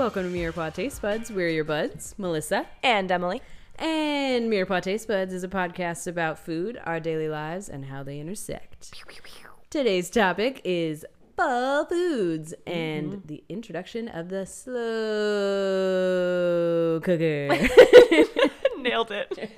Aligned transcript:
Welcome 0.00 0.32
to 0.32 0.38
Mirepoix 0.38 0.72
Taste 0.72 1.02
Buds. 1.02 1.30
We're 1.30 1.50
your 1.50 1.64
buds, 1.64 2.14
Melissa. 2.16 2.64
And 2.82 3.12
Emily. 3.12 3.42
And 3.78 4.50
Mirepoix 4.50 4.80
Taste 4.80 5.06
Buds 5.06 5.34
is 5.34 5.44
a 5.44 5.48
podcast 5.48 6.06
about 6.06 6.38
food, 6.38 6.80
our 6.84 7.00
daily 7.00 7.28
lives, 7.28 7.68
and 7.68 7.84
how 7.84 8.02
they 8.02 8.18
intersect. 8.18 8.94
Today's 9.68 10.08
topic 10.08 10.62
is 10.64 11.04
fall 11.36 11.84
foods 11.84 12.54
mm-hmm. 12.66 12.78
and 12.78 13.22
the 13.26 13.44
introduction 13.50 14.08
of 14.08 14.30
the 14.30 14.46
slow 14.46 14.72
cooker. 17.04 17.48
Nailed 18.78 19.10
it. 19.10 19.50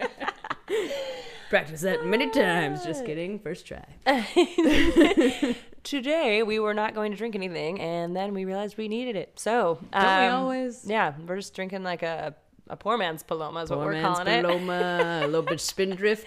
Practice 1.53 1.83
that 1.83 2.07
many 2.07 2.31
times. 2.31 2.83
Just 2.83 3.05
kidding. 3.05 3.39
First 3.39 3.67
try. 3.67 3.85
Today 5.83 6.43
we 6.43 6.59
were 6.59 6.73
not 6.73 6.95
going 6.95 7.13
to 7.13 7.19
drink 7.19 7.35
anything, 7.35 7.79
and 7.79 8.17
then 8.17 8.33
we 8.33 8.47
realized 8.47 8.79
we 8.79 8.89
needed 8.89 9.17
it. 9.17 9.39
So, 9.39 9.79
Don't 9.93 10.03
we 10.03 10.27
um, 10.29 10.45
always? 10.45 10.87
Yeah, 10.87 11.13
we're 11.27 11.37
just 11.37 11.55
drinking 11.55 11.83
like 11.83 12.03
a 12.03 12.35
a 12.69 12.77
poor 12.79 12.97
man's 12.97 13.23
paloma 13.23 13.65
is 13.65 13.69
what 13.69 13.81
we're 13.81 14.01
calling 14.01 14.29
it. 14.29 14.43
Paloma, 14.43 15.25
a 15.25 15.27
little 15.27 15.43
bit 15.43 15.53
of 15.53 15.61
spindrift. 15.61 16.27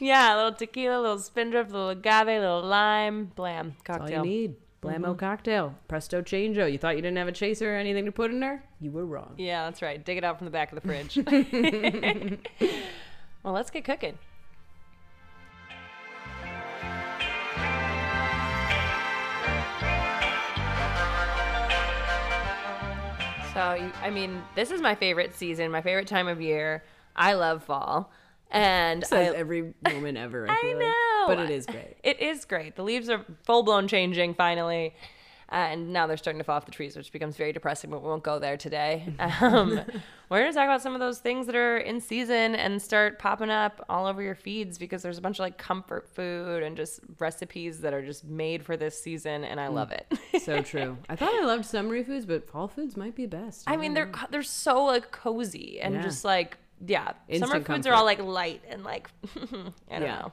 Yeah, 0.00 0.34
a 0.34 0.36
little 0.36 0.52
tequila, 0.52 0.98
a 0.98 1.00
little 1.00 1.18
spindrift, 1.18 1.70
a 1.70 1.72
little 1.72 1.88
agave, 1.88 2.28
a 2.28 2.38
little 2.38 2.62
lime, 2.62 3.32
blam, 3.36 3.74
cocktail. 3.84 3.94
All 3.94 3.98
cocktail. 4.00 4.26
you 4.26 4.30
need. 4.30 4.56
Blammo 4.82 5.18
cocktail. 5.18 5.76
Presto 5.88 6.20
changeo. 6.20 6.70
You 6.70 6.76
thought 6.76 6.96
you 6.96 7.00
didn't 7.00 7.16
have 7.16 7.26
a 7.26 7.32
chaser 7.32 7.72
or 7.72 7.78
anything 7.78 8.04
to 8.04 8.12
put 8.12 8.30
in 8.30 8.40
there? 8.40 8.62
You 8.82 8.90
were 8.90 9.06
wrong. 9.06 9.32
Yeah, 9.38 9.64
that's 9.64 9.80
right. 9.80 10.04
Dig 10.04 10.18
it 10.18 10.24
out 10.24 10.36
from 10.36 10.44
the 10.44 10.50
back 10.50 10.70
of 10.70 10.80
the 10.80 10.86
fridge. 10.86 11.16
well, 13.42 13.54
let's 13.54 13.70
get 13.70 13.84
cooking. 13.84 14.18
So, 23.58 23.90
I 24.04 24.10
mean, 24.10 24.40
this 24.54 24.70
is 24.70 24.80
my 24.80 24.94
favorite 24.94 25.34
season, 25.34 25.72
my 25.72 25.80
favorite 25.80 26.06
time 26.06 26.28
of 26.28 26.40
year. 26.40 26.84
I 27.16 27.32
love 27.32 27.64
fall. 27.64 28.12
And 28.52 29.04
Says 29.04 29.34
I, 29.34 29.36
every 29.36 29.74
woman 29.84 30.16
ever. 30.16 30.48
I, 30.48 30.54
I 30.54 30.60
feel 30.60 30.70
like. 30.76 30.78
know. 30.78 31.24
But 31.26 31.38
it 31.40 31.50
is 31.50 31.66
great. 31.66 31.96
It 32.04 32.20
is 32.20 32.44
great. 32.44 32.76
The 32.76 32.84
leaves 32.84 33.08
are 33.08 33.24
full 33.42 33.64
blown 33.64 33.88
changing 33.88 34.34
finally. 34.34 34.94
Uh, 35.50 35.54
and 35.54 35.92
now 35.94 36.06
they're 36.06 36.18
starting 36.18 36.38
to 36.38 36.44
fall 36.44 36.56
off 36.56 36.66
the 36.66 36.70
trees, 36.70 36.94
which 36.94 37.10
becomes 37.10 37.36
very 37.38 37.52
depressing, 37.52 37.88
but 37.90 38.02
we 38.02 38.08
won't 38.08 38.22
go 38.22 38.38
there 38.38 38.56
today. 38.58 39.06
Um, 39.40 39.80
we're 40.30 40.40
going 40.40 40.52
to 40.52 40.54
talk 40.54 40.64
about 40.66 40.82
some 40.82 40.92
of 40.92 41.00
those 41.00 41.20
things 41.20 41.46
that 41.46 41.56
are 41.56 41.78
in 41.78 42.02
season 42.02 42.54
and 42.54 42.82
start 42.82 43.18
popping 43.18 43.48
up 43.48 43.82
all 43.88 44.06
over 44.06 44.20
your 44.20 44.34
feeds 44.34 44.76
because 44.76 45.00
there's 45.00 45.16
a 45.16 45.22
bunch 45.22 45.36
of 45.38 45.40
like 45.40 45.56
comfort 45.56 46.06
food 46.14 46.62
and 46.62 46.76
just 46.76 47.00
recipes 47.18 47.80
that 47.80 47.94
are 47.94 48.04
just 48.04 48.24
made 48.24 48.62
for 48.62 48.76
this 48.76 49.00
season, 49.02 49.42
and 49.44 49.58
I 49.58 49.68
love 49.68 49.90
it. 49.92 50.06
So 50.42 50.60
true. 50.62 50.96
I 51.08 51.16
thought 51.16 51.32
I 51.34 51.44
loved 51.46 51.64
summery 51.64 52.04
foods, 52.04 52.24
but 52.26 52.46
fall 52.48 52.68
foods 52.68 52.96
might 52.96 53.14
be 53.14 53.24
best. 53.26 53.64
I 53.66 53.76
mean, 53.76 53.94
they're 53.94 54.10
they're 54.30 54.42
so 54.42 54.84
like 54.84 55.10
cozy 55.10 55.80
and 55.80 55.94
Yeah. 55.94 56.02
just 56.02 56.24
like 56.24 56.58
yeah. 56.86 57.12
Instant 57.28 57.50
Summer 57.50 57.60
foods 57.60 57.66
comfort. 57.66 57.90
are 57.90 57.94
all 57.94 58.04
like 58.04 58.20
light 58.22 58.62
and 58.68 58.84
like 58.84 59.10
I 59.90 59.98
don't 59.98 60.08
know. 60.08 60.32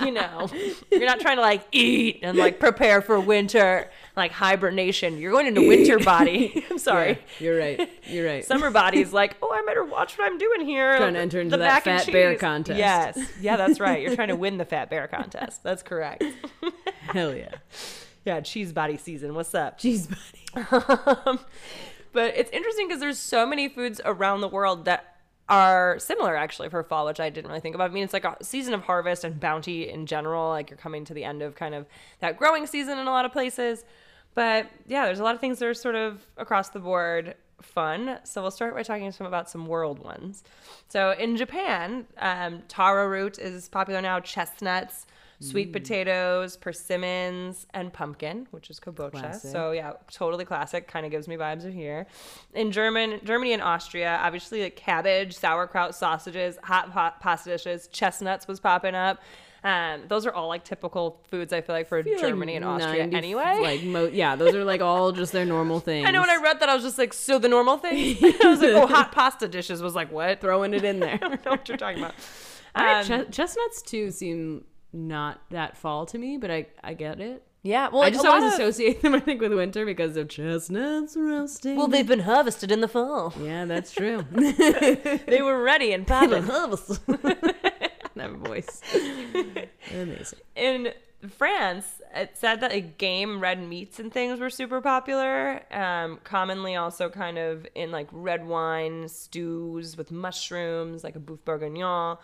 you 0.04 0.12
know, 0.12 0.48
you're 0.90 1.06
not 1.06 1.20
trying 1.20 1.36
to 1.36 1.42
like 1.42 1.66
eat 1.72 2.20
and 2.22 2.36
like 2.38 2.58
prepare 2.60 3.02
for 3.02 3.18
winter, 3.18 3.90
like 4.16 4.32
hibernation. 4.32 5.18
You're 5.18 5.32
going 5.32 5.46
into 5.46 5.66
winter 5.66 5.98
body. 6.04 6.64
I'm 6.70 6.78
sorry. 6.78 7.10
Yeah, 7.10 7.44
you're 7.44 7.58
right. 7.58 7.90
You're 8.06 8.26
right. 8.26 8.44
Summer 8.44 8.70
body's 8.70 9.12
like, 9.12 9.36
oh, 9.42 9.50
I 9.50 9.62
better 9.66 9.84
watch 9.84 10.16
what 10.18 10.30
I'm 10.30 10.38
doing 10.38 10.66
here. 10.66 10.96
Trying 10.96 11.14
to 11.14 11.20
enter 11.20 11.40
into 11.40 11.56
The 11.56 11.64
that 11.64 11.84
fat 11.84 12.06
bear 12.06 12.36
contest. 12.36 12.78
Yes, 12.78 13.18
yeah, 13.40 13.56
that's 13.56 13.80
right. 13.80 14.00
You're 14.02 14.14
trying 14.14 14.28
to 14.28 14.36
win 14.36 14.58
the 14.58 14.64
fat 14.64 14.90
bear 14.90 15.06
contest. 15.08 15.62
That's 15.62 15.82
correct. 15.82 16.24
Hell 17.08 17.34
yeah. 17.34 17.54
Yeah, 18.24 18.40
cheese 18.40 18.72
body 18.72 18.96
season. 18.98 19.34
What's 19.34 19.54
up? 19.54 19.78
Cheese 19.78 20.06
body. 20.06 20.66
Um, 21.26 21.40
but 22.12 22.36
it's 22.36 22.50
interesting 22.50 22.88
because 22.88 23.00
there's 23.00 23.18
so 23.18 23.46
many 23.46 23.68
foods 23.68 24.00
around 24.04 24.40
the 24.40 24.48
world 24.48 24.84
that 24.84 25.16
are 25.48 25.98
similar 25.98 26.36
actually 26.36 26.68
for 26.68 26.82
fall, 26.82 27.06
which 27.06 27.20
I 27.20 27.28
didn't 27.28 27.48
really 27.48 27.60
think 27.60 27.74
about. 27.74 27.90
I 27.90 27.92
mean, 27.92 28.04
it's 28.04 28.12
like 28.12 28.24
a 28.24 28.36
season 28.42 28.74
of 28.74 28.82
harvest 28.82 29.24
and 29.24 29.38
bounty 29.38 29.88
in 29.88 30.06
general. 30.06 30.48
Like 30.48 30.70
you're 30.70 30.78
coming 30.78 31.04
to 31.04 31.14
the 31.14 31.24
end 31.24 31.42
of 31.42 31.54
kind 31.54 31.74
of 31.74 31.86
that 32.20 32.36
growing 32.36 32.66
season 32.66 32.98
in 32.98 33.06
a 33.06 33.10
lot 33.10 33.24
of 33.24 33.32
places. 33.32 33.84
But 34.34 34.70
yeah, 34.86 35.04
there's 35.04 35.20
a 35.20 35.24
lot 35.24 35.34
of 35.34 35.40
things 35.40 35.58
that 35.58 35.68
are 35.68 35.74
sort 35.74 35.94
of 35.94 36.26
across 36.36 36.70
the 36.70 36.78
board 36.78 37.34
fun. 37.60 38.18
So 38.24 38.42
we'll 38.42 38.50
start 38.50 38.74
by 38.74 38.82
talking 38.82 39.10
some 39.12 39.26
about 39.26 39.50
some 39.50 39.66
world 39.66 39.98
ones. 39.98 40.42
So 40.88 41.12
in 41.12 41.36
Japan, 41.36 42.06
um, 42.18 42.62
taro 42.68 43.06
root 43.06 43.38
is 43.38 43.68
popular 43.68 44.00
now. 44.00 44.20
Chestnuts, 44.20 45.06
sweet 45.42 45.72
potatoes, 45.72 46.56
persimmons, 46.56 47.66
and 47.74 47.92
pumpkin, 47.92 48.46
which 48.50 48.70
is 48.70 48.80
kabocha. 48.80 49.12
Classic. 49.12 49.50
So 49.50 49.72
yeah, 49.72 49.92
totally 50.10 50.44
classic. 50.44 50.88
Kind 50.88 51.04
of 51.04 51.12
gives 51.12 51.28
me 51.28 51.36
vibes 51.36 51.64
of 51.64 51.74
here. 51.74 52.06
In 52.54 52.72
German, 52.72 53.20
Germany 53.24 53.52
and 53.52 53.62
Austria, 53.62 54.18
obviously 54.22 54.62
like 54.62 54.76
cabbage, 54.76 55.34
sauerkraut, 55.34 55.94
sausages, 55.94 56.58
hot 56.62 56.92
pot 56.92 57.20
pasta 57.20 57.50
dishes, 57.50 57.88
chestnuts 57.88 58.46
was 58.48 58.60
popping 58.60 58.94
up. 58.94 59.20
Um, 59.64 60.02
those 60.08 60.26
are 60.26 60.32
all 60.32 60.48
like 60.48 60.64
typical 60.64 61.20
foods. 61.30 61.52
I 61.52 61.60
feel 61.60 61.76
like 61.76 61.86
for 61.86 62.02
feel 62.02 62.14
like 62.14 62.20
Germany 62.20 62.56
and 62.56 62.64
Austria 62.64 63.06
90 63.06 63.16
anyway. 63.16 63.58
Like, 63.62 63.84
mo- 63.84 64.10
yeah, 64.12 64.34
those 64.34 64.54
are 64.54 64.64
like 64.64 64.80
all 64.80 65.12
just 65.12 65.32
their 65.32 65.44
normal 65.44 65.78
things. 65.78 66.04
I 66.08 66.10
know 66.10 66.20
when 66.20 66.30
I 66.30 66.36
read 66.42 66.58
that, 66.60 66.68
I 66.68 66.74
was 66.74 66.82
just 66.82 66.98
like, 66.98 67.12
so 67.12 67.38
the 67.38 67.48
normal 67.48 67.78
thing? 67.78 68.16
I 68.42 68.48
was 68.48 68.60
like, 68.60 68.72
oh, 68.72 68.86
hot 68.88 69.12
pasta 69.12 69.46
dishes 69.46 69.80
was 69.80 69.94
like, 69.94 70.10
what? 70.10 70.40
throwing 70.40 70.74
it 70.74 70.84
in 70.84 70.98
there. 70.98 71.14
I 71.14 71.16
don't 71.16 71.44
know 71.44 71.52
what 71.52 71.68
you're 71.68 71.76
talking 71.78 72.02
about. 72.02 72.14
Um, 72.74 73.04
ch- 73.04 73.30
chestnuts 73.34 73.82
too 73.82 74.10
seem 74.10 74.64
not 74.92 75.40
that 75.50 75.76
fall 75.76 76.06
to 76.06 76.18
me, 76.18 76.36
but 76.36 76.50
I 76.50 76.66
I 76.82 76.94
get 76.94 77.20
it. 77.20 77.42
yeah, 77.62 77.88
well, 77.92 78.02
I 78.02 78.10
just 78.10 78.24
always 78.26 78.44
of- 78.52 78.52
associate 78.60 79.02
them, 79.02 79.14
I 79.20 79.20
think, 79.20 79.40
with 79.40 79.52
winter 79.52 79.84
because 79.86 80.16
of 80.16 80.28
chestnuts 80.28 81.16
roasting. 81.16 81.76
Well, 81.76 81.88
they've 81.88 82.06
been 82.06 82.20
harvested 82.20 82.70
in 82.72 82.80
the 82.80 82.88
fall. 82.88 83.32
yeah, 83.40 83.64
that's 83.64 83.92
true. 83.92 84.24
They 84.32 85.40
were 85.42 85.62
ready 85.62 85.92
and 85.92 86.06
popping. 86.06 86.44
that 86.46 88.30
voice. 88.44 88.80
Amazing. 89.92 90.38
in 90.56 90.92
France, 91.30 92.00
it 92.14 92.36
said 92.36 92.60
that 92.60 92.72
like, 92.72 92.98
game 92.98 93.40
red 93.40 93.62
meats 93.62 94.00
and 94.00 94.12
things 94.12 94.40
were 94.40 94.50
super 94.50 94.80
popular. 94.80 95.62
Um, 95.72 96.18
commonly, 96.24 96.74
also 96.74 97.08
kind 97.08 97.38
of 97.38 97.66
in 97.74 97.90
like 97.92 98.08
red 98.10 98.46
wine 98.46 99.08
stews 99.08 99.96
with 99.96 100.10
mushrooms, 100.10 101.04
like 101.04 101.14
a 101.14 101.20
boeuf 101.20 101.38
bourguignon. 101.44 102.18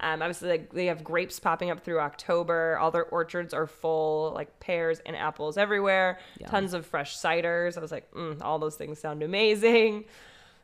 Um, 0.00 0.22
obviously, 0.22 0.50
like 0.50 0.72
they 0.72 0.86
have 0.86 1.02
grapes 1.02 1.40
popping 1.40 1.70
up 1.70 1.80
through 1.80 2.00
October. 2.00 2.76
All 2.78 2.90
their 2.90 3.06
orchards 3.06 3.54
are 3.54 3.66
full, 3.66 4.32
like 4.34 4.60
pears 4.60 5.00
and 5.06 5.16
apples 5.16 5.56
everywhere. 5.56 6.18
Tons 6.46 6.74
of 6.74 6.84
fresh 6.86 7.16
ciders. 7.16 7.78
I 7.78 7.80
was 7.80 7.90
like, 7.92 8.10
mm, 8.12 8.40
all 8.42 8.58
those 8.58 8.76
things 8.76 8.98
sound 8.98 9.22
amazing. 9.22 10.04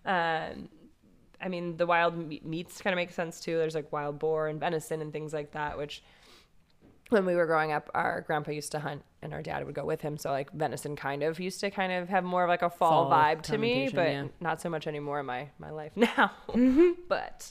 Um, 0.07 0.71
I 1.41 1.49
mean, 1.49 1.77
the 1.77 1.87
wild 1.87 2.17
meats 2.45 2.81
kind 2.81 2.95
of 2.95 2.97
make 2.97 3.13
sense 3.13 3.41
too. 3.41 3.59
There's 3.59 3.75
like 3.75 3.93
wild 3.93 4.19
boar 4.19 4.49
and 4.49 4.59
venison 4.59 5.03
and 5.03 5.13
things 5.13 5.35
like 5.35 5.53
that, 5.53 5.77
which 5.77 6.03
when 7.11 7.25
we 7.25 7.35
were 7.35 7.47
growing 7.47 7.73
up, 7.73 7.91
our 7.95 8.23
grandpa 8.23 8.51
used 8.51 8.73
to 8.73 8.81
hunt 8.81 9.03
and 9.23 9.33
our 9.33 9.43
dad 9.43 9.65
would 9.65 9.75
go 9.75 9.85
with 9.85 10.01
him. 10.01 10.17
So 10.17 10.31
like 10.31 10.53
venison 10.53 10.97
kind 10.97 11.23
of 11.23 11.41
used 11.41 11.61
to 11.61 11.71
kind 11.71 11.93
of 11.93 12.09
have 12.09 12.25
more 12.25 12.45
of 12.45 12.49
like 12.49 12.63
a 12.63 12.71
fall, 12.71 13.09
Fall 13.09 13.11
vibe 13.11 13.43
to 13.43 13.59
me, 13.59 13.91
but 13.93 14.09
yeah. 14.09 14.25
not 14.41 14.61
so 14.61 14.69
much 14.69 14.87
anymore 14.87 15.21
in 15.21 15.27
my, 15.27 15.49
my 15.59 15.71
life 15.71 15.93
now. 15.97 16.33
but 17.09 17.51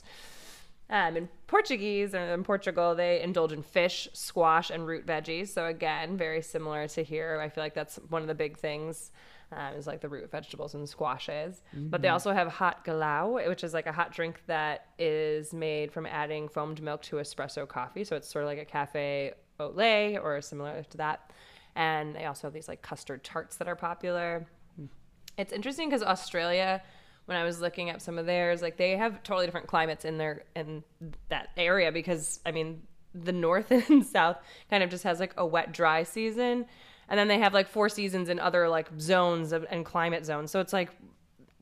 um, 0.90 1.16
in 1.16 1.28
Portuguese 1.46 2.14
or 2.14 2.34
in 2.34 2.44
Portugal, 2.44 2.94
they 2.94 3.20
indulge 3.20 3.52
in 3.52 3.62
fish, 3.62 4.08
squash, 4.12 4.70
and 4.70 4.86
root 4.86 5.06
veggies. 5.06 5.48
So 5.48 5.66
again, 5.66 6.16
very 6.16 6.40
similar 6.40 6.88
to 6.88 7.02
here. 7.02 7.40
I 7.42 7.48
feel 7.48 7.62
like 7.62 7.74
that's 7.74 7.96
one 8.08 8.22
of 8.22 8.28
the 8.28 8.34
big 8.34 8.56
things. 8.56 9.10
Um, 9.50 9.76
is 9.76 9.86
like 9.86 10.02
the 10.02 10.10
root 10.10 10.30
vegetables 10.30 10.74
and 10.74 10.86
squashes, 10.86 11.62
but 11.72 12.02
they 12.02 12.08
also 12.08 12.34
have 12.34 12.48
hot 12.48 12.84
galão, 12.84 13.48
which 13.48 13.64
is 13.64 13.72
like 13.72 13.86
a 13.86 13.92
hot 13.92 14.12
drink 14.12 14.42
that 14.46 14.88
is 14.98 15.54
made 15.54 15.90
from 15.90 16.04
adding 16.04 16.50
foamed 16.50 16.82
milk 16.82 17.00
to 17.04 17.16
espresso 17.16 17.66
coffee. 17.66 18.04
So 18.04 18.14
it's 18.14 18.28
sort 18.28 18.44
of 18.44 18.48
like 18.50 18.58
a 18.58 18.66
cafe 18.66 19.32
lait 19.66 20.18
or 20.18 20.40
similar 20.40 20.84
to 20.90 20.96
that. 20.98 21.32
And 21.74 22.14
they 22.14 22.24
also 22.24 22.46
have 22.46 22.54
these 22.54 22.68
like 22.68 22.82
custard 22.82 23.24
tarts 23.24 23.56
that 23.56 23.68
are 23.68 23.76
popular. 23.76 24.46
Hmm. 24.76 24.86
It's 25.36 25.52
interesting 25.52 25.88
because 25.88 26.02
Australia, 26.02 26.82
when 27.26 27.36
I 27.36 27.44
was 27.44 27.60
looking 27.60 27.90
up 27.90 28.00
some 28.00 28.18
of 28.18 28.26
theirs, 28.26 28.62
like 28.62 28.76
they 28.76 28.96
have 28.96 29.22
totally 29.22 29.46
different 29.46 29.66
climates 29.66 30.04
in 30.04 30.18
their 30.18 30.44
in 30.56 30.82
that 31.28 31.50
area 31.56 31.92
because 31.92 32.40
I 32.46 32.52
mean 32.52 32.82
the 33.14 33.32
north 33.32 33.70
and 33.90 34.04
south 34.04 34.38
kind 34.70 34.82
of 34.82 34.90
just 34.90 35.04
has 35.04 35.20
like 35.20 35.34
a 35.36 35.46
wet 35.46 35.72
dry 35.72 36.02
season, 36.02 36.66
and 37.08 37.18
then 37.18 37.28
they 37.28 37.38
have 37.38 37.54
like 37.54 37.68
four 37.68 37.88
seasons 37.88 38.28
in 38.28 38.38
other 38.38 38.68
like 38.68 38.88
zones 38.98 39.52
of, 39.52 39.66
and 39.70 39.84
climate 39.84 40.24
zones. 40.24 40.50
So 40.50 40.60
it's 40.60 40.72
like. 40.72 40.90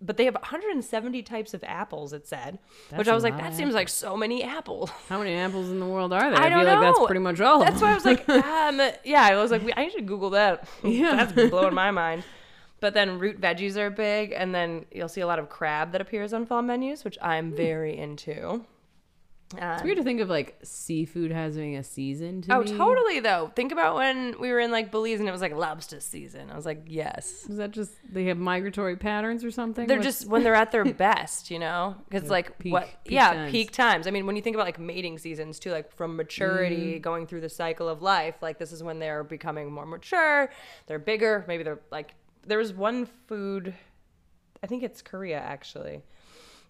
But 0.00 0.19
they 0.19 0.26
have 0.26 0.34
170 0.34 1.22
types 1.22 1.54
of 1.54 1.64
apples. 1.64 2.12
It 2.12 2.26
said, 2.26 2.58
which 2.94 3.08
I 3.08 3.14
was 3.14 3.25
like, 3.25 3.38
that 3.38 3.54
seems 3.54 3.72
like 3.75 3.88
so 3.88 4.14
many 4.16 4.43
apples. 4.43 4.90
How 5.08 5.19
many 5.19 5.34
apples 5.34 5.70
in 5.70 5.81
the 5.81 5.87
world 5.87 6.12
are 6.12 6.31
there? 6.31 6.38
I 6.38 6.48
feel 6.50 6.58
don't 6.64 6.66
like 6.66 6.81
that's 6.94 7.06
pretty 7.06 7.20
much 7.20 7.40
all. 7.40 7.60
That's 7.60 7.81
why 7.81 7.93
I 7.93 7.94
was 7.94 8.04
like, 8.04 8.28
um, 8.28 8.81
yeah, 9.04 9.22
I 9.25 9.37
was 9.37 9.50
like, 9.50 9.64
we- 9.64 9.72
I 9.72 9.88
should 9.88 10.06
Google 10.06 10.31
that. 10.31 10.69
Yeah. 10.84 11.25
That's 11.25 11.50
blowing 11.50 11.75
my 11.75 11.90
mind. 11.90 12.25
But 12.78 12.93
then 12.93 13.19
root 13.19 13.40
veggies 13.40 13.76
are 13.76 13.88
big, 13.88 14.32
and 14.32 14.54
then 14.54 14.84
you'll 14.93 15.08
see 15.08 15.22
a 15.22 15.26
lot 15.26 15.38
of 15.38 15.48
crab 15.48 15.93
that 15.93 16.02
appears 16.02 16.34
on 16.34 16.44
fall 16.44 16.60
menus, 16.60 17.02
which 17.04 17.16
I'm 17.22 17.52
very 17.56 17.96
into. 17.96 18.66
It's 19.56 19.82
weird 19.84 19.96
to 19.98 20.02
think 20.02 20.20
of 20.20 20.28
like 20.28 20.58
seafood 20.64 21.31
having 21.31 21.76
a 21.76 21.84
season. 21.84 22.43
To 22.43 22.56
Oh, 22.56 22.60
me. 22.62 22.76
totally 22.76 23.20
though. 23.20 23.52
Think 23.54 23.70
about 23.70 23.94
when 23.94 24.34
we 24.40 24.50
were 24.50 24.58
in 24.58 24.72
like 24.72 24.90
Belize 24.90 25.20
and 25.20 25.28
it 25.28 25.32
was 25.32 25.40
like 25.40 25.54
lobster 25.54 26.00
season. 26.00 26.50
I 26.50 26.56
was 26.56 26.66
like, 26.66 26.82
yes. 26.88 27.46
Is 27.48 27.56
that 27.58 27.70
just 27.70 27.93
they 28.12 28.25
have 28.25 28.38
migratory 28.38 28.96
patterns 28.96 29.44
or 29.44 29.52
something? 29.52 29.87
They're 29.87 29.98
What's- 29.98 30.19
just 30.20 30.28
when 30.28 30.43
they're 30.43 30.56
at 30.56 30.72
their 30.72 30.84
best, 30.93 31.48
you 31.52 31.60
know? 31.60 31.94
Because 32.08 32.28
like 32.28 32.58
peak- 32.58 32.72
what? 32.72 32.87
peak 33.04 33.12
yeah, 33.14 33.32
times. 33.34 33.52
peak 33.52 33.70
times. 33.70 34.06
I 34.08 34.10
mean, 34.10 34.26
when 34.26 34.34
you 34.34 34.43
think 34.43 34.56
about 34.56 34.66
like 34.66 34.81
mating 34.81 35.16
seasons 35.19 35.60
too, 35.60 35.70
like 35.70 35.93
from 35.94 36.14
Mm. 36.14 36.16
maturity 36.16 36.98
going 36.98 37.26
through 37.28 37.43
the 37.43 37.48
cycle 37.48 37.88
of 37.88 38.02
life, 38.02 38.34
like 38.43 38.58
this 38.58 38.72
is 38.72 38.82
when 38.82 38.98
they're 38.98 39.22
becoming 39.22 39.70
more 39.70 39.87
mature. 39.87 40.50
They're 40.88 40.98
bigger. 40.98 41.44
Maybe 41.46 41.62
they're 41.62 41.78
like 41.93 42.14
there 42.44 42.58
was 42.58 42.72
one 42.72 43.06
food. 43.28 43.75
I 44.62 44.66
think 44.66 44.82
it's 44.82 45.02
Korea 45.02 45.38
actually. 45.38 46.02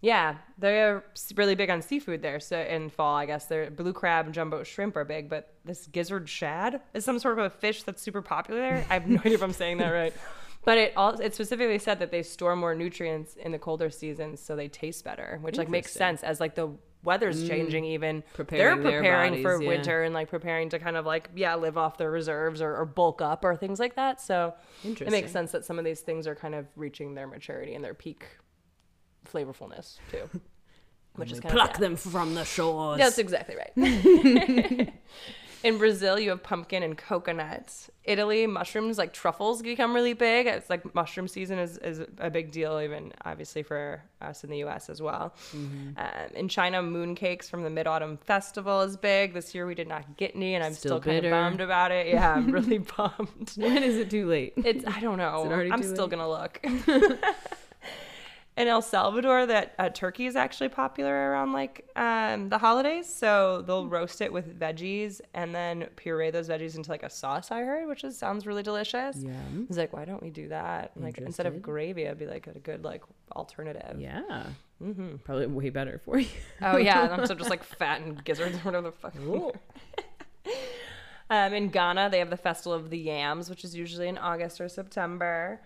Yeah, 0.00 0.37
they're 0.58 1.04
really 1.34 1.54
big 1.54 1.70
on 1.70 1.82
seafood 1.82 2.22
there. 2.22 2.40
So 2.40 2.58
in 2.58 2.90
fall, 2.90 3.16
I 3.16 3.26
guess 3.26 3.46
they're 3.46 3.70
blue 3.70 3.93
crab 3.93 4.26
and 4.26 4.34
jumbo 4.34 4.62
shrimp 4.62 4.96
are 4.96 5.04
big, 5.04 5.28
but 5.28 5.54
this 5.64 5.87
gizzard 5.87 6.28
shad 6.28 6.81
is 6.94 7.04
some 7.04 7.19
sort 7.19 7.38
of 7.38 7.44
a 7.46 7.50
fish 7.50 7.82
that's 7.82 8.02
super 8.02 8.22
popular 8.22 8.60
there. 8.60 8.87
I 8.90 8.94
have 8.94 9.08
no 9.08 9.19
idea 9.20 9.34
if 9.34 9.43
I'm 9.43 9.52
saying 9.52 9.78
that 9.78 9.90
right. 9.90 10.14
But 10.64 10.78
it 10.78 10.93
all 10.96 11.10
it 11.20 11.34
specifically 11.34 11.78
said 11.78 12.00
that 12.00 12.10
they 12.10 12.22
store 12.22 12.56
more 12.56 12.75
nutrients 12.75 13.37
in 13.37 13.52
the 13.52 13.58
colder 13.58 13.88
seasons 13.88 14.40
so 14.40 14.56
they 14.56 14.69
taste 14.69 15.04
better, 15.04 15.38
which 15.40 15.56
like 15.56 15.69
makes 15.69 15.93
sense 15.93 16.25
as 16.25 16.40
like 16.40 16.56
the 16.56 16.70
weather's 17.04 17.44
mm. 17.44 17.49
changing 17.49 17.84
even 17.84 18.22
Preparing 18.34 18.82
they're 18.82 18.90
their 18.90 19.00
preparing 19.00 19.42
for 19.42 19.54
bodies, 19.54 19.62
yeah. 19.64 19.69
winter 19.69 20.02
and 20.02 20.12
like 20.12 20.28
preparing 20.28 20.69
to 20.70 20.78
kind 20.78 20.96
of 20.96 21.06
like 21.06 21.31
yeah 21.37 21.54
live 21.54 21.78
off 21.78 21.96
their 21.99 22.10
reserves 22.10 22.60
or, 22.60 22.76
or 22.76 22.84
bulk 22.84 23.22
up 23.22 23.44
or 23.44 23.54
things 23.54 23.78
like 23.78 23.94
that 23.94 24.20
so 24.20 24.52
it 24.84 25.08
makes 25.10 25.31
sense 25.31 25.52
that 25.52 25.64
some 25.64 25.78
of 25.78 25.84
these 25.84 26.00
things 26.00 26.26
are 26.26 26.34
kind 26.34 26.54
of 26.54 26.66
reaching 26.75 27.14
their 27.14 27.28
maturity 27.28 27.75
and 27.75 27.84
their 27.84 27.94
peak 27.94 28.26
flavorfulness 29.26 29.99
too 30.11 30.28
which 31.17 31.32
is 31.32 31.40
kind 31.40 31.55
pluck 31.55 31.75
of 31.75 31.81
them 31.81 31.96
from 31.96 32.34
the 32.34 32.44
shores. 32.44 32.99
That's 32.99 33.19
exactly 33.19 33.56
right. 33.56 34.93
In 35.64 35.78
Brazil, 35.78 36.19
you 36.20 36.31
have 36.31 36.43
pumpkin 36.43 36.82
and 36.82 36.96
coconut. 36.96 37.88
Italy, 38.05 38.46
mushrooms 38.46 38.99
like 38.99 39.12
truffles 39.12 39.62
become 39.62 39.94
really 39.94 40.12
big. 40.12 40.46
It's 40.46 40.70
like 40.70 40.94
mushroom 40.94 41.26
season 41.26 41.58
is, 41.58 41.78
is 41.78 42.02
a 42.19 42.31
big 42.31 42.52
deal, 42.52 42.78
even 42.81 43.12
obviously 43.25 43.64
for 43.64 44.02
us 44.20 44.44
in 44.44 44.50
the 44.50 44.62
US 44.64 44.88
as 44.88 45.02
well. 45.02 45.34
Mm-hmm. 45.52 45.99
Um, 45.99 46.34
in 46.34 46.49
China, 46.49 46.82
moon 46.82 47.17
cakes 47.17 47.49
from 47.49 47.64
the 47.64 47.70
Mid 47.70 47.88
Autumn 47.88 48.19
Festival 48.19 48.82
is 48.82 48.96
big. 48.96 49.32
This 49.32 49.56
year 49.56 49.67
we 49.67 49.75
did 49.75 49.88
not 49.88 50.17
get 50.17 50.37
any, 50.37 50.55
and 50.55 50.62
I'm 50.62 50.75
Still 50.75 51.00
still, 51.00 51.12
kind 51.12 51.25
of 51.25 51.31
bummed 51.31 51.61
about 51.61 51.90
it. 51.90 52.08
Yeah, 52.08 52.34
I'm 52.34 52.52
really 52.52 52.78
bummed. 52.78 53.55
when 53.56 53.82
is 53.82 53.96
it 53.96 54.11
too 54.11 54.28
late? 54.28 54.52
It's 54.58 54.87
I 54.87 55.00
don't 55.00 55.19
know. 55.19 55.50
I'm 55.50 55.82
still 55.82 56.06
late? 56.06 56.11
gonna 56.11 56.28
look. 56.28 56.61
In 58.56 58.69
El 58.69 58.81
Salvador, 58.81 59.44
that 59.47 59.75
uh, 59.79 59.91
turkey 59.91 60.25
is 60.25 60.35
actually 60.35 60.70
popular 60.70 61.12
around 61.31 61.53
like 61.53 61.87
um, 61.94 62.49
the 62.49 62.56
holidays. 62.56 63.06
So 63.06 63.58
Hmm. 63.61 63.67
they'll 63.67 63.87
roast 63.87 64.23
it 64.23 64.32
with 64.32 64.58
veggies 64.58 65.20
and 65.35 65.55
then 65.55 65.88
puree 65.97 66.31
those 66.31 66.49
veggies 66.49 66.75
into 66.75 66.91
like 66.91 67.03
a 67.03 67.11
sauce. 67.11 67.50
I 67.50 67.61
heard, 67.61 67.87
which 67.87 68.03
is, 68.03 68.17
sounds 68.17 68.47
really 68.47 68.62
delicious. 68.62 69.17
Yeah. 69.19 69.32
I 69.32 69.64
was 69.69 69.76
like, 69.76 69.93
why 69.93 70.06
don't 70.06 70.23
we 70.23 70.31
do 70.31 70.49
that? 70.49 70.93
Like 70.97 71.19
instead 71.19 71.44
of 71.47 71.61
gravy, 71.61 72.05
it'd 72.05 72.19
be 72.19 72.26
like 72.26 72.47
a 72.47 72.58
good 72.58 72.82
like 72.82 73.03
alternative. 73.35 74.00
Yeah. 74.00 74.47
Mm-hmm. 74.82 75.17
Probably 75.25 75.47
way 75.47 75.69
better 75.70 76.00
for 76.05 76.19
you. 76.19 76.29
Oh 76.62 76.79
yeah, 76.79 77.05
and 77.05 77.12
I'm 77.12 77.26
so 77.26 77.35
just 77.35 77.50
like 77.50 77.62
fat 77.79 78.00
and 78.00 78.25
gizzards 78.25 78.56
or 78.56 78.61
whatever 78.61 78.91
the 78.91 78.93
fuck. 78.93 79.14
um, 81.31 81.52
in 81.55 81.69
Ghana, 81.69 82.09
they 82.11 82.19
have 82.20 82.31
the 82.31 82.37
festival 82.37 82.73
of 82.73 82.91
the 82.91 82.99
yams, 82.99 83.50
which 83.50 83.64
is 83.64 83.75
usually 83.75 84.09
in 84.09 84.17
August 84.19 84.61
or 84.61 84.69
September. 84.69 85.61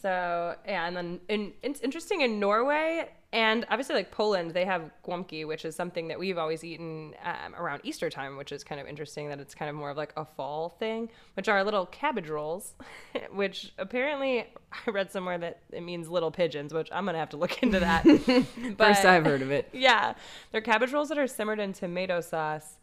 So 0.00 0.56
yeah, 0.66 0.86
and 0.86 0.96
then 0.96 1.20
in, 1.28 1.52
it's 1.62 1.80
interesting 1.80 2.22
in 2.22 2.40
Norway 2.40 3.08
and 3.32 3.64
obviously 3.70 3.94
like 3.94 4.10
Poland, 4.10 4.50
they 4.52 4.64
have 4.64 4.90
gołąbki, 5.06 5.46
which 5.46 5.64
is 5.64 5.76
something 5.76 6.08
that 6.08 6.18
we've 6.18 6.36
always 6.36 6.64
eaten 6.64 7.14
um, 7.24 7.54
around 7.54 7.80
Easter 7.84 8.10
time, 8.10 8.36
which 8.36 8.50
is 8.50 8.64
kind 8.64 8.80
of 8.80 8.88
interesting 8.88 9.28
that 9.28 9.38
it's 9.38 9.54
kind 9.54 9.68
of 9.68 9.76
more 9.76 9.90
of 9.90 9.96
like 9.96 10.12
a 10.16 10.24
fall 10.24 10.70
thing, 10.70 11.08
which 11.34 11.48
are 11.48 11.62
little 11.62 11.86
cabbage 11.86 12.28
rolls, 12.28 12.74
which 13.32 13.72
apparently 13.78 14.46
I 14.72 14.90
read 14.90 15.12
somewhere 15.12 15.38
that 15.38 15.60
it 15.72 15.82
means 15.82 16.08
little 16.08 16.32
pigeons, 16.32 16.74
which 16.74 16.88
I'm 16.90 17.06
gonna 17.06 17.18
have 17.18 17.30
to 17.30 17.36
look 17.36 17.62
into 17.62 17.78
that. 17.78 18.02
First 18.78 19.04
I've 19.04 19.24
heard 19.24 19.42
of 19.42 19.52
it. 19.52 19.68
yeah, 19.72 20.14
they're 20.50 20.60
cabbage 20.60 20.92
rolls 20.92 21.08
that 21.10 21.18
are 21.18 21.28
simmered 21.28 21.60
in 21.60 21.72
tomato 21.72 22.20
sauce. 22.20 22.78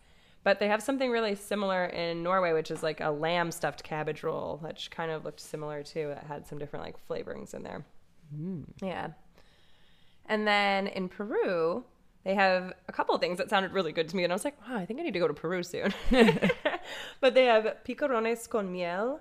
But 0.48 0.60
they 0.60 0.70
have 0.70 0.82
something 0.82 1.12
really 1.12 1.36
similar 1.36 1.88
in 1.88 2.24
Norway, 2.24 2.54
which 2.54 2.72
is 2.72 2.82
like 2.82 3.02
a 3.02 3.12
lamb 3.12 3.52
stuffed 3.52 3.84
cabbage 3.84 4.24
roll, 4.24 4.60
which 4.62 4.90
kind 4.90 5.12
of 5.12 5.26
looked 5.26 5.42
similar 5.42 5.84
too. 5.84 6.12
It 6.12 6.20
had 6.26 6.48
some 6.48 6.58
different 6.58 6.86
like 6.86 6.96
flavorings 7.06 7.54
in 7.54 7.64
there. 7.64 7.86
Yeah. 8.82 9.10
And 10.26 10.48
then 10.48 10.88
in 10.88 11.10
Peru, 11.10 11.84
they 12.24 12.34
have 12.34 12.72
a 12.88 12.94
couple 12.94 13.14
of 13.14 13.20
things 13.20 13.40
that 13.40 13.50
sounded 13.50 13.74
really 13.74 13.92
good 13.92 14.08
to 14.08 14.16
me. 14.16 14.24
And 14.24 14.32
I 14.32 14.36
was 14.36 14.46
like, 14.46 14.58
wow, 14.66 14.78
I 14.78 14.86
think 14.86 15.02
I 15.02 15.04
need 15.04 15.16
to 15.16 15.20
go 15.20 15.28
to 15.28 15.34
Peru 15.34 15.64
soon. 15.64 15.94
but 17.20 17.34
they 17.34 17.44
have 17.44 17.66
picarones 17.86 18.48
con 18.48 18.72
miel, 18.72 19.20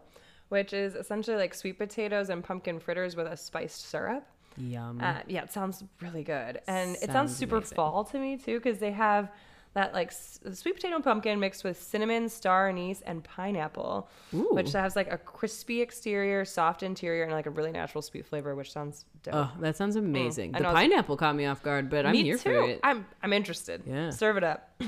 which 0.51 0.73
is 0.73 0.95
essentially 0.95 1.37
like 1.37 1.55
sweet 1.55 1.77
potatoes 1.77 2.31
and 2.31 2.45
pumpkin 2.45 2.79
fritters 2.79 3.17
with 3.17 3.27
a 3.27 3.37
spiced 3.37 3.91
syrup. 3.91 4.25
Yum. 4.59 5.01
Uh, 5.03 5.23
yeah, 5.27 5.43
it 5.43 5.53
sounds 5.53 5.83
really 6.01 6.23
good, 6.23 6.61
and 6.69 6.95
it 7.03 7.07
sounds 7.07 7.13
Sounds 7.13 7.37
super 7.37 7.57
amazing. 7.57 7.75
fall 7.75 8.05
to 8.05 8.17
me 8.17 8.37
too 8.37 8.61
because 8.61 8.79
they 8.79 8.93
have 8.93 9.29
that 9.77 9.93
like 9.93 10.09
s- 10.09 10.41
sweet 10.55 10.75
potato 10.75 10.95
and 10.95 11.05
pumpkin 11.05 11.39
mixed 11.39 11.63
with 11.63 11.81
cinnamon, 11.81 12.31
star 12.31 12.71
anise, 12.71 13.03
and 13.03 13.23
pineapple, 13.23 14.09
Ooh. 14.33 14.49
which 14.53 14.73
has 14.73 14.97
like 14.97 15.13
a 15.13 15.19
crispy 15.19 15.83
exterior, 15.83 16.47
soft 16.47 16.83
interior, 16.83 17.25
and 17.25 17.33
like 17.33 17.45
a 17.45 17.51
really 17.51 17.73
natural 17.73 18.01
sweet 18.01 18.25
flavor, 18.25 18.55
which 18.55 18.73
sounds 18.73 19.05
dope. 19.23 19.35
oh, 19.35 19.53
that 19.61 19.77
sounds 19.77 19.97
mm. 19.97 19.99
amazing. 19.99 20.55
I 20.55 20.61
the 20.61 20.65
pineapple 20.65 21.19
caught 21.19 21.37
me 21.37 21.45
off 21.45 21.63
guard, 21.63 21.91
but 21.91 22.07
I'm 22.07 22.13
Me 22.13 22.23
here 22.23 22.39
too. 22.39 22.43
for 22.43 22.63
it. 22.63 22.81
I'm 22.83 23.07
I'm 23.23 23.35
interested. 23.35 23.83
Yeah. 23.87 24.09
serve 24.09 24.39
it 24.39 24.45
up. 24.45 24.83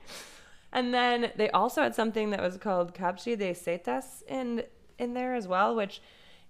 and 0.72 0.94
then 0.94 1.32
they 1.36 1.50
also 1.50 1.82
had 1.82 1.96
something 1.96 2.30
that 2.30 2.40
was 2.40 2.56
called 2.56 2.94
capchi 2.94 3.36
de 3.36 3.52
setas 3.52 4.22
in 4.28 4.62
in 5.00 5.12
there 5.12 5.34
as 5.34 5.48
well, 5.48 5.74
which 5.74 6.00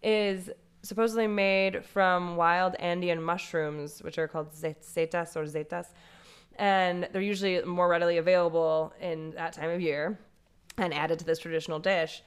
is 0.03 0.51
supposedly 0.83 1.27
made 1.27 1.83
from 1.83 2.37
wild 2.37 2.75
Andean 2.75 3.23
mushrooms, 3.23 4.03
which 4.03 4.19
are 4.19 4.29
called 4.29 4.53
zet- 4.53 4.83
setas 4.83 5.35
or 5.35 5.45
zetas, 5.45 5.87
and 6.61 7.09
they're 7.11 7.23
usually 7.23 7.63
more 7.63 7.89
readily 7.89 8.19
available 8.19 8.93
in 9.01 9.31
that 9.33 9.55
time 9.55 9.71
of 9.71 9.81
year, 9.81 10.21
and 10.77 10.93
added 10.93 11.19
to 11.19 11.25
this 11.25 11.39
traditional 11.39 11.79
dish. 11.81 12.23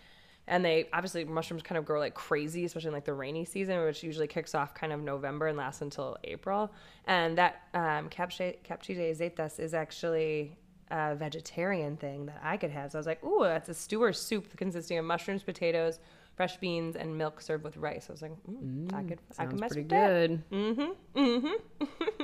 And 0.48 0.66
they 0.66 0.90
obviously 0.92 1.24
mushrooms 1.24 1.62
kind 1.64 1.78
of 1.78 1.86
grow 1.86 2.00
like 2.00 2.16
crazy, 2.16 2.66
especially 2.66 2.90
in 2.90 2.94
like 2.94 3.06
the 3.06 3.14
rainy 3.14 3.46
season, 3.46 3.82
which 3.86 4.04
usually 4.04 4.28
kicks 4.28 4.56
off 4.56 4.74
kind 4.74 4.92
of 4.92 5.00
November 5.00 5.48
and 5.48 5.58
lasts 5.58 5.82
until 5.82 6.18
April. 6.26 6.74
And 7.06 7.38
that 7.38 7.62
um, 7.74 8.10
capchi 8.10 8.58
de 8.70 9.14
zetas 9.14 9.60
is 9.60 9.74
actually 9.74 10.58
a 10.92 11.16
vegetarian 11.16 11.96
thing 11.96 12.26
that 12.26 12.42
I 12.44 12.58
could 12.58 12.72
have. 12.72 12.92
So 12.92 12.98
I 12.98 13.00
was 13.00 13.08
like, 13.08 13.24
ooh, 13.24 13.44
that's 13.44 13.70
a 13.70 13.74
stew 13.74 14.02
or 14.02 14.12
soup 14.12 14.58
consisting 14.58 14.98
of 14.98 15.06
mushrooms, 15.06 15.44
potatoes, 15.44 16.00
fresh 16.36 16.58
beans, 16.58 16.96
and 16.96 17.18
milk 17.18 17.40
served 17.40 17.64
with 17.64 17.78
rice. 17.78 18.08
I 18.10 18.12
was 18.12 18.22
like, 18.24 18.34
mm, 18.50 18.94
I 18.94 19.04
could, 19.04 19.20
I 19.38 19.46
could 19.46 19.60
mess 19.60 19.70
pretty 19.70 19.84
with 19.84 19.90
that. 19.92 20.28
good. 20.28 20.44
Mm-hmm. 20.52 21.20
Mm-hmm. 21.20 22.24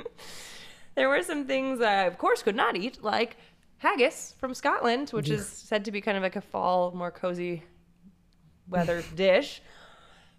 there 1.00 1.08
were 1.08 1.22
some 1.22 1.46
things 1.46 1.80
I, 1.80 2.02
of 2.02 2.18
course, 2.18 2.42
could 2.42 2.54
not 2.54 2.76
eat, 2.76 3.02
like 3.02 3.38
haggis 3.78 4.34
from 4.38 4.52
Scotland, 4.52 5.08
which 5.10 5.30
is 5.30 5.46
said 5.46 5.86
to 5.86 5.90
be 5.90 6.02
kind 6.02 6.18
of 6.18 6.22
like 6.22 6.36
a 6.36 6.42
fall, 6.42 6.92
more 6.92 7.10
cozy 7.10 7.62
weather 8.68 9.02
dish. 9.14 9.62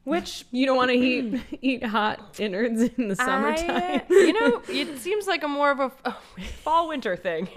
Which 0.03 0.46
You 0.51 0.68
don't 0.68 0.77
want 0.77 0.89
to 0.91 0.98
eat 0.98 1.41
eat 1.62 1.84
hot 1.84 2.39
innards 2.39 2.82
in 2.82 3.08
the 3.08 3.15
summertime. 3.15 3.70
I, 3.70 4.03
you 4.10 4.34
know, 4.39 4.62
it 4.68 5.00
seems 5.00 5.25
like 5.25 5.44
a 5.44 5.48
more 5.48 5.72
of 5.72 5.80
a, 5.80 5.91
oh, 6.06 6.22
a 6.38 6.41
fall 6.63 6.88
winter 6.88 7.15
thing. 7.15 7.50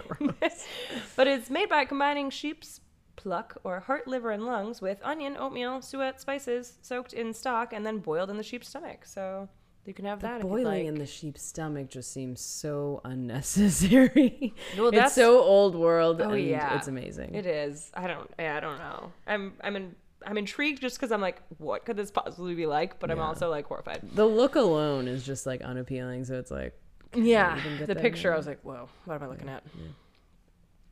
but 1.16 1.26
it's 1.26 1.50
made 1.50 1.68
by 1.68 1.84
combining 1.84 2.30
sheep's 2.30 2.80
pluck 3.16 3.56
or 3.64 3.80
heart, 3.80 4.06
liver, 4.08 4.30
and 4.30 4.44
lungs 4.46 4.80
with 4.80 4.98
onion, 5.02 5.36
oatmeal, 5.38 5.82
suet, 5.82 6.20
spices 6.20 6.78
soaked 6.80 7.12
in 7.12 7.34
stock 7.34 7.74
and 7.74 7.84
then 7.84 7.98
boiled 7.98 8.30
in 8.30 8.38
the 8.38 8.42
sheep's 8.42 8.68
stomach. 8.68 9.04
So 9.04 9.48
you 9.86 9.94
can 9.94 10.04
have 10.04 10.20
that. 10.22 10.40
Boiling 10.40 10.64
like. 10.64 10.84
in 10.86 10.94
the 10.96 11.06
sheep's 11.06 11.42
stomach 11.42 11.88
just 11.90 12.12
seems 12.12 12.40
so 12.40 13.00
unnecessary. 13.04 14.54
Well, 14.78 14.90
it's 14.94 15.14
so 15.14 15.40
old 15.40 15.74
world. 15.74 16.20
Oh, 16.20 16.30
and 16.30 16.44
yeah. 16.44 16.76
it's 16.76 16.88
amazing. 16.88 17.34
It 17.34 17.46
is. 17.46 17.90
I 17.94 18.06
don't. 18.06 18.30
yeah, 18.38 18.56
I 18.56 18.60
don't 18.60 18.78
know. 18.78 19.12
I'm. 19.26 19.52
I'm 19.62 19.76
in. 19.76 19.94
I'm 20.26 20.38
intrigued 20.38 20.80
just 20.80 20.96
because 20.96 21.12
I'm 21.12 21.20
like, 21.20 21.42
what 21.58 21.84
could 21.84 21.96
this 21.96 22.10
possibly 22.10 22.54
be 22.54 22.64
like? 22.64 22.98
But 22.98 23.10
I'm 23.10 23.20
also 23.20 23.50
like 23.50 23.66
horrified. 23.66 24.00
the 24.14 24.24
look 24.24 24.54
alone 24.56 25.06
is 25.06 25.22
just 25.24 25.44
like 25.44 25.60
unappealing. 25.60 26.24
So 26.24 26.38
it's 26.38 26.50
like 26.50 26.72
Yeah, 27.14 27.60
the 27.84 27.94
picture. 27.94 28.28
in. 28.28 28.34
I 28.34 28.36
was 28.38 28.46
like, 28.46 28.60
whoa, 28.62 28.88
what 29.04 29.16
am 29.16 29.22
I 29.22 29.26
looking 29.26 29.50
at? 29.50 29.62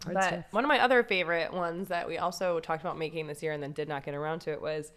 hard 0.05 0.15
but 0.15 0.25
stuff. 0.25 0.45
one 0.51 0.65
of 0.65 0.69
my 0.69 0.81
other 0.81 1.03
favorite 1.03 1.53
ones 1.53 1.89
that 1.89 2.07
we 2.09 2.19
also 2.19 2.61
talked 2.61 2.83
about 2.83 2.99
making 2.99 3.27
this 3.27 3.43
year 3.43 3.53
and 3.53 3.63
then 3.63 3.73
did 3.73 3.89
not 3.89 4.05
get 4.05 4.15
around 4.15 4.41
to 4.41 4.53
it 4.53 4.61
was 4.61 4.93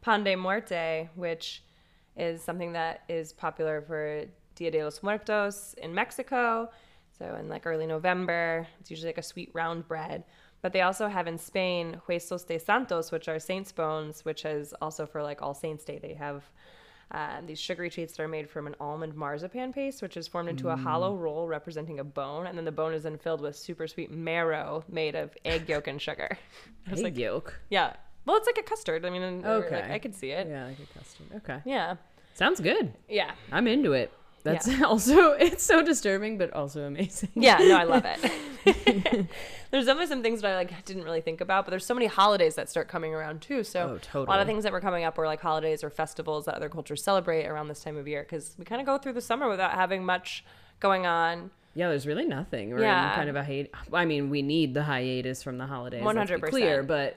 pan 0.00 0.24
de 0.24 0.34
muerte, 0.34 1.08
which 1.14 1.62
is 2.16 2.42
something 2.42 2.72
that 2.72 3.02
is 3.08 3.32
popular 3.32 3.82
for 3.82 4.24
Dia 4.54 4.70
de 4.70 4.82
los 4.82 5.02
Muertos 5.02 5.74
in 5.78 5.94
Mexico. 5.94 6.70
So 7.18 7.36
in 7.36 7.48
like 7.48 7.66
early 7.66 7.86
November, 7.86 8.66
it's 8.80 8.90
usually 8.90 9.08
like 9.08 9.18
a 9.18 9.22
sweet 9.22 9.50
round 9.52 9.86
bread. 9.86 10.24
But 10.62 10.72
they 10.72 10.80
also 10.80 11.08
have 11.08 11.26
in 11.26 11.38
Spain 11.38 12.00
Huesos 12.08 12.46
de 12.46 12.58
Santos, 12.58 13.12
which 13.12 13.28
are 13.28 13.38
saints' 13.38 13.72
bones, 13.72 14.24
which 14.24 14.44
is 14.44 14.74
also 14.80 15.06
for 15.06 15.22
like 15.22 15.42
All 15.42 15.54
Saints' 15.54 15.84
Day. 15.84 15.98
They 15.98 16.14
have 16.14 16.42
um, 17.12 17.46
these 17.46 17.60
sugary 17.60 17.88
treats 17.88 18.16
that 18.16 18.22
are 18.22 18.28
made 18.28 18.50
from 18.50 18.66
an 18.66 18.74
almond 18.80 19.14
marzipan 19.14 19.72
paste, 19.72 20.02
which 20.02 20.16
is 20.16 20.26
formed 20.26 20.48
into 20.48 20.70
a 20.70 20.76
hollow 20.76 21.14
roll 21.14 21.46
representing 21.46 22.00
a 22.00 22.04
bone, 22.04 22.46
and 22.46 22.58
then 22.58 22.64
the 22.64 22.72
bone 22.72 22.94
is 22.94 23.04
then 23.04 23.16
filled 23.16 23.40
with 23.40 23.56
super 23.56 23.86
sweet 23.86 24.10
marrow 24.10 24.82
made 24.88 25.14
of 25.14 25.30
egg 25.44 25.68
yolk 25.68 25.86
and 25.86 26.02
sugar. 26.02 26.36
Egg 26.90 26.98
like, 26.98 27.16
yolk. 27.16 27.60
yeah. 27.70 27.94
Well, 28.26 28.36
it's 28.36 28.46
like 28.46 28.58
a 28.58 28.62
custard. 28.62 29.06
I 29.06 29.10
mean, 29.10 29.22
or, 29.22 29.60
like, 29.60 29.72
Okay. 29.72 29.88
I 29.94 29.98
could 29.98 30.14
see 30.14 30.30
it. 30.32 30.46
Yeah, 30.48 30.66
like 30.66 30.78
a 30.78 30.98
custard. 30.98 31.26
Okay. 31.36 31.60
Yeah. 31.64 31.96
Sounds 32.34 32.60
good. 32.60 32.92
Yeah. 33.08 33.30
I'm 33.50 33.66
into 33.66 33.92
it. 33.94 34.12
That's 34.42 34.68
also 34.82 35.32
it's 35.32 35.64
so 35.64 35.82
disturbing, 35.82 36.36
but 36.38 36.52
also 36.52 36.82
amazing. 36.84 37.30
Yeah, 37.34 37.56
no, 37.58 37.76
I 37.78 37.82
love 37.84 38.04
it. 38.04 38.20
there's 39.70 39.86
definitely 39.86 40.06
some 40.06 40.22
things 40.22 40.42
that 40.42 40.52
I 40.52 40.56
like 40.56 40.84
didn't 40.84 41.02
really 41.04 41.20
think 41.20 41.40
about, 41.40 41.64
but 41.64 41.70
there's 41.70 41.84
so 41.86 41.94
many 41.94 42.06
holidays 42.06 42.54
that 42.54 42.68
start 42.68 42.86
coming 42.88 43.12
around 43.14 43.40
too. 43.42 43.64
So 43.64 43.80
Oh, 43.94 43.98
totally. 43.98 44.26
a 44.26 44.28
lot 44.30 44.40
of 44.40 44.46
things 44.46 44.62
that 44.64 44.72
were 44.72 44.80
coming 44.80 45.04
up 45.04 45.18
were 45.18 45.26
like 45.26 45.40
holidays 45.40 45.82
or 45.82 45.90
festivals 45.90 46.44
that 46.44 46.54
other 46.54 46.68
cultures 46.68 47.02
celebrate 47.02 47.46
around 47.46 47.68
this 47.68 47.82
time 47.82 47.96
of 47.96 48.06
year 48.06 48.22
because 48.22 48.54
we 48.58 48.64
kind 48.64 48.80
of 48.80 48.86
go 48.86 48.98
through 48.98 49.14
the 49.14 49.20
summer 49.20 49.48
without 49.48 49.72
having 49.72 50.04
much 50.04 50.44
going 50.78 51.06
on. 51.06 51.50
Yeah, 51.74 51.88
there's 51.88 52.06
really 52.06 52.24
nothing. 52.26 52.70
We're 52.70 52.82
Yeah. 52.82 53.10
in 53.10 53.14
kind 53.16 53.28
of 53.28 53.36
a 53.36 53.42
hate. 53.44 53.70
I 53.92 54.04
mean, 54.04 54.30
we 54.30 54.42
need 54.42 54.74
the 54.74 54.82
hiatus 54.84 55.42
from 55.42 55.58
the 55.58 55.66
holidays. 55.66 56.02
let's 56.04 56.30
be 56.30 56.36
100%. 56.36 56.42
Clear, 56.50 56.82
but 56.82 57.16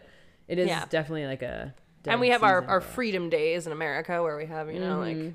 it 0.50 0.60
is 0.60 0.68
Yeah. 0.68 0.84
definitely 0.89 1.25
like 1.27 1.41
a. 1.44 1.74
and 2.06 2.20
we 2.20 2.29
have 2.29 2.44
our, 2.44 2.65
our 2.65 2.82
freedom 2.82 3.29
days 3.29 3.65
in 3.68 3.72
America 3.72 4.22
where 4.22 4.36
we 4.36 4.48
have, 4.48 4.70
you 4.74 4.79
know, 4.82 4.98
Mm-hmm. 5.00 5.24
like 5.25 5.34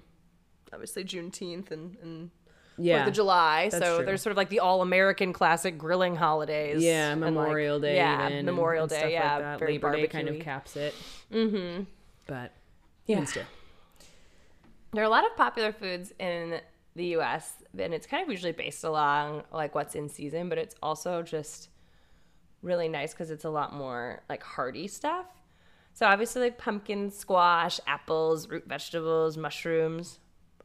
obviously 0.73 1.05
Juneteenth 1.05 1.71
and, 1.71 1.97
and 2.03 2.31
yeah 2.77 2.99
Fourth 2.99 3.09
of 3.11 3.15
July. 3.15 3.69
so 3.69 3.97
true. 3.99 4.05
there's 4.07 4.21
sort 4.21 4.33
of 4.33 4.37
like 4.37 4.49
the 4.49 4.59
all 4.61 4.83
American 4.83 5.33
classic 5.33 5.79
grilling 5.79 6.17
holidays. 6.17 6.83
Yeah, 6.83 7.13
and, 7.13 7.21
like, 7.23 7.33
Memorial 7.33 7.79
Day. 7.81 7.95
Yeah, 7.97 8.29
even, 8.29 8.45
Memorial 8.45 8.83
and 8.85 8.91
Day. 8.91 8.99
stuff 8.99 9.11
yeah, 9.11 9.37
like 9.37 9.61
that. 9.61 9.67
Labor 9.69 9.93
Day 9.97 10.07
kind 10.09 10.29
of 10.29 10.41
caps 10.41 10.77
it. 10.77 10.95
Mm-hmm. 11.33 11.85
But 12.27 12.53
Yeah. 13.07 13.25
still. 13.25 13.45
There 14.93 15.03
are 15.03 15.07
a 15.07 15.11
lot 15.11 15.25
of 15.27 15.37
popular 15.37 15.73
foods 15.73 16.13
in 16.19 16.61
the 16.97 17.07
US, 17.19 17.53
and 17.79 17.93
it's 17.93 18.07
kind 18.07 18.23
of 18.23 18.31
usually 18.31 18.53
based 18.53 18.85
along 18.85 19.43
like 19.53 19.75
what's 19.75 19.95
in 19.95 20.09
season, 20.09 20.49
but 20.49 20.59
it's 20.59 20.75
also 20.83 21.23
just 21.23 21.69
really 22.65 22.89
nice 22.89 23.13
because 23.13 23.31
it's 23.31 23.45
a 23.45 23.51
lot 23.51 23.73
more 23.73 24.23
like 24.29 24.43
hearty 24.43 24.89
stuff. 24.89 25.27
So 25.93 26.07
obviously, 26.07 26.43
like 26.43 26.59
pumpkin, 26.59 27.11
squash, 27.11 27.79
apples, 27.87 28.49
root 28.49 28.65
vegetables, 28.67 29.37
mushrooms, 29.37 30.19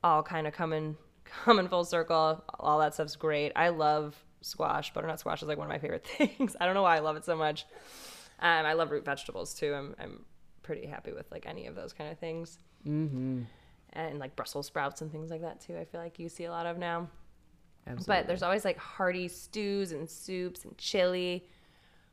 all 0.04 0.24
kind 0.24 0.48
of 0.48 0.54
come 0.54 0.74
in 0.74 0.98
come 1.26 1.60
in 1.60 1.68
full 1.68 1.86
circle. 1.86 2.44
All 2.60 2.80
that 2.80 2.94
stuff's 2.94 3.16
great. 3.16 3.52
I 3.56 3.70
love 3.70 4.16
squash. 4.42 4.94
Butternut 4.94 5.20
squash 5.20 5.42
is 5.42 5.48
like 5.48 5.58
one 5.58 5.68
of 5.68 5.72
my 5.72 5.80
favorite 5.80 6.08
things. 6.18 6.56
I 6.60 6.66
don't 6.66 6.74
know 6.74 6.84
why 6.84 6.96
I 6.96 7.00
love 7.00 7.16
it 7.18 7.26
so 7.26 7.36
much. 7.36 7.66
Um, 8.40 8.66
I 8.66 8.74
love 8.74 8.90
root 8.90 9.06
vegetables 9.06 9.54
too. 9.54 9.74
I'm 9.74 9.96
I'm 10.00 10.26
pretty 10.64 10.88
happy 10.88 11.12
with 11.12 11.30
like 11.32 11.46
any 11.46 11.68
of 11.68 11.76
those 11.76 11.94
kind 11.94 12.12
of 12.12 12.20
things 12.20 12.60
and 13.94 14.20
like 14.20 14.36
Brussels 14.36 14.68
sprouts 14.68 15.02
and 15.02 15.12
things 15.12 15.30
like 15.30 15.42
that 15.42 15.60
too. 15.62 15.78
I 15.78 15.86
feel 15.86 16.00
like 16.02 16.20
you 16.20 16.30
see 16.30 16.46
a 16.46 16.52
lot 16.52 16.66
of 16.66 16.78
now. 16.78 17.10
Absolutely. 17.88 18.16
But 18.16 18.28
there's 18.28 18.44
always 18.44 18.66
like 18.66 18.78
hearty 18.78 19.28
stews 19.28 19.92
and 19.92 20.10
soups 20.10 20.64
and 20.64 20.78
chili, 20.78 21.48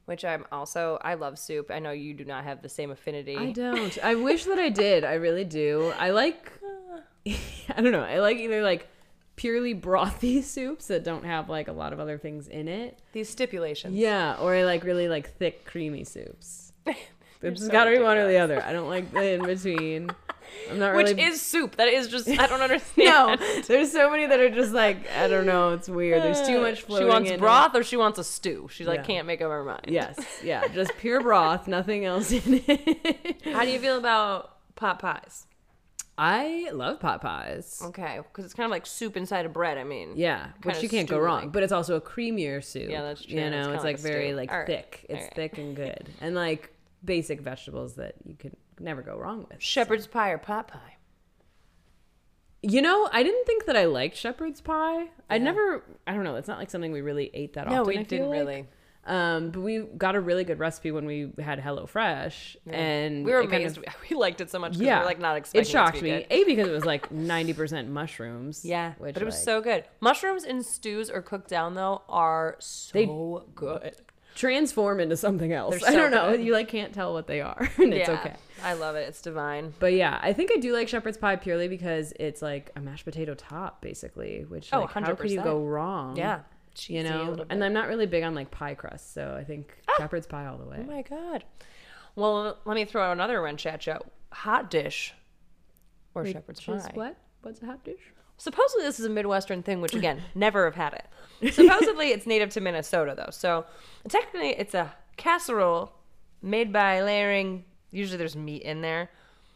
which 0.07 0.25
I'm 0.25 0.47
also 0.51 0.99
I 1.03 1.15
love 1.15 1.39
soup. 1.39 1.71
I 1.71 1.79
know 1.79 1.91
you 1.91 2.15
do 2.15 2.25
not 2.25 2.45
have 2.45 2.63
the 2.63 2.69
same 2.69 2.91
affinity. 2.91 3.37
I 3.37 3.53
don't. 3.53 3.99
I 4.03 4.15
wish 4.15 4.45
that 4.45 4.59
I 4.59 4.71
did. 4.71 5.05
I 5.05 5.15
really 5.15 5.45
do. 5.45 5.93
I 5.99 6.11
like. 6.11 6.53
I 7.27 7.81
don't 7.83 7.93
know. 7.93 8.03
I 8.03 8.21
like 8.21 8.39
either 8.39 8.63
like 8.63 8.89
purely 9.37 9.75
brothy 9.75 10.43
soups 10.43 10.87
that 10.87 11.05
don't 11.05 11.25
have 11.25 11.49
like 11.49 11.69
a 11.69 11.73
lot 11.73 11.93
of 11.93 12.01
other 12.01 12.19
things 12.19 12.49
in 12.49 12.69
it. 12.69 12.99
These 13.13 13.29
stipulations. 13.29 13.95
Yeah, 13.95 14.37
or 14.41 14.55
I 14.55 14.65
like 14.65 14.83
really 14.85 15.09
like 15.09 15.37
thick, 15.37 15.65
creamy 15.65 16.05
soups. 16.05 16.73
It's 17.43 17.67
so 17.67 17.71
got 17.71 17.85
to 17.85 17.91
be 17.91 17.99
one 17.99 18.17
or 18.17 18.27
the 18.27 18.39
other. 18.39 18.63
I 18.63 18.73
don't 18.73 18.89
like 18.89 19.13
the 19.13 19.35
in 19.35 19.45
between. 19.45 20.11
I'm 20.71 20.79
not 20.79 20.89
really. 20.95 21.15
Which 21.15 21.23
is 21.25 21.41
soup. 21.41 21.77
That 21.77 21.89
is 21.89 22.09
just 22.09 22.29
I 22.29 22.47
don't 22.47 22.61
understand. 22.69 23.41
no. 23.41 23.63
There's 23.67 23.93
so 23.93 24.11
many 24.11 24.27
that 24.27 24.41
are 24.41 24.51
just 24.51 24.73
like 24.73 25.11
I 25.13 25.29
don't 25.29 25.47
know. 25.47 25.71
It's 25.75 25.89
weird. 25.89 26.23
There's 26.23 26.47
too 26.47 26.59
uh, 26.59 26.63
much 26.63 26.83
flavor. 26.83 27.05
She 27.05 27.09
wants 27.09 27.29
in 27.31 27.35
it. 27.37 27.41
broth 27.41 27.75
or 27.75 27.83
she 27.85 27.97
wants 27.97 28.19
a 28.19 28.25
stew. 28.25 28.69
She 28.71 28.85
like 28.85 29.01
Yeah. 29.01 29.05
can't 29.05 29.27
make 29.27 29.41
up 29.43 29.51
her 29.51 29.65
mind. 29.65 29.87
Yes, 29.89 30.19
yeah, 30.43 30.67
just 30.69 30.97
pure 30.99 31.21
broth, 31.21 31.67
nothing 31.69 32.05
else 32.05 32.33
in 32.33 32.63
it. 32.67 33.43
How 33.45 33.65
do 33.65 33.71
you 33.71 33.79
feel 33.79 33.99
about 33.99 34.57
pot 34.77 34.99
pies? 34.99 35.47
I 36.19 36.71
love 36.73 36.99
pot 37.01 37.21
pies. 37.21 37.83
Okay, 37.85 38.21
because 38.23 38.47
it's 38.47 38.55
kind 38.55 38.65
of 38.65 38.71
like 38.71 38.87
soup 38.87 39.19
inside 39.19 39.45
of 39.45 39.53
bread. 39.53 39.77
I 39.77 39.85
mean, 39.85 40.13
Yeah, 40.17 40.47
which 40.63 40.83
you 40.83 40.89
can't 40.89 41.07
go 41.09 41.19
wrong. 41.19 41.51
But 41.51 41.63
it's 41.63 41.73
also 41.73 41.95
a 41.97 42.01
creamier 42.01 42.65
soup. 42.65 42.89
Yeah, 42.91 43.03
that's 43.03 43.23
true. 43.23 43.35
You 43.39 43.51
know, 43.51 43.61
kinda 43.65 43.75
it's, 43.75 43.85
like 43.85 43.97
like, 43.97 44.01
very 44.03 44.29
stew. 44.29 44.37
like 44.37 44.51
All 44.51 44.59
right. 44.59 44.67
thick. 44.67 45.05
It's 45.11 45.19
All 45.19 45.25
right. 45.25 45.35
thick 45.35 45.59
and 45.59 45.77
good, 45.77 46.09
and 46.23 46.35
like 46.35 46.73
basic 47.05 47.43
vegetables 47.43 47.97
that 47.97 48.15
you 48.25 48.35
could 48.35 48.57
never 48.81 49.03
go 49.03 49.17
wrong 49.17 49.47
with. 49.49 49.63
shepherd's 49.63 50.07
pie 50.07 50.31
or 50.31 50.39
pot 50.39 50.69
pie. 50.69 50.97
You 52.63 52.83
know, 52.83 53.09
I 53.13 53.23
didn't 53.23 53.47
think 53.47 53.67
that 53.67 53.77
I 53.77 53.85
liked 53.85 54.17
shepherd's 54.17 54.61
pie. 54.61 55.07
I 55.31 55.39
never. 55.39 55.85
I 56.07 56.15
don't 56.15 56.25
know. 56.25 56.35
It's 56.37 56.49
not 56.49 56.59
like 56.59 56.71
something 56.71 56.91
we 56.91 57.01
really 57.01 57.31
ate 57.33 57.53
that 57.55 57.67
No, 57.69 57.83
often. 57.83 57.87
we 57.87 57.99
I 57.99 58.03
didn't 58.03 58.29
like. 58.31 58.39
really. 58.41 58.67
Um, 59.05 59.51
but 59.51 59.61
we 59.61 59.79
got 59.79 60.17
a 60.17 60.21
really 60.21 60.43
good 60.43 60.59
recipe 60.59 60.91
when 60.91 61.07
we 61.07 61.31
had 61.39 61.61
HelloFresh, 61.61 62.57
and 62.69 63.25
We 63.25 63.31
were 63.31 63.43
it 63.43 63.51
kind 63.51 63.63
amazed. 63.63 63.79
of- 63.79 63.85
we 64.11 64.17
liked 64.17 64.41
it 64.41 64.51
so 64.51 64.59
much. 64.59 64.77
yeah, 64.79 64.97
we 64.97 65.01
were 65.01 65.07
like 65.07 65.21
not 65.21 65.37
expecting 65.37 65.61
it 65.69 65.71
shocked 65.71 66.03
me. 66.03 66.11
good. 66.11 66.27
A 66.29 66.43
because 66.43 66.67
it 66.67 66.73
was 66.73 66.85
like 66.85 67.13
ninety 67.13 67.53
percent 67.53 67.89
mushrooms. 67.89 68.65
Yeah, 68.65 68.95
which 68.99 69.15
but 69.15 69.23
it 69.23 69.27
was 69.27 69.37
like, 69.37 69.45
so 69.45 69.61
good. 69.61 69.85
Mushrooms 70.01 70.43
in 70.43 70.61
stews 70.65 71.09
or 71.09 71.23
cooked 71.23 71.49
down 71.49 71.75
though 71.75 72.03
are 72.09 72.57
so 72.59 73.45
good. 73.55 73.95
transform 74.35 74.99
into 74.99 75.17
something 75.17 75.53
else. 75.53 75.79
They're 75.81 75.91
I 75.91 75.95
don't 75.95 76.11
know. 76.11 76.33
good. 76.33 76.45
You 76.45 76.53
like 76.53 76.67
can't 76.67 76.93
tell 76.93 77.13
what 77.13 77.29
they 77.29 77.41
are, 77.43 77.71
and 77.79 77.95
it's 77.95 78.09
okay. 78.09 78.35
I 78.67 78.73
love 78.73 78.97
it. 78.97 79.09
It's 79.09 79.23
divine. 79.23 79.73
But 79.79 79.93
yeah, 79.93 80.19
I 80.21 80.33
think 80.33 80.51
I 80.53 80.57
do 80.57 80.73
like 80.73 80.89
shepherd's 80.89 81.17
pie 81.17 81.37
purely 81.37 81.69
because 81.69 82.13
it's 82.19 82.43
like 82.43 82.73
a 82.75 82.81
mashed 82.81 83.05
potato 83.05 83.35
top, 83.35 83.81
basically. 83.81 84.45
Which 84.49 84.71
Oh, 84.73 84.81
like, 84.81 84.91
how 84.91 85.15
could 85.15 85.31
you 85.31 85.41
go 85.41 85.63
wrong? 85.63 86.17
Yeah, 86.17 86.41
you 86.89 87.05
know. 87.05 87.47
And. 87.49 87.63
I'm 87.63 87.73
not 87.73 87.87
really 87.87 88.07
big 88.07 88.25
on 88.25 88.35
like 88.35 88.51
pie 88.51 88.75
crust, 88.75 89.15
so 89.15 89.37
I 89.39 89.45
think 89.45 89.73
ah! 89.89 89.95
shepherd's 89.99 90.27
pie 90.27 90.47
all 90.47 90.59
the 90.59 90.67
way. 90.67 90.79
oh 90.81 90.85
my 90.85 91.03
god. 91.03 91.45
Well, 92.17 92.59
let 92.65 92.75
me 92.75 92.85
throw 92.85 93.05
out 93.05 93.13
another 93.13 93.41
wrench 93.41 93.67
at 93.67 93.87
you. 93.87 93.99
Hot 94.33 94.69
dish 94.69 95.15
or 96.15 96.25
Wait, 96.25 96.33
shepherd's 96.33 96.61
pie. 96.61 96.91
What? 96.95 97.17
What's 97.43 97.63
a 97.63 97.67
hot 97.67 97.85
dish? 97.85 98.01
Supposedly 98.39 98.85
this 98.85 98.99
is 98.99 99.07
a 99.07 99.11
Midwestern 99.11 99.63
thing, 99.63 99.81
which 99.81 99.95
again, 99.95 100.23
never 100.35 100.65
have 100.65 100.75
had 100.75 100.93
it. 101.41 101.55
Supposedly 101.55 102.09
it's 102.09 102.27
native 102.27 102.51
to 102.51 102.61
Minnesota 102.61 103.15
though. 103.17 103.31
So 103.31 103.65
technically 104.09 104.51
it's 104.51 104.75
a 104.75 104.93
casserole 105.17 105.93
made 106.43 106.73
by 106.73 107.01
layering 107.03 107.65
usually 107.97 108.19
there's 108.19 108.37
meat 108.37 108.63
in 108.63 108.81
there 108.81 109.11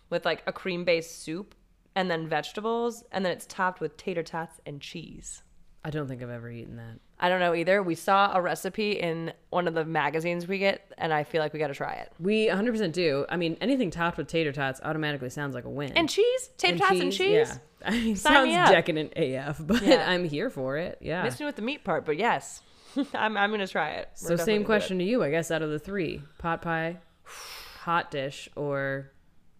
with 0.09 0.25
like 0.25 0.43
a 0.47 0.53
cream 0.53 0.85
based 0.85 1.23
soup 1.23 1.55
and 1.95 2.11
then 2.11 2.29
vegetables 2.29 3.05
and 3.13 3.25
then 3.25 3.33
it's 3.33 3.47
topped 3.47 3.81
with 3.81 3.97
tater 3.97 4.23
tots 4.23 4.61
and 4.67 4.81
cheese. 4.81 5.43
I 5.85 5.89
don't 5.91 6.09
think 6.09 6.23
I've 6.23 6.29
ever 6.31 6.51
eaten 6.51 6.77
that. 6.77 6.99
I 7.19 7.29
don't 7.31 7.41
know 7.41 7.55
either. 7.55 7.83
We 7.83 7.95
saw 7.95 8.33
a 8.35 8.41
recipe 8.41 8.93
in 8.93 9.33
one 9.49 9.67
of 9.67 9.73
the 9.75 9.85
magazines 9.85 10.47
we 10.47 10.59
get 10.59 10.93
and 10.99 11.13
I 11.13 11.25
feel 11.25 11.41
like 11.41 11.53
we 11.53 11.59
got 11.59 11.69
to 11.69 11.75
try 11.75 11.95
it. 11.95 12.13
We 12.19 12.49
100% 12.49 12.93
do. 12.93 13.25
I 13.29 13.37
mean, 13.37 13.57
anything 13.61 13.91
topped 13.91 14.19
with 14.19 14.27
tater 14.27 14.53
tots 14.53 14.81
automatically 14.83 15.31
sounds 15.31 15.55
like 15.55 15.65
a 15.65 15.71
win. 15.71 15.93
And 15.93 16.09
cheese? 16.09 16.51
Tater 16.59 16.79
tots 16.79 17.01
and 17.01 17.13
cheese? 17.13 17.49
Yeah. 17.49 17.57
I 17.85 17.91
mean, 17.93 18.17
Sign 18.17 18.53
sounds 18.53 18.71
decadent 18.71 19.15
AF, 19.17 19.57
but 19.67 19.83
Yeah. 19.83 20.05
I'm 20.11 20.25
here 20.25 20.51
for 20.51 20.77
it. 20.77 20.99
Yeah. 21.01 21.23
Missed 21.23 21.41
me 21.41 21.47
with 21.47 21.57
the 21.57 21.63
meat 21.63 21.83
part, 21.83 22.05
but 22.05 22.19
yes. 22.19 22.61
I'm, 23.15 23.37
I'm 23.39 23.51
going 23.51 23.61
to 23.61 23.69
try 23.69 23.93
it. 23.93 24.09
We're 24.23 24.29
So 24.29 24.37
same 24.37 24.59
gonna 24.59 24.67
question 24.67 24.99
to 24.99 25.05
you, 25.05 25.23
I 25.23 25.31
guess. 25.31 25.51
Out 25.51 25.63
of 25.63 25.71
the 25.71 25.79
three, 25.79 26.23
pot 26.39 26.61
pie, 26.61 26.99
hot 27.81 28.11
dish, 28.11 28.49
or 28.57 29.13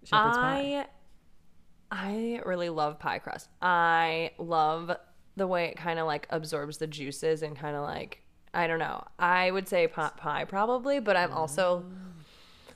shepherd's 0.05 0.37
pie. 0.37 0.87
I 1.91 2.39
I 2.39 2.43
really 2.45 2.69
love 2.69 2.99
pie 2.99 3.19
crust. 3.19 3.49
I 3.61 4.33
love 4.39 4.93
the 5.37 5.47
way 5.47 5.67
it 5.67 5.77
kind 5.77 5.99
of 5.99 6.07
like 6.07 6.27
absorbs 6.31 6.79
the 6.79 6.87
juices 6.87 7.43
and 7.43 7.57
kind 7.57 7.77
of 7.77 7.83
like 7.83 8.23
I 8.53 8.67
don't 8.67 8.79
know. 8.79 9.05
I 9.19 9.51
would 9.51 9.69
say 9.69 9.87
pot 9.87 10.17
pie 10.17 10.45
probably, 10.45 11.01
but 11.01 11.17
I'm 11.17 11.33
also 11.33 11.85
mm. 11.87 12.25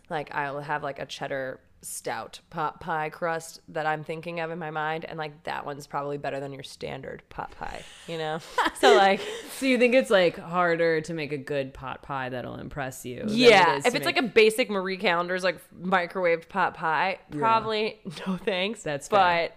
like 0.09 0.35
I'll 0.35 0.61
have 0.61 0.83
like 0.83 0.99
a 0.99 1.07
cheddar 1.07 1.61
stout 1.85 2.41
pot 2.51 2.81
pie 2.81 3.11
crust 3.11 3.61
that 3.69 3.87
I'm 3.87 4.03
thinking 4.05 4.41
of 4.41 4.51
in 4.51 4.59
my 4.59 4.71
mind 4.71 5.05
and 5.05 5.19
like 5.19 5.45
that 5.45 5.65
one's 5.67 5.87
probably 5.87 6.19
better 6.19 6.41
than 6.41 6.53
your 6.53 6.63
standard 6.63 7.23
pot 7.29 7.53
pie, 7.59 7.83
you 8.09 8.19
know? 8.19 8.39
so 8.81 8.95
like 8.97 9.21
So 9.59 9.67
you 9.67 9.79
think 9.79 9.95
it's 9.95 10.11
like 10.11 10.39
harder 10.39 11.01
to 11.03 11.15
make 11.15 11.33
a 11.33 11.39
good 11.39 11.73
pot 11.75 12.03
pie 12.03 12.29
that'll 12.31 12.57
impress 12.57 13.05
you? 13.05 13.21
than 13.21 13.29
it 13.29 13.33
Yeah, 13.35 13.77
if 13.77 13.87
it's 13.87 13.95
make- 13.95 14.05
like 14.05 14.17
a 14.19 14.23
basic 14.23 14.71
Marie 14.71 14.97
Callender's 14.97 15.45
like 15.45 15.59
microwaved 15.81 16.49
pot 16.49 16.75
pie, 16.75 17.19
probably 17.31 18.01
no 18.27 18.37
thanks. 18.37 18.83
That's 18.83 19.09
but 19.09 19.19
fair. 19.19 19.51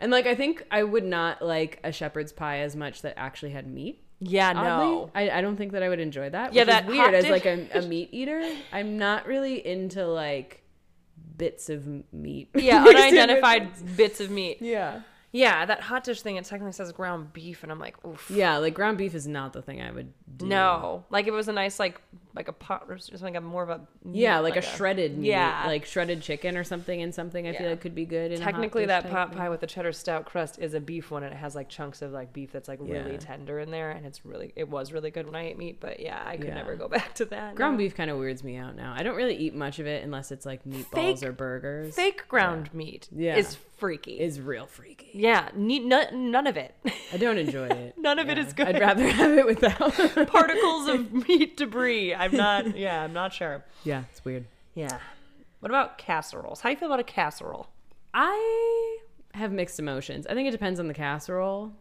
and 0.00 0.10
like 0.12 0.26
I 0.26 0.34
think 0.34 0.64
I 0.70 0.82
would 0.82 1.04
not 1.04 1.42
like 1.42 1.80
a 1.84 1.92
shepherd's 1.92 2.32
pie 2.32 2.60
as 2.60 2.74
much 2.76 3.02
that 3.02 3.14
actually 3.18 3.50
had 3.52 3.66
meat. 3.66 4.00
yeah, 4.20 4.50
Oddly, 4.50 4.62
no. 4.94 5.10
I, 5.14 5.28
I 5.30 5.40
don't 5.40 5.56
think 5.56 5.72
that 5.72 5.82
I 5.82 5.88
would 5.88 6.00
enjoy 6.00 6.30
that. 6.30 6.52
Yeah, 6.54 6.62
which 6.62 6.68
is 6.68 6.74
that 6.74 6.86
weird 6.86 7.14
as 7.14 7.24
dish- 7.24 7.30
like 7.30 7.46
a, 7.46 7.68
a 7.74 7.82
meat 7.82 8.08
eater. 8.12 8.42
I'm 8.72 8.96
not 8.96 9.26
really 9.26 9.66
into 9.66 10.06
like 10.06 10.62
bits 11.36 11.68
of 11.68 11.86
meat. 12.12 12.48
Yeah, 12.54 12.84
unidentified 12.84 13.96
bits 13.96 14.20
of 14.20 14.30
meat. 14.30 14.58
Yeah. 14.60 15.00
Yeah, 15.32 15.66
that 15.66 15.80
hot 15.80 16.04
dish 16.04 16.22
thing, 16.22 16.36
it 16.36 16.44
technically 16.44 16.72
says 16.72 16.92
ground 16.92 17.32
beef, 17.32 17.64
and 17.64 17.72
I'm 17.72 17.80
like, 17.80 17.96
oof. 18.06 18.30
Yeah, 18.30 18.58
like 18.58 18.72
ground 18.72 18.98
beef 18.98 19.16
is 19.16 19.26
not 19.26 19.52
the 19.52 19.62
thing 19.62 19.82
I 19.82 19.90
would 19.90 20.12
do. 20.36 20.46
No, 20.46 21.04
like 21.10 21.24
if 21.26 21.28
it 21.28 21.36
was 21.36 21.48
a 21.48 21.52
nice 21.52 21.78
like 21.78 22.00
like 22.34 22.48
a 22.48 22.52
pot 22.52 22.86
or 22.88 22.98
something, 22.98 23.22
like 23.22 23.36
a 23.36 23.40
more 23.40 23.62
of 23.62 23.68
a 23.70 23.80
Yeah, 24.10 24.38
meat, 24.38 24.42
like, 24.42 24.56
a 24.56 24.60
shredded 24.60 25.16
meat, 25.16 25.28
Yeah. 25.28 25.62
like 25.66 25.84
shredded 25.84 26.20
chicken 26.20 26.56
or 26.56 26.64
something 26.64 27.00
and 27.00 27.14
something. 27.14 27.46
I 27.46 27.54
feel 27.54 27.70
like 27.70 27.80
could 27.80 27.94
be 27.94 28.06
good. 28.06 28.32
A 28.32 28.38
Technically, 28.38 28.86
that 28.86 29.08
pot 29.08 29.28
thing. 29.28 29.38
pie 29.38 29.48
with 29.50 29.60
the 29.60 29.68
cheddar 29.68 29.92
stout 29.92 30.24
crust 30.24 30.58
is 30.58 30.74
a 30.74 30.80
beef 30.80 31.12
one, 31.12 31.22
and 31.22 31.32
it 31.32 31.36
has 31.36 31.54
like 31.54 31.68
chunks 31.68 32.02
of 32.02 32.10
like 32.10 32.32
beef 32.32 32.50
that's 32.50 32.66
like 32.66 32.80
really 32.82 33.18
tender 33.18 33.60
in 33.60 33.70
there, 33.70 33.90
and 33.92 34.04
it's 34.04 34.24
really 34.26 34.52
it 34.56 34.68
was 34.68 34.92
really 34.92 35.12
good 35.12 35.26
when 35.26 35.36
I 35.36 35.46
ate 35.46 35.58
meat. 35.58 35.78
But 35.80 36.00
yeah, 36.00 36.20
I 36.26 36.36
could 36.36 36.48
Yeah. 36.48 36.54
never 36.54 36.74
go 36.74 36.88
back 36.96 37.14
to 37.16 37.24
that. 37.26 37.54
Ground 37.54 37.74
no. 37.74 37.78
beef 37.78 37.94
kind 37.94 38.10
of 38.10 38.18
weirds 38.18 38.42
me 38.42 38.56
out 38.56 38.74
now. 38.74 38.92
I 38.96 39.04
don't 39.04 39.14
really 39.16 39.36
eat 39.36 39.54
much 39.54 39.78
of 39.78 39.86
it 39.86 40.02
unless 40.02 40.32
it's 40.32 40.44
like 40.44 40.64
meatballs 40.64 41.20
Fake- 41.20 41.22
or 41.28 41.32
burgers. 41.32 41.94
fake 41.94 42.26
ground 42.26 42.74
meat 42.74 43.08
Yeah. 43.14 43.36
is 43.36 43.56
freaky. 43.76 44.18
is 44.18 44.40
real 44.40 44.66
freaky. 44.66 45.10
yeah, 45.14 45.50
ne- 45.54 45.80
none, 45.80 46.30
none 46.32 46.46
of 46.48 46.56
it. 46.56 46.74
I 47.12 47.16
don't 47.16 47.38
enjoy 47.38 47.66
it. 47.66 47.94
None 48.04 48.18
of 48.18 48.28
it 48.28 48.38
is 48.38 48.52
good. 48.52 48.68
I'd 48.68 48.80
rather 48.80 49.06
have 49.08 49.32
it 49.38 49.46
without. 49.46 49.94
Particles 50.32 50.88
of 50.88 51.12
meat 51.28 51.56
debris. 51.56 52.14
I'm 52.14 52.32
not. 52.36 52.76
Yeah, 52.76 53.02
I'm 53.02 53.12
not 53.12 53.32
sure. 53.32 53.64
yeah, 53.84 54.04
it's 54.10 54.24
weird. 54.24 54.44
Yeah. 54.74 54.98
What 55.60 55.70
about 55.70 55.98
casseroles? 55.98 56.60
How 56.60 56.68
do 56.68 56.72
you 56.74 56.78
feel 56.78 56.88
about 56.88 57.00
a 57.00 57.04
casserole? 57.04 57.68
I 58.12 58.98
have 59.32 59.50
mixed 59.52 59.78
emotions. 59.78 60.26
I 60.26 60.34
think 60.34 60.46
it 60.48 60.52
depends 60.52 60.78
on 60.78 60.88
the 60.88 60.94
casserole. 60.94 61.72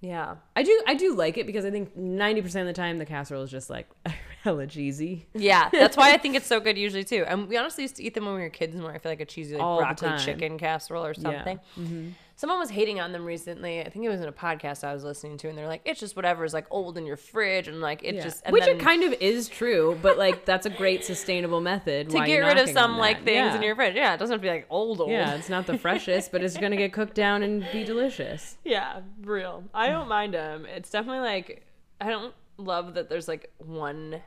Yeah. 0.00 0.36
I 0.54 0.62
do 0.62 0.82
I 0.86 0.94
do 0.94 1.14
like 1.14 1.38
it 1.38 1.46
because 1.46 1.64
I 1.64 1.70
think 1.70 1.96
90% 1.96 2.60
of 2.60 2.66
the 2.66 2.72
time 2.72 2.98
the 2.98 3.06
casserole 3.06 3.42
is 3.42 3.50
just 3.50 3.70
like 3.70 3.88
hella 4.42 4.66
cheesy. 4.66 5.26
Yeah, 5.34 5.68
that's 5.72 5.96
why 5.96 6.12
I 6.12 6.18
think 6.22 6.34
it's 6.34 6.46
so 6.46 6.60
good 6.60 6.76
usually 6.78 7.04
too. 7.04 7.24
And 7.26 7.48
we 7.48 7.56
honestly 7.56 7.82
used 7.84 7.96
to 7.96 8.02
eat 8.02 8.14
them 8.14 8.26
when 8.26 8.34
we 8.34 8.40
were 8.42 8.50
kids 8.50 8.76
more. 8.76 8.92
I 8.92 8.98
feel 8.98 9.12
like 9.12 9.20
a 9.20 9.24
cheesy 9.24 9.54
like 9.54 9.62
All 9.62 9.78
broccoli 9.78 10.18
chicken 10.18 10.58
casserole 10.58 11.04
or 11.04 11.14
something. 11.14 11.32
Yeah. 11.32 11.38
something. 11.44 11.60
Mm-hmm. 11.84 12.08
Someone 12.38 12.58
was 12.58 12.68
hating 12.68 13.00
on 13.00 13.12
them 13.12 13.24
recently. 13.24 13.80
I 13.80 13.88
think 13.88 14.04
it 14.04 14.10
was 14.10 14.20
in 14.20 14.28
a 14.28 14.32
podcast 14.32 14.84
I 14.84 14.92
was 14.92 15.04
listening 15.04 15.38
to, 15.38 15.48
and 15.48 15.56
they're 15.56 15.66
like, 15.66 15.80
"It's 15.86 15.98
just 15.98 16.16
whatever 16.16 16.44
is 16.44 16.52
like 16.52 16.66
old 16.70 16.98
in 16.98 17.06
your 17.06 17.16
fridge, 17.16 17.66
and 17.66 17.80
like 17.80 18.04
it 18.04 18.14
Yeah. 18.14 18.22
just 18.22 18.42
and 18.44 18.52
Which 18.52 18.66
then 18.66 18.76
it 18.76 18.80
kind 18.82 19.02
of 19.04 19.14
is 19.14 19.48
true, 19.48 19.98
but 20.02 20.18
like 20.18 20.44
that's 20.44 20.66
a 20.66 20.70
great 20.70 21.02
sustainable 21.02 21.62
method 21.62 22.10
to 22.10 22.24
get 22.26 22.38
rid 22.40 22.58
of 22.58 22.68
some 22.68 22.98
like 22.98 23.24
things 23.24 23.52
yeah. 23.52 23.56
in 23.56 23.62
your 23.62 23.74
fridge. 23.74 23.96
Yeah, 23.96 24.12
it 24.12 24.18
doesn't 24.18 24.34
have 24.34 24.40
to 24.40 24.46
be 24.46 24.50
like 24.50 24.66
old 24.68 25.00
old. 25.00 25.10
Yeah, 25.10 25.34
it's 25.34 25.48
not 25.48 25.66
the 25.66 25.78
freshest, 25.78 26.30
but 26.30 26.42
it's 26.42 26.58
gonna 26.58 26.76
get 26.76 26.92
cooked 26.92 27.14
down 27.14 27.42
and 27.42 27.66
be 27.72 27.84
delicious. 27.84 28.58
Yeah, 28.64 29.00
real. 29.22 29.64
I 29.72 29.88
don't 29.88 30.08
mind 30.08 30.34
them. 30.34 30.66
It's 30.66 30.90
definitely 30.90 31.20
like 31.20 31.64
I 32.00 32.10
don't 32.10 32.34
love 32.58 32.94
that 32.94 33.08
there's 33.08 33.28
like 33.28 33.50
one 33.58 34.20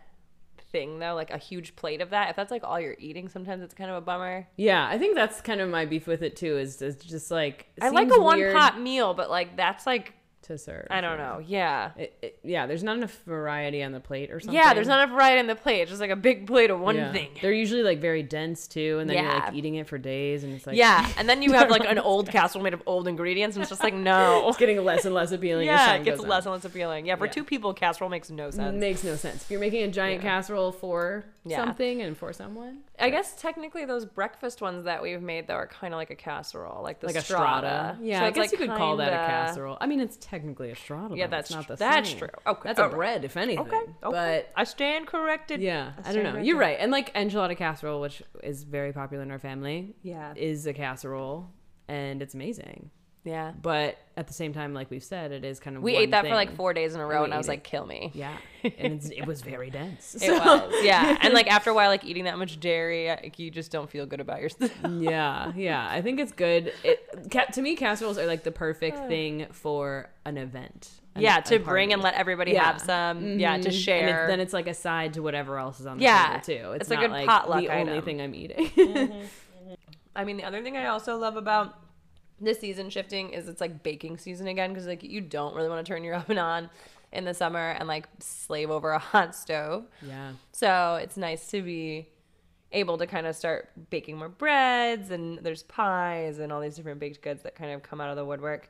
thing 0.71 0.99
though, 0.99 1.15
like 1.15 1.31
a 1.31 1.37
huge 1.37 1.75
plate 1.75 2.01
of 2.01 2.11
that. 2.11 2.29
If 2.29 2.35
that's 2.35 2.51
like 2.51 2.63
all 2.63 2.79
you're 2.79 2.95
eating, 2.99 3.29
sometimes 3.29 3.63
it's 3.63 3.73
kind 3.73 3.89
of 3.89 3.97
a 3.97 4.01
bummer. 4.01 4.47
Yeah, 4.57 4.87
I 4.87 4.97
think 4.97 5.15
that's 5.15 5.41
kind 5.41 5.61
of 5.61 5.69
my 5.69 5.85
beef 5.85 6.07
with 6.07 6.21
it 6.21 6.35
too. 6.35 6.57
Is 6.57 6.81
it's 6.81 7.03
just 7.05 7.31
like 7.31 7.67
I 7.81 7.89
like 7.89 8.11
a 8.11 8.19
one 8.19 8.51
pot 8.53 8.79
meal, 8.79 9.13
but 9.13 9.29
like 9.29 9.55
that's 9.55 9.85
like 9.85 10.13
to 10.49 10.57
serve. 10.57 10.87
I 10.89 10.99
don't 11.01 11.17
know. 11.17 11.41
Yeah. 11.45 11.91
It, 11.97 12.13
it- 12.21 12.39
yeah, 12.43 12.67
there's 12.67 12.83
not 12.83 12.97
enough 12.97 13.17
variety 13.25 13.81
on 13.83 13.91
the 13.91 13.99
plate 13.99 14.31
or 14.31 14.39
something. 14.39 14.55
Yeah, 14.55 14.73
there's 14.73 14.87
not 14.87 15.01
enough 15.03 15.15
variety 15.15 15.39
on 15.39 15.47
the 15.47 15.55
plate. 15.55 15.81
It's 15.81 15.89
just 15.91 16.01
like 16.01 16.09
a 16.09 16.15
big 16.15 16.47
plate 16.47 16.69
of 16.69 16.79
one 16.79 16.95
Yeah. 16.95 17.11
thing. 17.11 17.29
They're 17.41 17.53
usually 17.53 17.83
like 17.83 17.99
very 17.99 18.23
dense 18.23 18.67
too, 18.67 18.97
and 18.99 19.09
then 19.09 19.23
you're 19.23 19.33
like 19.33 19.53
eating 19.53 19.75
it 19.75 19.87
for 19.87 19.97
days, 19.97 20.43
and 20.43 20.53
it's 20.53 20.65
like 20.67 20.75
Yeah, 20.75 21.07
and 21.17 21.27
then 21.29 21.41
you 21.41 21.53
have 21.59 21.69
like 21.69 21.85
an 21.85 21.99
old 21.99 22.29
casserole 22.29 22.63
made 22.63 22.73
of 22.73 22.81
old 22.85 23.07
ingredients, 23.07 23.55
and 23.55 23.61
it's 23.63 23.69
just 23.69 23.83
like 23.83 23.93
no. 23.93 24.47
it's 24.49 24.57
getting 24.57 24.83
less 24.83 25.05
and 25.05 25.13
less 25.13 25.31
appealing. 25.31 25.69
as 25.69 25.79
Yeah, 25.79 25.93
it 25.95 26.03
gets 26.05 26.21
less 26.21 26.45
on. 26.45 26.53
and 26.53 26.63
less 26.63 26.69
appealing. 26.71 27.05
Yeah, 27.05 27.15
for 27.15 27.25
Yeah. 27.25 27.31
two 27.31 27.43
people, 27.43 27.73
casserole 27.73 28.09
makes 28.09 28.29
no 28.31 28.49
sense. 28.51 28.75
Makes 28.79 29.03
no 29.03 29.15
sense. 29.15 29.43
If 29.43 29.51
you're 29.51 29.59
making 29.59 29.83
a 29.83 29.87
giant 29.89 30.23
Yeah. 30.23 30.29
casserole 30.29 30.71
for 30.71 31.25
Yeah. 31.45 31.57
something 31.57 32.01
and 32.01 32.17
for 32.17 32.33
someone, 32.33 32.79
I 32.97 33.09
guess 33.09 33.39
technically 33.39 33.85
those 33.85 34.05
breakfast 34.05 34.61
ones 34.61 34.85
that 34.85 35.01
we've 35.01 35.21
made 35.21 35.47
though 35.47 35.53
are 35.55 35.67
kind 35.67 35.93
of 35.93 35.97
like 35.97 36.09
a 36.09 36.15
casserole, 36.15 36.81
like 36.83 36.99
the 36.99 37.07
like 37.07 37.15
a 37.15 37.21
strata. 37.21 37.67
strata. 37.67 37.97
Yeah, 38.01 38.19
So 38.19 38.25
I 38.25 38.29
guess 38.31 38.37
like, 38.37 38.51
you 38.51 38.57
could 38.57 38.75
call 38.75 38.97
that 38.97 39.13
a 39.13 39.15
casserole. 39.27 39.77
I 39.79 39.87
mean, 39.87 39.99
it's 39.99 40.17
technically 40.19 40.38
a 40.43 40.75
strata. 40.75 41.15
Yeah, 41.15 41.27
that's 41.27 41.49
it's 41.49 41.55
not 41.55 41.67
the 41.67 41.75
that's 41.75 42.09
same. 42.09 42.19
true. 42.19 42.27
Okay, 42.47 42.61
that's 42.63 42.79
a 42.79 42.83
alright. 42.83 42.95
bread, 42.97 43.25
if 43.25 43.37
anything. 43.37 43.59
Okay, 43.65 43.75
okay. 43.77 43.87
But 44.01 44.49
I 44.55 44.63
stand 44.63 45.07
corrected. 45.07 45.61
yeah, 45.61 45.93
I 46.03 46.13
don't 46.13 46.23
know. 46.23 46.31
corrected. 46.31 46.45
You're 46.47 46.57
right. 46.57 46.77
And 46.79 46.91
like 46.91 47.13
enchilada 47.13 47.57
casserole, 47.57 48.01
which 48.01 48.21
is 48.43 48.63
very 48.63 48.93
popular 48.93 49.23
in 49.23 49.31
our 49.31 49.39
family, 49.39 49.95
Yeah. 50.03 50.33
is 50.35 50.65
a 50.67 50.73
casserole, 50.73 51.49
and 51.87 52.21
it's 52.21 52.33
amazing. 52.33 52.91
Yeah. 53.29 53.51
But 53.61 53.97
at 54.17 54.27
the 54.27 54.33
same 54.33 54.53
time, 54.53 54.73
like 54.73 54.89
we've 54.89 55.03
said, 55.03 55.31
it 55.31 55.45
is 55.45 55.59
kind 55.59 55.77
of 55.77 55.83
We 55.83 55.95
ate 55.95 56.11
that 56.11 56.25
for 56.25 56.33
like 56.33 56.55
four 56.55 56.73
days 56.73 56.95
in 56.95 56.99
a 57.01 57.05
row, 57.05 57.19
we 57.19 57.25
and 57.25 57.33
I 57.33 57.37
was 57.37 57.45
ate 57.47 57.51
like, 57.51 57.63
"Kill 57.63 57.85
me." 57.85 58.11
Yeah, 58.13 58.35
and 58.63 58.93
it's, 58.93 59.09
it 59.09 59.25
was 59.25 59.41
very 59.41 59.69
dense. 59.69 60.15
It 60.15 60.21
So- 60.21 60.37
was, 60.39 60.73
yeah, 60.83 61.17
and 61.21 61.33
like 61.33 61.47
after 61.47 61.69
a 61.69 61.73
while, 61.73 61.89
like 61.89 62.03
eating 62.03 62.23
that 62.25 62.37
much 62.37 62.59
dairy, 62.59 63.07
like, 63.07 63.37
you 63.39 63.51
just 63.51 63.71
don't 63.71 63.89
feel 63.89 64.05
good 64.05 64.19
about 64.19 64.41
yourself. 64.41 64.71
yeah, 64.99 65.51
yeah. 65.55 65.87
I 65.89 66.01
think 66.01 66.19
it's 66.19 66.31
good. 66.31 66.73
It 66.83 67.29
ca- 67.31 67.45
to 67.53 67.61
me, 67.61 67.75
casseroles 67.75 68.17
are 68.17 68.25
like 68.25 68.43
the 68.43 68.51
perfect 68.51 69.07
thing 69.07 69.45
for 69.51 70.09
an 70.25 70.37
event. 70.37 70.89
an- 71.15 71.21
yeah, 71.21 71.39
to 71.41 71.59
bring 71.59 71.93
and 71.93 72.01
let 72.01 72.15
everybody 72.15 72.51
Yeah. 72.53 72.63
have 72.65 72.81
some. 72.81 73.39
Yeah, 73.39 73.57
Mhm. 73.57 73.61
to 73.63 73.67
And 73.69 73.75
share. 73.77 74.25
it, 74.25 74.27
then 74.27 74.39
it's 74.39 74.53
like 74.53 74.67
a 74.67 74.73
side 74.73 75.13
to 75.13 75.21
whatever 75.21 75.57
else 75.57 75.79
is 75.79 75.85
on 75.85 75.97
the 75.97 76.03
Yeah, 76.03 76.39
table 76.41 76.61
too. 76.63 76.71
It's, 76.73 76.81
it's 76.83 76.91
a 76.91 76.95
not 76.95 77.01
good 77.01 77.11
like 77.11 77.27
potluck 77.27 77.59
the 77.61 77.69
only 77.69 78.01
thing 78.01 78.21
I'm 78.21 78.33
eating. 78.35 78.71
I 80.15 80.23
mean, 80.25 80.37
the 80.37 80.43
other 80.43 80.61
thing 80.63 80.75
I 80.75 80.87
also 80.87 81.17
love 81.17 81.37
about 81.37 81.75
this 82.41 82.59
season 82.59 82.89
shifting 82.89 83.31
is 83.31 83.47
it's 83.47 83.61
like 83.61 83.83
baking 83.83 84.17
season 84.17 84.47
again 84.47 84.71
because 84.71 84.87
like 84.87 85.03
you 85.03 85.21
don't 85.21 85.55
really 85.55 85.69
want 85.69 85.85
to 85.85 85.91
turn 85.91 86.03
your 86.03 86.15
oven 86.21 86.37
on 86.37 86.69
in 87.11 87.25
the 87.25 87.33
summer 87.33 87.71
and 87.71 87.87
like 87.87 88.07
slave 88.19 88.69
over 88.69 88.91
a 88.91 88.99
hot 88.99 89.35
stove. 89.35 89.85
yeah, 90.01 90.33
So 90.51 90.95
it's 91.01 91.17
nice 91.17 91.47
to 91.47 91.61
be 91.61 92.07
able 92.71 92.99
to 92.99 93.07
kind 93.07 93.25
of 93.25 93.35
start 93.35 93.69
baking 93.89 94.15
more 94.17 94.29
breads 94.29 95.09
and 95.09 95.39
there's 95.39 95.63
pies 95.63 96.37
and 96.37 96.51
all 96.51 96.61
these 96.61 96.75
different 96.75 96.99
baked 96.99 97.21
goods 97.23 97.41
that 97.43 97.55
kind 97.55 97.71
of 97.71 97.81
come 97.81 97.99
out 97.99 98.11
of 98.11 98.15
the 98.15 98.23
woodwork. 98.25 98.69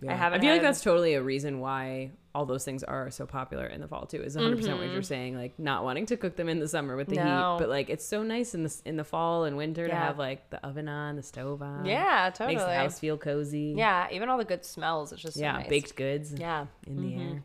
Yeah. 0.00 0.14
haven't 0.16 0.40
I 0.40 0.42
feel 0.42 0.52
like 0.52 0.62
that's 0.62 0.80
totally 0.82 1.14
a 1.14 1.22
reason 1.22 1.60
why 1.60 2.10
all 2.34 2.44
those 2.44 2.64
things 2.66 2.82
are 2.84 3.10
so 3.10 3.24
popular 3.24 3.64
in 3.66 3.80
the 3.80 3.88
fall 3.88 4.04
too. 4.06 4.20
Is 4.22 4.34
100 4.36 4.56
percent 4.56 4.76
what 4.76 4.84
Mm-hmm. 4.84 4.92
you're 4.92 5.02
saying. 5.02 5.36
Like 5.36 5.58
not 5.58 5.84
wanting 5.84 6.04
to 6.06 6.16
cook 6.18 6.36
them 6.36 6.48
in 6.50 6.58
the 6.58 6.68
summer 6.68 6.94
with 6.96 7.08
the 7.08 7.16
No. 7.16 7.22
heat, 7.54 7.60
but 7.60 7.68
like 7.70 7.88
it's 7.88 8.04
so 8.06 8.22
nice 8.22 8.54
in 8.54 8.62
the 8.62 8.82
in 8.84 8.96
the 8.96 9.04
fall 9.04 9.44
and 9.44 9.56
winter 9.56 9.88
to 9.88 9.94
have 9.94 10.18
like 10.18 10.50
the 10.50 10.64
oven 10.66 10.88
on, 10.88 11.16
the 11.16 11.22
stove 11.22 11.62
on. 11.62 11.86
Yeah, 11.86 12.28
totally. 12.30 12.56
makes 12.56 12.64
the 12.66 12.74
house 12.74 12.98
feel 13.00 13.16
cozy. 13.16 13.74
Yeah, 13.76 14.06
even 14.12 14.28
all 14.28 14.36
the 14.38 14.44
good 14.44 14.64
smells. 14.66 15.12
It's 15.12 15.22
just 15.22 15.34
so 15.36 15.40
yeah, 15.40 15.52
nice. 15.52 15.68
baked 15.68 15.96
goods. 15.96 16.34
Yeah, 16.38 16.66
in 16.86 17.00
the 17.00 17.22
air. 17.22 17.42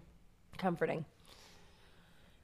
comforting. 0.57 1.05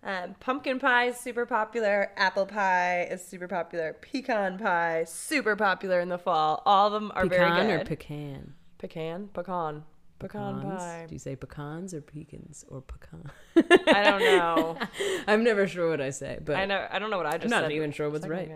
Um, 0.04 0.36
pumpkin 0.40 0.80
pie 0.80 1.06
is 1.08 1.18
super 1.18 1.46
popular. 1.46 2.12
Apple 2.16 2.46
pie 2.46 3.08
is 3.12 3.26
super 3.26 3.48
popular. 3.48 3.94
Pecan 4.00 4.58
pie 4.58 5.04
super 5.06 5.56
popular 5.58 6.00
in 6.00 6.08
the 6.08 6.18
fall. 6.20 6.62
All 6.66 6.88
of 6.88 6.94
them 6.94 7.12
are 7.14 7.24
Pecan 7.28 7.30
very 7.30 7.50
good. 7.50 7.58
pecan? 7.58 7.82
or 7.82 7.86
pecan, 7.86 8.54
pecan, 8.78 9.28
pecan 9.34 9.84
Pecans? 10.20 10.64
pie. 10.64 11.06
Do 11.08 11.16
you 11.16 11.20
say 11.20 11.36
pecans 11.36 11.94
or 11.94 12.02
pecans 12.02 12.66
or 12.70 12.82
pecan? 12.82 13.32
I 13.56 14.04
don't 14.04 14.22
know. 14.22 14.78
I'm 15.28 15.44
never 15.44 15.68
sure 15.68 15.90
what 15.90 16.02
I 16.02 16.10
say, 16.10 16.40
but 16.44 16.56
I 16.56 16.66
know. 16.66 16.88
I 16.90 17.00
don't 17.00 17.10
know 17.10 17.18
what 17.18 17.26
I 17.28 17.34
just. 17.38 17.46
I'm 17.46 17.50
not 17.50 17.64
said. 17.64 17.72
even 17.74 17.92
sure 17.92 18.10
what's 18.10 18.28
right. 18.28 18.50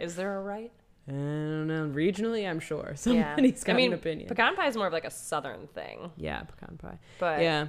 is 0.00 0.16
there 0.16 0.36
a 0.38 0.42
right? 0.42 0.72
I 1.08 1.12
don't 1.12 1.68
know. 1.68 1.86
Regionally, 1.94 2.48
I'm 2.48 2.58
sure 2.58 2.88
Yeah, 2.90 2.94
somebody's 2.96 3.62
got 3.62 3.74
I 3.74 3.76
mean, 3.76 3.92
an 3.92 3.98
opinion. 3.98 4.28
pecan 4.28 4.56
pie 4.56 4.66
is 4.66 4.76
more 4.76 4.88
of 4.88 4.92
like 4.92 5.04
a 5.04 5.10
southern 5.10 5.68
thing, 5.68 6.10
yeah, 6.16 6.42
pecan 6.42 6.76
pie. 6.78 6.98
but 7.20 7.40
yeah, 7.42 7.66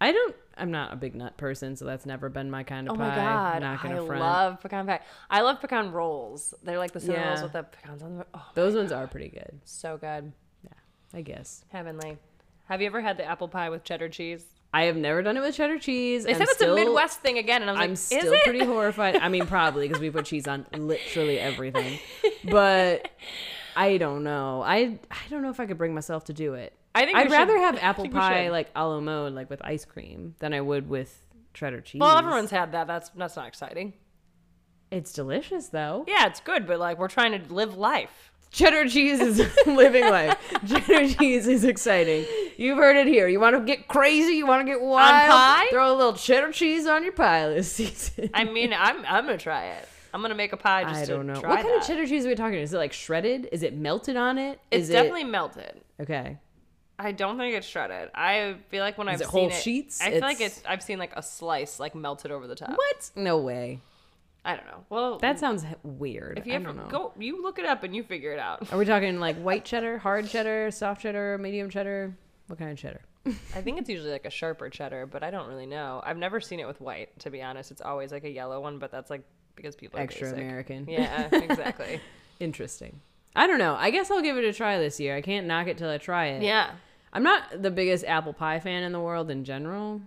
I 0.00 0.12
don't. 0.12 0.36
I'm 0.56 0.70
not 0.70 0.92
a 0.92 0.96
big 0.96 1.16
nut 1.16 1.36
person, 1.36 1.74
so 1.74 1.84
that's 1.84 2.06
never 2.06 2.28
been 2.28 2.48
my 2.48 2.62
kind 2.62 2.86
of 2.88 2.94
Oh 2.94 2.96
pie. 2.96 3.08
my 3.08 3.14
god, 3.16 3.62
not 3.62 3.80
I 3.80 3.88
gonna 3.88 4.06
front. 4.06 4.20
love 4.20 4.60
pecan 4.60 4.86
pie. 4.86 5.00
I 5.28 5.40
love 5.40 5.60
pecan 5.60 5.90
rolls. 5.90 6.54
They're 6.62 6.78
like 6.78 6.92
the 6.92 7.00
cinnamon 7.00 7.26
rolls 7.30 7.42
with 7.42 7.52
the 7.54 7.64
pecans 7.64 8.04
on 8.04 8.18
them. 8.18 8.26
Oh, 8.32 8.46
Those 8.54 8.76
ones 8.76 8.92
are 8.92 9.08
pretty 9.08 9.30
good. 9.30 9.58
so 9.64 9.96
good, 9.96 10.32
I 11.14 11.22
guess. 11.22 11.64
heavenly. 11.68 12.18
Have 12.66 12.80
you 12.80 12.86
ever 12.86 13.00
had 13.00 13.16
the 13.18 13.24
apple 13.24 13.48
pie 13.48 13.70
with 13.70 13.84
cheddar 13.84 14.08
cheese? 14.08 14.44
I 14.72 14.84
have 14.84 14.96
never 14.96 15.22
done 15.22 15.36
it 15.36 15.40
with 15.40 15.54
cheddar 15.54 15.78
cheese. 15.78 16.24
They 16.24 16.32
I'm 16.32 16.38
said 16.38 16.44
it's 16.48 16.54
still- 16.54 16.72
a 16.72 16.76
Midwest 16.76 17.20
thing 17.20 17.38
again, 17.38 17.62
and 17.62 17.70
I 17.70 17.74
was 17.74 17.80
I'm 17.82 17.90
like, 17.90 17.98
still 17.98 18.18
is 18.26 18.32
it? 18.32 18.42
pretty 18.42 18.64
horrified. 18.64 19.16
I 19.16 19.28
mean, 19.28 19.46
probably 19.46 19.86
because 19.86 20.00
we 20.00 20.10
put 20.10 20.24
cheese 20.26 20.48
on 20.48 20.66
literally 20.72 21.38
everything. 21.38 21.98
But 22.50 23.08
I 23.76 23.96
don't 23.98 24.24
know. 24.24 24.62
I 24.62 24.98
I 25.10 25.16
don't 25.30 25.42
know 25.42 25.50
if 25.50 25.60
I 25.60 25.66
could 25.66 25.78
bring 25.78 25.94
myself 25.94 26.24
to 26.24 26.32
do 26.32 26.54
it. 26.54 26.72
I 26.94 27.04
think 27.04 27.16
I'd 27.16 27.26
we 27.26 27.30
should- 27.30 27.36
rather 27.38 27.58
have 27.58 27.78
apple 27.80 28.08
pie 28.08 28.48
like 28.50 28.70
a 28.74 28.86
la 28.86 29.00
mode, 29.00 29.32
like 29.34 29.48
with 29.50 29.60
ice 29.64 29.84
cream, 29.84 30.34
than 30.40 30.52
I 30.52 30.60
would 30.60 30.88
with 30.88 31.24
cheddar 31.52 31.80
cheese. 31.80 32.00
Well, 32.00 32.16
everyone's 32.18 32.50
had 32.50 32.72
that. 32.72 32.86
That's 32.88 33.10
that's 33.10 33.36
not 33.36 33.46
exciting. 33.46 33.92
It's 34.90 35.12
delicious 35.12 35.68
though. 35.68 36.04
Yeah, 36.08 36.26
it's 36.26 36.40
good, 36.40 36.66
but 36.66 36.78
like 36.78 36.98
we're 36.98 37.08
trying 37.08 37.32
to 37.40 37.52
live 37.54 37.76
life. 37.76 38.32
Cheddar 38.54 38.88
cheese 38.88 39.20
is 39.20 39.38
living 39.66 40.04
life. 40.08 40.38
Cheddar 40.66 41.08
cheese 41.14 41.46
is 41.48 41.64
exciting. 41.64 42.24
You've 42.56 42.78
heard 42.78 42.96
it 42.96 43.06
here. 43.08 43.26
You 43.26 43.40
want 43.40 43.56
to 43.56 43.60
get 43.62 43.88
crazy? 43.88 44.34
You 44.34 44.46
want 44.46 44.64
to 44.64 44.72
get 44.72 44.80
wild? 44.80 45.30
On 45.30 45.30
pie? 45.30 45.66
Throw 45.70 45.92
a 45.92 45.96
little 45.96 46.12
cheddar 46.12 46.52
cheese 46.52 46.86
on 46.86 47.02
your 47.02 47.12
pie 47.12 47.48
this 47.48 47.72
season. 47.72 48.30
I 48.32 48.44
mean, 48.44 48.72
I'm 48.72 49.04
I'm 49.06 49.24
gonna 49.26 49.38
try 49.38 49.66
it. 49.66 49.88
I'm 50.14 50.22
gonna 50.22 50.36
make 50.36 50.52
a 50.52 50.56
pie 50.56 50.84
just 50.84 51.02
I 51.02 51.04
don't 51.04 51.26
know. 51.26 51.34
What 51.34 51.42
kind 51.42 51.66
that. 51.66 51.78
of 51.80 51.86
cheddar 51.86 52.06
cheese 52.06 52.24
are 52.24 52.28
we 52.28 52.36
talking? 52.36 52.60
Is 52.60 52.72
it 52.72 52.78
like 52.78 52.92
shredded? 52.92 53.48
Is 53.50 53.64
it 53.64 53.74
melted 53.74 54.16
on 54.16 54.38
it? 54.38 54.60
It's 54.70 54.84
Is 54.84 54.90
definitely 54.90 55.24
melted. 55.24 55.80
okay? 56.00 56.38
I 56.96 57.10
don't 57.10 57.36
think 57.36 57.56
it's 57.56 57.66
shredded. 57.66 58.10
I 58.14 58.54
feel 58.68 58.84
like 58.84 58.96
when 58.96 59.08
I've 59.08 59.16
it 59.20 59.24
seen 59.24 59.28
whole 59.30 59.48
it, 59.48 59.54
sheets? 59.54 60.00
I 60.00 60.12
feel 60.12 60.20
like 60.20 60.36
It's- 60.36 60.58
it's 60.58 60.66
I've 60.68 60.80
seen 60.84 61.00
like 61.00 61.12
a 61.16 61.22
slice 61.24 61.80
like 61.80 61.96
melted 61.96 62.30
over 62.30 62.46
the 62.46 62.54
top. 62.54 62.70
What? 62.70 63.10
No 63.16 63.38
way. 63.38 63.80
I 64.44 64.56
don't 64.56 64.66
know. 64.66 64.84
Well, 64.90 65.18
That 65.20 65.38
sounds 65.38 65.64
weird. 65.82 66.38
if 66.38 66.46
you 66.46 66.52
I 66.52 66.56
ever 66.56 66.66
don't 66.66 66.76
know. 66.76 66.88
go, 66.88 67.12
you 67.18 67.42
look 67.42 67.58
it 67.58 67.64
up 67.64 67.82
and 67.82 67.96
you 67.96 68.02
figure 68.02 68.32
it 68.32 68.38
out. 68.38 68.70
Are 68.72 68.78
we 68.78 68.84
talking 68.84 69.18
like 69.18 69.36
white 69.36 69.64
cheddar, 69.64 69.98
hard 69.98 70.28
cheddar, 70.28 70.70
soft 70.70 71.00
cheddar, 71.02 71.38
medium 71.38 71.70
cheddar? 71.70 72.14
What 72.48 72.58
kind 72.58 72.70
of 72.70 72.76
cheddar? 72.78 73.00
I 73.26 73.62
think 73.62 73.78
it's 73.78 73.88
usually 73.88 74.10
like 74.10 74.26
a 74.26 74.30
sharper 74.30 74.68
cheddar, 74.68 75.06
but 75.06 75.22
I 75.22 75.30
don't 75.30 75.48
really 75.48 75.64
know. 75.64 76.02
I've 76.04 76.18
never 76.18 76.40
seen 76.42 76.60
it 76.60 76.66
with 76.66 76.78
white, 76.82 77.18
to 77.20 77.30
be 77.30 77.40
honest. 77.40 77.70
It's 77.70 77.80
always 77.80 78.12
like 78.12 78.24
a 78.24 78.30
yellow 78.30 78.60
one, 78.60 78.78
but 78.78 78.92
that's 78.92 79.08
like 79.08 79.22
because 79.56 79.74
people 79.76 79.98
are 79.98 80.02
Extra 80.02 80.26
basic. 80.28 80.38
American. 80.44 80.86
Yeah, 80.88 81.28
exactly. 81.32 82.00
Interesting. 82.40 83.00
I 83.34 83.46
don't 83.46 83.58
know. 83.58 83.76
I 83.78 83.90
guess 83.90 84.10
I'll 84.10 84.20
give 84.20 84.36
it 84.36 84.44
a 84.44 84.52
try 84.52 84.78
this 84.78 85.00
year. 85.00 85.16
I 85.16 85.22
can't 85.22 85.46
knock 85.46 85.68
it 85.68 85.78
till 85.78 85.88
I 85.88 85.96
try 85.98 86.26
it. 86.26 86.42
yeah. 86.42 86.72
I'm 87.14 87.22
not 87.22 87.62
the 87.62 87.70
biggest 87.70 88.04
apple 88.04 88.32
pie 88.34 88.60
fan 88.60 88.82
in 88.82 88.92
the 88.92 89.00
world 89.00 89.30
in 89.30 89.44
general. 89.44 90.02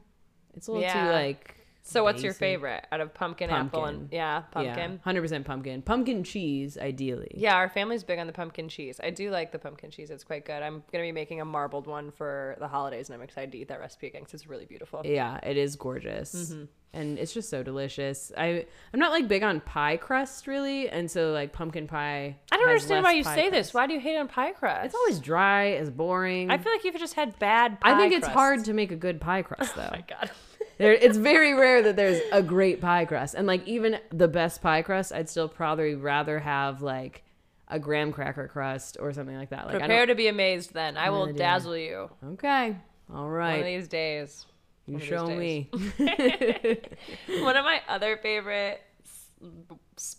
It's 0.53 0.67
a 0.67 0.71
little 0.71 0.83
Yeah. 0.83 1.05
too 1.07 1.11
like. 1.11 1.55
So 1.87 2.03
what's 2.03 2.21
your 2.21 2.31
basic. 2.33 2.39
favorite 2.39 2.85
out 2.91 2.99
of 3.01 3.13
pumpkin, 3.13 3.49
apple, 3.49 3.85
and 3.85 3.99
Pumpkin. 3.99 4.15
yeah, 4.17 4.41
pumpkin? 4.51 4.91
Yeah, 4.91 4.97
hundred 5.03 5.21
percent 5.21 5.45
pumpkin. 5.45 5.81
Pumpkin 5.81 6.23
cheese, 6.23 6.77
ideally. 6.77 7.31
Yeah, 7.35 7.55
our 7.55 7.69
family's 7.69 8.03
big 8.03 8.19
on 8.19 8.27
the 8.27 8.33
pumpkin 8.33 8.67
cheese. 8.69 8.99
I 9.01 9.09
do 9.09 9.29
like 9.31 9.51
the 9.51 9.59
pumpkin 9.59 9.89
cheese. 9.91 10.09
It's 10.09 10.23
quite 10.23 10.45
good. 10.45 10.61
I'm 10.61 10.83
gonna 10.91 11.03
be 11.05 11.11
making 11.11 11.39
a 11.41 11.45
marbled 11.45 11.87
one 11.87 12.11
for 12.11 12.55
the 12.59 12.67
holidays, 12.67 13.09
and 13.09 13.15
I'm 13.15 13.21
excited 13.21 13.51
to 13.53 13.57
eat 13.57 13.69
that 13.69 13.79
recipe 13.79 14.07
again 14.07 14.23
'cause 14.25 14.33
it's 14.33 14.47
really 14.47 14.65
beautiful. 14.65 15.01
Yeah, 15.05 15.37
it 15.43 15.55
is 15.57 15.75
gorgeous. 15.75 16.35
Mm-hmm. 16.51 16.63
And 16.93 17.19
it's 17.19 17.33
just 17.33 17.49
so 17.49 17.63
delicious. 17.63 18.31
I 18.37 18.65
I'm 18.93 18.99
not 18.99 19.11
like 19.11 19.27
big 19.27 19.43
on 19.43 19.59
pie 19.61 19.97
crust 19.97 20.47
really, 20.47 20.89
and 20.89 21.09
so 21.11 21.31
like 21.31 21.53
pumpkin 21.53 21.85
pie. 21.87 22.37
I 22.51 22.57
don't 22.57 22.67
has 22.67 22.69
understand 22.83 23.03
less 23.03 23.11
why 23.11 23.17
you 23.17 23.23
pie 23.23 23.35
say 23.35 23.49
this. 23.49 23.73
Why 23.73 23.87
do 23.87 23.93
you 23.93 23.99
hate 23.99 24.17
on 24.17 24.27
pie 24.27 24.51
crust? 24.53 24.85
It's 24.87 24.95
always 24.95 25.19
dry, 25.19 25.65
it's 25.65 25.89
boring. 25.89 26.49
I 26.49 26.57
feel 26.57 26.71
like 26.71 26.83
you've 26.83 26.95
just 26.97 27.13
had 27.13 27.37
bad. 27.39 27.79
Pie 27.81 27.91
I 27.93 27.97
think 27.97 28.13
it's 28.13 28.25
crust. 28.25 28.33
hard 28.37 28.65
to 28.65 28.73
make 28.73 28.91
a 28.91 28.95
good 28.95 29.21
pie 29.21 29.41
crust 29.43 29.75
though. 29.75 29.83
Oh 29.93 29.95
my 29.95 30.03
god. 30.07 30.31
There, 30.77 30.93
it's 30.93 31.17
very 31.17 31.53
rare 31.53 31.81
that 31.83 31.95
there's 31.95 32.21
a 32.31 32.41
great 32.41 32.81
pie 32.81 33.05
crust, 33.05 33.35
and 33.35 33.47
like 33.47 33.67
even 33.67 33.99
the 34.11 34.27
best 34.27 34.61
pie 34.61 34.81
crust, 34.81 35.11
I'd 35.11 35.29
still 35.29 35.49
probably 35.49 35.95
rather 35.95 36.39
have 36.39 36.81
like 36.81 37.23
a 37.67 37.79
graham 37.79 38.11
cracker 38.11 38.47
crust 38.47 38.97
or 38.99 39.11
something 39.13 39.35
like 39.35 39.49
that. 39.49 39.67
Like 39.67 39.79
Prepare 39.79 40.05
to 40.05 40.15
be 40.15 40.27
amazed. 40.27 40.73
Then 40.73 40.97
I 40.97 41.09
will 41.09 41.33
dazzle 41.33 41.77
you. 41.77 42.09
Okay, 42.23 42.75
All 43.13 43.29
right. 43.29 43.51
one 43.51 43.59
of 43.59 43.65
these 43.65 43.87
days. 43.87 44.45
You 44.85 44.93
one 44.93 45.03
show 45.03 45.27
days. 45.27 45.37
me. 45.37 45.69
One 47.41 47.57
of 47.57 47.65
my 47.65 47.81
other 47.89 48.15
favorite 48.15 48.79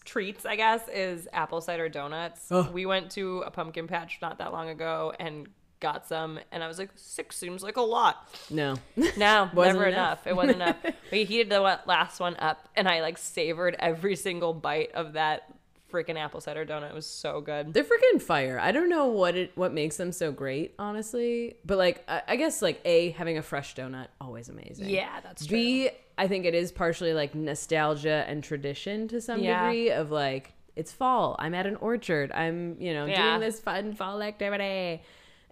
treats, 0.04 0.44
I 0.44 0.56
guess, 0.56 0.86
is 0.88 1.26
apple 1.32 1.60
cider 1.60 1.88
donuts. 1.88 2.48
Oh. 2.50 2.70
We 2.70 2.84
went 2.86 3.10
to 3.12 3.40
a 3.46 3.50
pumpkin 3.50 3.86
patch 3.86 4.18
not 4.20 4.38
that 4.38 4.52
long 4.52 4.68
ago 4.68 5.12
and 5.18 5.48
got 5.80 6.06
some, 6.06 6.38
and 6.52 6.62
I 6.62 6.68
was 6.68 6.78
like, 6.78 6.90
six 6.96 7.36
seems 7.36 7.62
like 7.62 7.76
a 7.76 7.82
lot. 7.82 8.28
no. 8.50 8.76
No, 9.16 9.48
never 9.54 9.84
enough. 9.86 9.86
enough. 9.86 10.26
It 10.26 10.36
wasn't 10.36 10.56
enough. 10.56 10.76
We 11.12 11.24
heated 11.24 11.50
the 11.50 11.60
last 11.60 12.20
one 12.20 12.36
up, 12.38 12.68
and 12.76 12.88
I 12.88 13.00
like 13.00 13.18
savored 13.18 13.76
every 13.78 14.16
single 14.16 14.52
bite 14.54 14.92
of 14.92 15.14
that 15.14 15.54
freaking 15.92 16.16
apple 16.18 16.40
cider 16.40 16.66
donut. 16.66 16.90
It 16.90 16.94
was 16.94 17.06
so 17.06 17.40
good. 17.40 17.72
They're 17.72 17.82
freaking 17.84 18.20
fire. 18.20 18.58
I 18.60 18.72
don't 18.72 18.90
know 18.90 19.06
what 19.06 19.36
it 19.36 19.52
what 19.56 19.72
makes 19.72 19.96
them 19.96 20.12
so 20.12 20.30
great, 20.30 20.74
honestly. 20.78 21.56
But 21.64 21.78
like, 21.78 22.04
I, 22.08 22.22
I 22.28 22.36
guess 22.36 22.60
like 22.60 22.80
a 22.84 23.10
having 23.12 23.38
a 23.38 23.42
fresh 23.42 23.74
donut 23.74 24.08
always 24.20 24.48
amazing. 24.50 24.88
Yeah, 24.90 25.20
that's 25.22 25.46
true. 25.46 25.56
B, 25.56 25.90
I 26.18 26.28
think 26.28 26.44
it 26.44 26.54
is 26.54 26.72
partially 26.72 27.14
like 27.14 27.34
nostalgia 27.34 28.24
and 28.28 28.44
tradition 28.44 29.08
to 29.08 29.20
some 29.20 29.40
Yeah. 29.40 29.64
degree 29.70 29.90
of 29.90 30.10
like 30.10 30.52
it's 30.76 30.92
fall. 30.92 31.34
I'm 31.38 31.54
at 31.54 31.66
an 31.66 31.76
orchard. 31.76 32.30
I'm 32.32 32.76
you 32.78 32.92
know 32.92 33.06
Yeah. 33.06 33.30
doing 33.30 33.40
this 33.40 33.58
fun 33.58 33.94
fall 33.94 34.20
activity. 34.22 35.02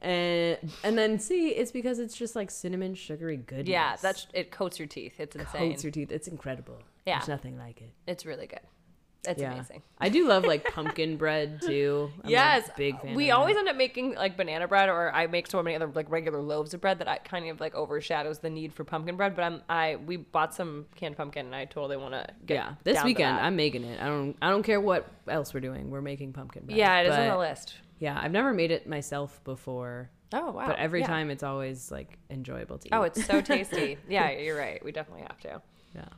And 0.03 0.59
and 0.85 0.99
then 0.99 1.19
C, 1.19 1.49
it's 1.49 1.73
because 1.73 1.99
it's 1.99 2.17
just 2.17 2.37
like 2.37 2.51
cinnamon 2.51 2.95
sugary 2.95 3.39
goodness. 3.39 3.69
Yeah, 3.69 3.97
that's 4.01 4.27
it. 4.35 4.51
Coats 4.51 4.79
your 4.79 4.89
teeth. 4.89 5.15
It's 5.19 5.35
insane. 5.35 5.73
coats 5.73 5.85
your 5.85 5.91
teeth. 5.91 6.13
It's 6.13 6.29
incredible. 6.29 6.79
Yeah. 7.07 7.19
There's 7.19 7.29
nothing 7.29 7.59
like 7.59 7.81
it. 7.81 7.93
It's 8.07 8.27
really 8.27 8.47
good. 8.47 8.61
It's 9.29 9.41
yeah. 9.41 9.53
amazing. 9.53 9.83
I 9.99 10.09
do 10.09 10.29
love 10.29 10.45
like 10.45 10.65
pumpkin 10.75 11.17
bread 11.17 11.61
too. 11.63 12.11
I'm 12.23 12.31
yes, 12.31 12.69
big 12.77 13.01
fan. 13.01 13.15
We 13.15 13.31
always 13.31 13.55
that. 13.55 13.61
end 13.61 13.69
up 13.69 13.77
making 13.77 14.15
like 14.15 14.37
banana 14.37 14.69
bread, 14.69 14.89
or 14.89 15.13
I 15.13 15.27
make 15.27 15.47
so 15.47 15.63
many 15.63 15.75
other 15.77 15.89
like 15.89 16.11
regular 16.11 16.41
loaves 16.41 16.75
of 16.75 16.81
bread 16.81 16.99
that 17.01 17.09
I 17.09 17.19
kind 17.19 17.49
of 17.49 17.61
like 17.61 17.75
overshadows 17.75 18.39
the 18.39 18.51
need 18.51 18.73
for 18.73 18.85
pumpkin 18.85 19.17
bread. 19.17 19.35
But 19.35 19.43
I'm 19.43 19.63
I 19.69 19.97
we 19.97 20.17
bought 20.17 20.55
some 20.55 20.87
canned 20.95 21.17
pumpkin, 21.17 21.47
and 21.47 21.55
I 21.55 21.65
totally 21.65 21.97
want 21.97 22.15
to 22.15 22.27
get 22.45 22.55
Yeah, 22.55 22.75
this 22.85 23.03
weekend. 23.03 23.39
I'm 23.39 23.57
making 23.57 23.85
it. 23.85 24.01
I 24.01 24.07
don't 24.07 24.37
I 24.41 24.51
don't 24.51 24.63
care 24.63 24.81
what 24.81 25.09
else 25.29 25.53
we're 25.53 25.61
doing. 25.61 25.91
We're 25.91 26.03
making 26.03 26.33
pumpkin 26.33 26.67
bread. 26.67 26.77
yeah, 26.77 27.01
it 27.01 27.09
is 27.09 27.15
on 27.15 27.29
the 27.29 27.39
list. 27.39 27.75
Yeah, 27.99 28.19
I've 28.21 28.33
never 28.33 28.53
made 28.53 28.71
it 28.71 28.87
myself 28.87 29.43
before, 29.45 30.11
Oh 30.33 30.51
wow! 30.51 30.67
but 30.67 30.79
every 30.79 31.01
Yeah. 31.01 31.07
time 31.07 31.31
it's 31.31 31.43
always 31.43 31.91
like 31.91 32.19
enjoyable 32.31 32.79
to 32.79 32.89
oh, 32.93 32.99
eat. 32.99 33.01
Oh, 33.01 33.03
it's 33.05 33.25
so 33.25 33.41
tasty. 33.41 33.99
yeah, 34.09 34.31
you're 34.31 34.57
right. 34.59 34.85
We 34.85 34.93
definitely 34.93 35.23
have 35.23 35.41
to. 35.41 35.63
yeah. 35.95 36.09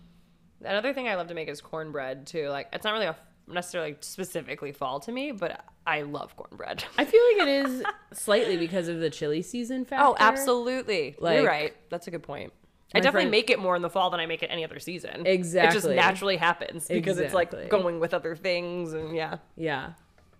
Another 0.60 0.92
thing 0.92 1.06
I 1.06 1.14
love 1.14 1.28
to 1.28 1.34
make 1.34 1.48
is 1.48 1.60
cornbread 1.60 2.26
too. 2.26 2.48
Like 2.48 2.68
it's 2.72 2.84
not 2.84 2.92
really 2.92 3.06
a 3.06 3.16
necessarily 3.46 3.96
specifically 4.00 4.72
fall 4.72 5.00
to 5.00 5.12
me, 5.12 5.32
but 5.32 5.64
I 5.86 6.02
love 6.02 6.36
cornbread. 6.36 6.84
I 6.98 7.04
feel 7.04 7.22
like 7.32 7.48
it 7.48 7.66
is 7.66 7.82
slightly 8.12 8.56
because 8.56 8.88
of 8.88 9.00
the 9.00 9.10
chili 9.10 9.42
season 9.42 9.82
oh, 9.82 9.84
factor. 9.84 10.06
Oh, 10.06 10.16
absolutely. 10.18 11.16
Like- 11.18 11.38
You're 11.38 11.46
right. 11.46 11.74
That's 11.90 12.06
a 12.06 12.10
good 12.10 12.22
point. 12.22 12.52
I 12.94 13.00
definitely 13.00 13.24
friend- 13.24 13.30
make 13.32 13.50
it 13.50 13.58
more 13.58 13.76
in 13.76 13.82
the 13.82 13.90
fall 13.90 14.10
than 14.10 14.18
I 14.18 14.26
make 14.26 14.42
it 14.42 14.46
any 14.46 14.64
other 14.64 14.78
season. 14.78 15.26
Exactly. 15.26 15.68
It 15.68 15.72
just 15.72 15.88
naturally 15.88 16.36
happens 16.36 16.88
because 16.88 17.18
it's 17.18 17.34
like 17.34 17.68
going 17.68 18.00
with 18.00 18.14
other 18.14 18.34
things 18.34 18.94
and 18.94 19.14
yeah. 19.14 19.38
Yeah. 19.56 19.92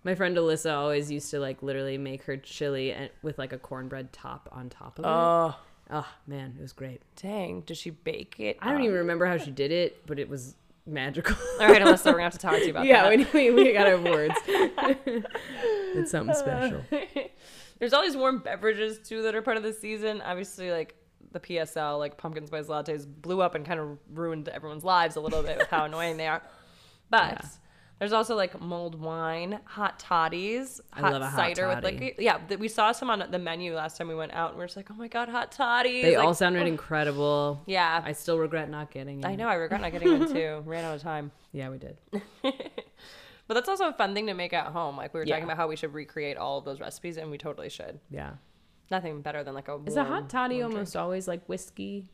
My 0.03 0.15
friend 0.15 0.35
Alyssa 0.37 0.73
always 0.75 1.11
used 1.11 1.29
to 1.31 1.39
like 1.39 1.61
literally 1.61 1.97
make 1.97 2.23
her 2.23 2.37
chili 2.37 2.91
and, 2.93 3.09
with 3.21 3.37
like 3.37 3.53
a 3.53 3.57
cornbread 3.57 4.13
top 4.13 4.49
on 4.51 4.69
top 4.69 4.97
of 4.99 5.05
it. 5.05 5.07
Oh, 5.07 5.55
Oh 5.91 6.07
man, 6.27 6.55
it 6.57 6.61
was 6.61 6.73
great. 6.73 7.01
dang. 7.21 7.61
Does 7.61 7.77
she 7.77 7.89
bake 7.89 8.39
it? 8.39 8.57
I 8.61 8.71
don't 8.71 8.81
even 8.83 8.95
uh, 8.95 8.99
remember 8.99 9.25
how 9.25 9.37
she 9.37 9.49
did 9.51 9.71
it, 9.71 10.05
but 10.05 10.19
it 10.19 10.29
was 10.29 10.55
magical. 10.85 11.35
All 11.59 11.67
right, 11.67 11.81
Alyssa, 11.81 12.11
we're 12.11 12.17
to 12.17 12.23
have 12.23 12.33
to 12.33 12.39
talk 12.39 12.55
to 12.55 12.63
you 12.63 12.69
about 12.69 12.85
yeah, 12.85 13.09
that. 13.09 13.33
we, 13.33 13.49
we, 13.49 13.63
we 13.63 13.73
got 13.73 13.87
our 13.87 13.97
words. 13.97 14.35
it's 14.47 16.11
something 16.11 16.35
special. 16.35 16.83
There's 17.79 17.93
all 17.93 18.03
these 18.03 18.17
warm 18.17 18.39
beverages 18.39 18.99
too 18.99 19.23
that 19.23 19.33
are 19.33 19.41
part 19.41 19.57
of 19.57 19.63
the 19.63 19.73
season. 19.73 20.21
Obviously, 20.21 20.71
like 20.71 20.95
the 21.31 21.39
PSL, 21.39 21.97
like 21.97 22.17
pumpkin 22.17 22.45
spice 22.45 22.67
lattes, 22.67 23.07
blew 23.07 23.41
up 23.41 23.55
and 23.55 23.65
kind 23.65 23.79
of 23.79 23.97
ruined 24.13 24.47
everyone's 24.49 24.83
lives 24.83 25.15
a 25.15 25.21
little 25.21 25.41
bit 25.41 25.57
with 25.57 25.67
how 25.67 25.85
annoying 25.85 26.17
they 26.17 26.27
are. 26.27 26.41
But 27.11 27.31
Yeah. 27.31 27.41
There's 27.99 28.13
also 28.13 28.35
like 28.35 28.59
mulled 28.61 28.99
wine, 28.99 29.59
hot 29.65 29.99
toddies, 29.99 30.79
hot 30.91 31.21
hot 31.21 31.33
cider 31.35 31.67
with 31.67 31.83
like 31.83 32.15
yeah. 32.17 32.37
th- 32.47 32.59
We 32.59 32.67
saw 32.67 32.91
some 32.93 33.09
on 33.09 33.23
the 33.29 33.39
menu 33.39 33.75
last 33.75 33.97
time 33.97 34.07
we 34.07 34.15
went 34.15 34.33
out, 34.33 34.49
and 34.51 34.57
we 34.57 34.63
are 34.63 34.67
just 34.67 34.77
like, 34.77 34.89
oh 34.89 34.95
my 34.95 35.07
god, 35.07 35.29
hot 35.29 35.51
toddies. 35.51 36.03
They 36.03 36.17
like, 36.17 36.25
all 36.25 36.33
sounded 36.33 36.63
oh. 36.63 36.67
incredible. 36.67 37.61
yeah. 37.67 38.01
I 38.03 38.13
still 38.13 38.37
regret 38.39 38.69
not 38.69 38.89
getting 38.91 39.19
it. 39.19 39.25
I 39.25 39.35
know. 39.35 39.47
I 39.47 39.55
regret 39.55 39.81
not 39.81 39.91
getting 39.91 40.17
them 40.19 40.33
too. 40.33 40.63
Ran 40.65 40.85
out 40.85 40.95
of 40.95 41.01
time. 41.01 41.31
Yeah, 41.51 41.69
we 41.69 41.77
did. 41.77 41.97
But 43.47 43.55
that's 43.55 43.67
also 43.67 43.87
a 43.87 43.93
fun 43.93 44.13
thing 44.13 44.27
to 44.27 44.35
make 44.35 44.53
at 44.53 44.67
home. 44.67 44.95
Like 44.95 45.11
we 45.11 45.19
were 45.19 45.25
Yeah. 45.25 45.33
talking 45.33 45.45
about 45.45 45.57
how 45.57 45.67
we 45.67 45.75
should 45.75 45.91
recreate 45.91 46.37
all 46.37 46.59
of 46.59 46.65
those 46.65 46.79
recipes, 46.79 47.17
and 47.17 47.31
we 47.31 47.39
totally 47.39 47.69
should. 47.69 47.99
Yeah. 48.11 48.33
Nothing 48.91 49.23
better 49.23 49.43
than 49.43 49.55
like 49.55 49.67
a. 49.67 49.79
Is 49.87 49.95
a 49.95 50.03
hot 50.03 50.29
toddy 50.29 50.57
warm 50.57 50.67
drink. 50.69 50.75
almost 50.77 50.95
always 50.95 51.27
like 51.27 51.43
whiskey? 51.49 52.11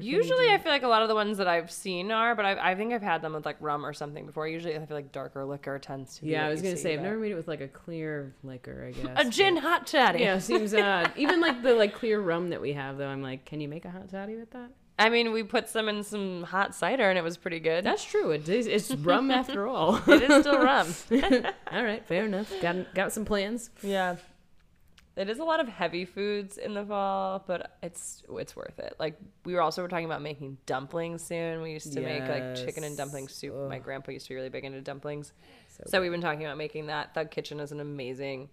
Usually, 0.00 0.48
I 0.50 0.58
feel 0.58 0.72
like 0.72 0.82
a 0.82 0.88
lot 0.88 1.02
of 1.02 1.08
the 1.08 1.14
ones 1.14 1.38
that 1.38 1.46
I've 1.48 1.70
seen 1.70 2.10
are, 2.10 2.34
but 2.34 2.44
I, 2.44 2.72
I 2.72 2.74
think 2.74 2.92
I've 2.92 3.02
had 3.02 3.20
them 3.22 3.34
with 3.34 3.44
like 3.44 3.56
rum 3.60 3.84
or 3.84 3.92
something 3.92 4.24
before. 4.26 4.48
Usually, 4.48 4.74
I 4.74 4.86
feel 4.86 4.96
like 4.96 5.12
darker 5.12 5.44
liquor 5.44 5.78
tends 5.78 6.16
to. 6.16 6.22
be 6.22 6.28
Yeah, 6.30 6.46
I 6.46 6.50
was 6.50 6.62
gonna 6.62 6.76
see, 6.76 6.82
say 6.82 6.92
I've 6.94 7.00
but- 7.00 7.04
never 7.04 7.18
made 7.18 7.32
it 7.32 7.36
with 7.36 7.48
like 7.48 7.60
a 7.60 7.68
clear 7.68 8.34
liquor. 8.42 8.86
I 8.88 8.92
guess 9.02 9.26
a 9.26 9.28
gin 9.28 9.56
hot 9.56 9.86
toddy. 9.86 10.20
Yeah, 10.20 10.38
seems 10.38 10.72
odd. 10.74 10.80
Uh, 10.80 11.08
even 11.16 11.40
like 11.40 11.62
the 11.62 11.74
like 11.74 11.94
clear 11.94 12.20
rum 12.20 12.50
that 12.50 12.60
we 12.60 12.72
have, 12.72 12.96
though, 12.98 13.08
I'm 13.08 13.22
like, 13.22 13.44
can 13.44 13.60
you 13.60 13.68
make 13.68 13.84
a 13.84 13.90
hot 13.90 14.08
toddy 14.10 14.36
with 14.36 14.50
that? 14.52 14.70
I 14.98 15.08
mean, 15.08 15.32
we 15.32 15.42
put 15.42 15.68
some 15.68 15.88
in 15.88 16.04
some 16.04 16.42
hot 16.44 16.74
cider, 16.74 17.08
and 17.08 17.18
it 17.18 17.24
was 17.24 17.36
pretty 17.36 17.60
good. 17.60 17.82
That's 17.82 18.04
true. 18.04 18.30
It 18.30 18.48
is. 18.48 18.66
It's 18.66 18.94
rum 18.94 19.30
after 19.30 19.66
all. 19.66 19.96
it 20.06 20.22
is 20.22 20.40
still 20.42 20.58
rum. 20.62 20.94
all 21.72 21.82
right, 21.84 22.04
fair 22.06 22.24
enough. 22.26 22.52
Got 22.60 22.94
got 22.94 23.12
some 23.12 23.24
plans. 23.24 23.70
yeah. 23.82 24.16
It 25.14 25.28
is 25.28 25.38
a 25.40 25.44
lot 25.44 25.60
of 25.60 25.68
heavy 25.68 26.04
foods 26.06 26.56
in 26.56 26.72
the 26.72 26.84
fall, 26.86 27.44
but 27.46 27.76
it's 27.82 28.22
it's 28.30 28.56
worth 28.56 28.78
it. 28.78 28.96
Like 28.98 29.18
we 29.44 29.52
were 29.54 29.60
also 29.60 29.86
talking 29.86 30.06
about 30.06 30.22
making 30.22 30.56
dumplings 30.64 31.22
soon. 31.22 31.60
We 31.60 31.72
used 31.72 31.92
to 31.92 32.00
make 32.00 32.28
like 32.28 32.54
chicken 32.54 32.82
and 32.84 32.96
dumpling 32.96 33.24
Yes. 33.24 33.34
soup. 33.34 33.54
My 33.68 33.78
grandpa 33.78 34.12
used 34.12 34.26
to 34.26 34.30
be 34.30 34.36
really 34.36 34.48
big 34.48 34.64
into 34.64 34.80
dumplings. 34.80 35.32
So 35.68 35.84
So 35.86 36.00
we've 36.00 36.10
been 36.10 36.22
talking 36.22 36.44
about 36.44 36.56
making 36.56 36.86
that. 36.86 37.14
Thug 37.14 37.30
Kitchen 37.30 37.60
is 37.60 37.72
an 37.72 37.80
amazing 37.80 38.48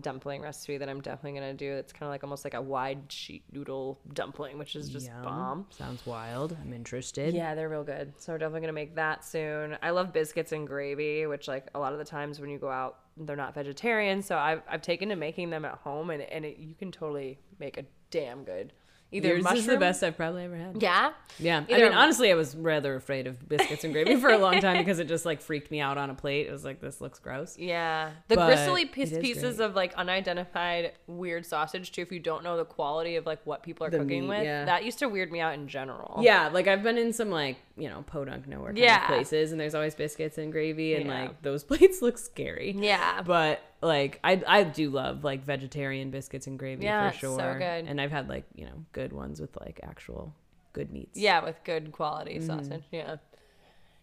dumpling 0.00 0.42
recipe 0.42 0.76
that 0.76 0.88
I'm 0.90 1.00
definitely 1.00 1.38
gonna 1.40 1.54
do. 1.54 1.72
It's 1.72 1.92
kind 1.92 2.02
of 2.08 2.10
like 2.10 2.22
almost 2.24 2.44
like 2.44 2.52
a 2.54 2.60
wide 2.60 3.10
sheet 3.10 3.44
noodle 3.52 3.98
dumpling, 4.12 4.58
which 4.58 4.76
is 4.76 4.90
just 4.90 5.06
Yum. 5.06 5.22
bomb. 5.22 5.66
Sounds 5.70 6.04
wild. 6.04 6.54
I'm 6.60 6.72
interested. 6.72 7.32
Yeah, 7.32 7.54
they're 7.54 7.68
real 7.68 7.84
good. 7.84 8.12
So 8.18 8.32
we're 8.32 8.38
definitely 8.38 8.60
gonna 8.62 8.72
make 8.74 8.96
that 8.96 9.24
soon. 9.24 9.78
I 9.82 9.90
love 9.90 10.12
biscuits 10.12 10.50
and 10.52 10.66
gravy, 10.66 11.26
which 11.26 11.46
like 11.48 11.68
a 11.74 11.78
lot 11.78 11.92
of 11.92 11.98
the 11.98 12.04
times 12.04 12.40
when 12.40 12.50
you 12.50 12.58
go 12.58 12.68
out, 12.68 12.98
they're 13.16 13.36
not 13.36 13.54
vegetarian. 13.54 14.22
So 14.22 14.36
I've 14.36 14.62
I've 14.68 14.82
taken 14.82 15.08
to 15.10 15.16
making 15.16 15.50
them 15.50 15.64
at 15.64 15.74
home, 15.78 16.10
and 16.10 16.22
and 16.22 16.44
it, 16.44 16.58
you 16.58 16.74
can 16.74 16.92
totally 16.92 17.38
make 17.58 17.78
a 17.78 17.84
damn 18.10 18.44
good 18.44 18.72
either 19.12 19.28
Yours 19.28 19.44
mushroom. 19.44 19.60
is 19.60 19.66
the 19.66 19.76
best 19.78 20.02
I've 20.02 20.16
probably 20.16 20.44
ever 20.44 20.56
had. 20.56 20.82
Yeah. 20.82 21.12
Yeah, 21.38 21.64
I 21.68 21.72
mean, 21.82 21.92
honestly, 21.92 22.32
I 22.32 22.34
was 22.34 22.56
rather 22.56 22.94
afraid 22.96 23.26
of 23.26 23.46
biscuits 23.46 23.84
and 23.84 23.92
gravy 23.92 24.16
for 24.16 24.30
a 24.30 24.38
long 24.38 24.58
time 24.60 24.78
because 24.78 24.98
it 24.98 25.04
just 25.06 25.26
like 25.26 25.40
freaked 25.42 25.70
me 25.70 25.80
out 25.80 25.98
on 25.98 26.08
a 26.08 26.14
plate. 26.14 26.46
It 26.46 26.50
was 26.50 26.64
like, 26.64 26.80
this 26.80 27.00
looks 27.00 27.18
gross. 27.18 27.58
Yeah, 27.58 28.10
the 28.28 28.36
But 28.36 28.46
gristly 28.46 28.86
piece, 28.86 29.10
pieces 29.18 29.56
great. 29.58 29.66
of 29.66 29.74
like 29.76 29.92
unidentified 29.94 30.92
weird 31.06 31.44
sausage 31.46 31.92
too. 31.92 32.02
If 32.02 32.10
you 32.12 32.18
don't 32.20 32.42
know 32.42 32.56
the 32.56 32.64
quality 32.64 33.16
of 33.16 33.26
like 33.26 33.44
what 33.46 33.62
people 33.62 33.86
are 33.86 33.90
The 33.90 33.98
cooking 33.98 34.22
meat, 34.22 34.28
with, 34.28 34.44
yeah. 34.44 34.64
that 34.64 34.84
used 34.84 34.98
to 35.00 35.08
weird 35.08 35.30
me 35.30 35.40
out 35.40 35.54
in 35.54 35.68
general. 35.68 36.20
Yeah, 36.22 36.48
like 36.48 36.66
I've 36.66 36.82
been 36.82 36.98
in 36.98 37.12
some 37.12 37.30
like 37.30 37.58
you 37.76 37.88
know 37.90 38.02
podunk 38.06 38.48
nowhere 38.48 38.68
kind 38.72 38.78
Yeah. 38.78 39.02
of 39.02 39.08
places, 39.08 39.52
and 39.52 39.60
there's 39.60 39.74
always 39.74 39.94
biscuits 39.94 40.38
and 40.38 40.50
gravy, 40.50 40.94
and 40.94 41.06
Yeah. 41.06 41.22
like 41.22 41.42
those 41.42 41.62
plates 41.70 42.00
look 42.02 42.18
scary. 42.18 42.74
yeah, 42.78 43.22
But 43.22 43.60
like 43.86 44.20
I 44.24 44.42
I 44.46 44.62
do 44.64 44.90
love 44.90 45.24
like 45.24 45.44
vegetarian 45.44 46.10
biscuits 46.10 46.46
and 46.46 46.58
gravy 46.58 46.84
Yeah, 46.84 47.08
for 47.10 47.14
it's 47.14 47.20
so 47.20 47.38
sure. 47.38 47.58
good. 47.58 47.86
And 47.86 48.00
I've 48.00 48.10
had 48.12 48.28
like, 48.28 48.44
you 48.54 48.66
know, 48.66 48.84
good 48.92 49.12
ones 49.12 49.40
with 49.40 49.56
like 49.60 49.80
actual 49.82 50.34
good 50.72 50.92
meats. 50.92 51.18
Yeah, 51.18 51.42
with 51.44 51.62
good 51.64 51.92
quality 51.92 52.36
Mm-hmm. 52.38 52.46
sausage. 52.46 52.84
Yeah. 52.92 53.16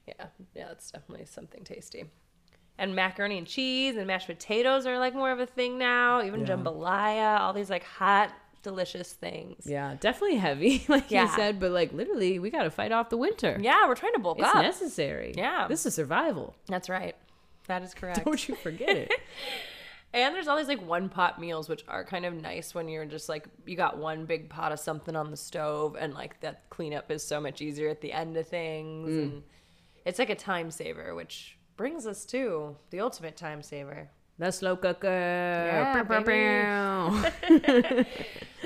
Yeah. 0.07 0.25
Yeah, 0.55 0.67
that's 0.67 0.91
definitely 0.91 1.25
something 1.25 1.63
tasty. 1.63 2.05
And 2.77 2.95
macaroni 2.95 3.37
and 3.37 3.45
cheese 3.47 3.95
and 3.95 4.07
mashed 4.07 4.27
potatoes 4.27 4.85
are 4.87 4.97
like 4.97 5.13
more 5.13 5.31
of 5.31 5.39
a 5.39 5.45
thing 5.45 5.77
now. 5.77 6.23
Even 6.23 6.41
Yeah. 6.41 6.47
jambalaya, 6.47 7.39
all 7.39 7.53
these 7.53 7.69
like 7.69 7.83
hot, 7.83 8.33
delicious 8.63 9.13
things. 9.13 9.65
Yeah, 9.67 9.95
definitely 9.99 10.37
heavy, 10.37 10.83
like 10.89 11.11
you 11.11 11.27
said, 11.27 11.59
but 11.59 11.71
like 11.71 11.93
literally 11.93 12.39
we 12.39 12.49
gotta 12.49 12.71
fight 12.71 12.91
off 12.91 13.09
the 13.09 13.17
winter. 13.17 13.57
Yeah, 13.61 13.87
we're 13.87 13.95
trying 13.95 14.13
to 14.13 14.19
bulk 14.19 14.39
It's 14.39 14.47
up. 14.47 14.61
necessary. 14.63 15.33
Yeah. 15.37 15.67
This 15.67 15.85
is 15.85 15.93
survival. 15.93 16.55
That's 16.67 16.89
right. 16.89 17.15
That 17.67 17.83
is 17.83 17.93
correct. 17.99 18.25
Don't 18.25 18.47
you 18.47 18.55
forget 18.55 18.89
it. 18.97 19.11
And 20.13 20.35
there's 20.35 20.47
all 20.47 20.57
these 20.57 20.67
like 20.67 20.85
one 20.85 21.09
pot 21.09 21.39
meals, 21.39 21.67
which 21.67 21.83
are 21.87 22.05
kind 22.05 22.25
of 22.25 22.33
nice 22.35 22.75
when 22.75 22.87
you're 22.87 23.05
just 23.05 23.29
like, 23.29 23.47
you 23.65 23.75
got 23.75 23.97
one 23.97 24.25
big 24.25 24.47
pot 24.49 24.71
of 24.71 24.79
something 24.79 25.15
on 25.15 25.31
the 25.31 25.37
stove, 25.37 25.95
and 25.99 26.13
like 26.13 26.39
that 26.41 26.69
cleanup 26.69 27.09
is 27.09 27.23
so 27.23 27.41
much 27.41 27.61
easier 27.61 27.89
at 27.89 28.01
the 28.01 28.13
end 28.13 28.37
of 28.37 28.47
things. 28.47 29.09
Mm. 29.09 29.23
And 29.23 29.43
it's 30.05 30.19
like 30.19 30.29
a 30.29 30.35
time 30.35 30.69
saver, 30.69 31.15
which 31.15 31.57
brings 31.77 32.05
us 32.05 32.25
to 32.25 32.75
the 32.91 32.99
ultimate 32.99 33.35
time 33.35 33.63
saver. 33.63 34.09
The 34.37 34.51
slow 34.51 34.75
cooker. 34.75 35.07
Yeah, 35.07 36.03
Bow, 36.03 36.21
bow, 36.21 36.23
bow. 36.23 38.05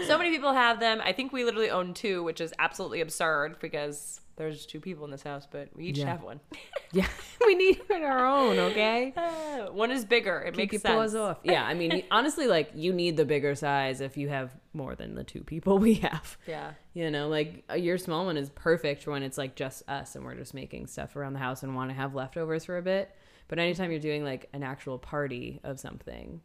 So 0.06 0.18
many 0.18 0.30
people 0.30 0.54
have 0.54 0.80
them. 0.80 1.02
I 1.04 1.12
think 1.12 1.34
we 1.34 1.44
literally 1.44 1.70
own 1.70 1.94
two, 1.94 2.24
which 2.24 2.40
is 2.40 2.54
absolutely 2.60 3.02
absurd 3.02 3.60
because 3.60 4.22
there's 4.38 4.66
two 4.66 4.80
people 4.80 5.04
in 5.06 5.12
this 5.12 5.24
house, 5.24 5.48
but 5.50 5.70
we 5.76 5.86
each 5.86 5.98
Yeah. 5.98 6.06
have 6.12 6.24
one. 6.24 6.40
yeah, 6.94 7.08
we 7.46 7.56
need 7.56 7.82
our 7.92 8.26
own, 8.26 8.58
okay? 8.58 9.14
Uh, 9.58 9.72
one 9.72 9.90
is 9.92 10.06
bigger. 10.06 10.40
It 10.42 10.52
Keep 10.52 10.58
makes 10.58 10.74
your 10.74 10.80
sense. 10.82 10.94
paws 10.94 11.16
off. 11.16 11.40
Yeah, 11.44 11.64
I 11.66 11.74
mean, 11.74 12.04
honestly, 12.12 12.46
like 12.48 12.70
you 12.76 12.94
need 12.94 13.18
the 13.18 13.26
bigger 13.26 13.56
size 13.56 14.00
if 14.02 14.16
you 14.18 14.30
have 14.30 14.52
more 14.74 14.96
than 14.96 15.16
the 15.16 15.24
two 15.24 15.44
people 15.44 15.80
we 15.80 15.96
have. 15.96 16.38
Yeah. 16.48 16.74
You 16.94 17.10
know, 17.10 17.28
like 17.28 17.64
uh, 17.70 17.74
your 17.74 17.98
small 17.98 18.26
one 18.28 18.38
is 18.38 18.52
perfect 18.52 19.08
when 19.08 19.24
it's 19.24 19.38
like 19.38 19.56
just 19.56 19.82
us 19.90 20.16
and 20.16 20.24
we're 20.24 20.36
just 20.36 20.54
making 20.54 20.86
stuff 20.88 21.16
around 21.16 21.34
the 21.34 21.40
house 21.40 21.64
and 21.64 21.76
want 21.76 21.90
to 21.90 21.96
have 21.96 22.14
leftovers 22.14 22.66
for 22.66 22.78
a 22.78 22.82
bit. 22.84 23.10
But 23.48 23.58
anytime 23.58 23.90
you're 23.90 24.00
doing 24.00 24.24
like 24.24 24.48
an 24.54 24.62
actual 24.62 25.00
party 25.00 25.60
of 25.64 25.80
something, 25.80 26.40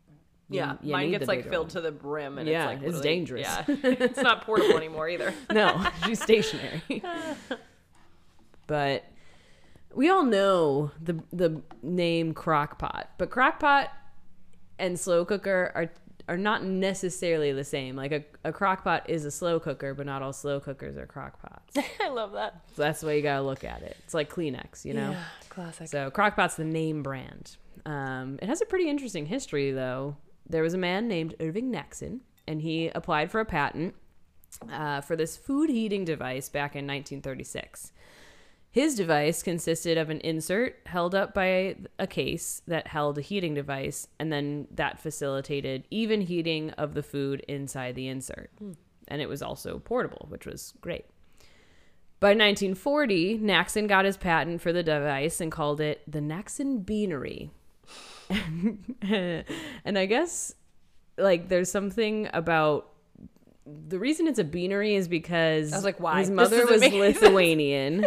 you- 0.49 0.57
Yeah, 0.59 0.77
you 0.83 0.93
mine 0.93 1.11
gets 1.11 1.29
like 1.29 1.43
filled 1.51 1.67
one. 1.67 1.71
to 1.75 1.81
the 1.83 1.93
brim, 1.93 2.39
and 2.39 2.49
Yeah, 2.49 2.71
it's 2.71 2.81
like 2.83 2.89
it's 2.91 3.01
dangerous. 3.03 3.43
Yeah, 3.43 3.65
it's 3.69 4.21
not 4.23 4.45
portable 4.47 4.77
anymore 4.79 5.09
either. 5.11 5.35
no, 5.53 5.87
she's 6.07 6.23
stationary. 6.23 6.83
But 8.73 9.05
we 9.95 10.09
all 10.09 10.25
know 10.25 10.93
the 10.99 11.23
the 11.31 11.61
name 11.83 12.33
crockpot, 12.33 13.05
but 13.19 13.29
crockpot 13.29 13.89
and 14.79 14.99
slow 14.99 15.27
cooker 15.27 15.71
are 15.75 15.91
are 16.27 16.39
not 16.39 16.65
necessarily 16.65 17.53
the 17.53 17.65
same. 17.65 17.97
Like 17.97 18.13
a, 18.13 18.25
a 18.45 18.51
crockpot 18.51 19.11
is 19.11 19.27
a 19.27 19.31
slow 19.31 19.61
cooker, 19.61 19.93
but 19.93 20.07
not 20.07 20.23
all 20.23 20.33
slow 20.33 20.59
cookers 20.59 20.97
are 20.97 21.07
crockpots. 21.07 21.85
I 22.01 22.09
love 22.09 22.33
that. 22.33 22.63
So 22.75 22.81
that's 22.81 23.03
the 23.03 23.09
way 23.09 23.19
you 23.19 23.23
gotta 23.23 23.43
look 23.43 23.63
at 23.63 23.83
it. 23.83 23.99
It's 24.05 24.15
like 24.15 24.33
Kleenex, 24.33 24.87
you 24.87 24.95
know. 24.95 25.11
Yeah, 25.11 25.25
classic. 25.51 25.89
So 25.89 26.11
Crockpot's 26.11 26.57
the 26.57 26.65
name 26.65 27.03
brand. 27.03 27.59
Um, 27.85 28.39
it 28.41 28.49
has 28.49 28.63
a 28.63 28.65
pretty 28.65 28.89
interesting 28.89 29.27
history, 29.27 29.71
though. 29.73 30.17
There 30.49 30.63
was 30.63 30.73
a 30.73 30.79
man 30.79 31.09
named 31.09 31.35
Irving 31.41 31.71
Naxon, 31.71 32.21
and 32.49 32.63
he 32.63 32.89
applied 32.89 33.31
for 33.31 33.41
a 33.41 33.45
patent 33.45 33.97
uh, 34.71 35.03
for 35.03 35.15
this 35.15 35.37
food 35.37 35.69
heating 35.69 36.07
device 36.07 36.49
back 36.49 36.75
in 36.75 36.87
1936. 36.87 37.93
His 38.73 38.95
device 38.95 39.43
consisted 39.43 39.99
of 39.99 40.09
an 40.09 40.21
insert 40.21 40.77
held 40.87 41.15
up 41.15 41.35
by 41.35 41.77
a 41.99 42.07
case 42.07 42.63
that 42.67 42.87
held 42.87 43.19
a 43.19 43.21
heating 43.21 43.53
device, 43.53 44.09
and 44.19 44.33
then 44.33 44.67
that 44.71 44.99
facilitated 44.99 45.85
even 45.91 46.23
heating 46.23 46.71
of 46.71 46.95
the 46.95 47.03
food 47.03 47.45
inside 47.47 47.95
the 47.95 48.09
insert. 48.09 48.51
And 49.09 49.21
it 49.21 49.29
was 49.29 49.43
also 49.43 49.79
portable, 49.79 50.25
which 50.31 50.47
was 50.47 50.73
great. 50.81 51.05
By 52.19 52.29
1940, 52.29 53.41
Naxon 53.41 53.87
got 53.89 54.07
his 54.07 54.17
patent 54.17 54.63
for 54.63 54.73
the 54.73 54.83
device 54.83 55.43
and 55.43 55.53
called 55.53 55.83
it 55.83 56.01
the 56.11 56.21
Naxon 56.21 56.83
Beanery. 56.83 57.51
and 59.03 59.99
I 59.99 60.07
guess, 60.07 60.55
like, 61.19 61.49
there's 61.49 61.71
something 61.71 62.31
about 62.33 62.89
the 63.67 63.99
reason 63.99 64.27
it's 64.27 64.39
a 64.39 64.45
beanery 64.45 64.95
is 64.95 65.09
because 65.09 65.73
I 65.73 65.77
was 65.77 65.85
like, 65.85 66.01
why? 66.01 66.21
his 66.21 66.31
mother 66.31 66.67
was. 66.67 66.81
Lithuanian, 66.93 68.07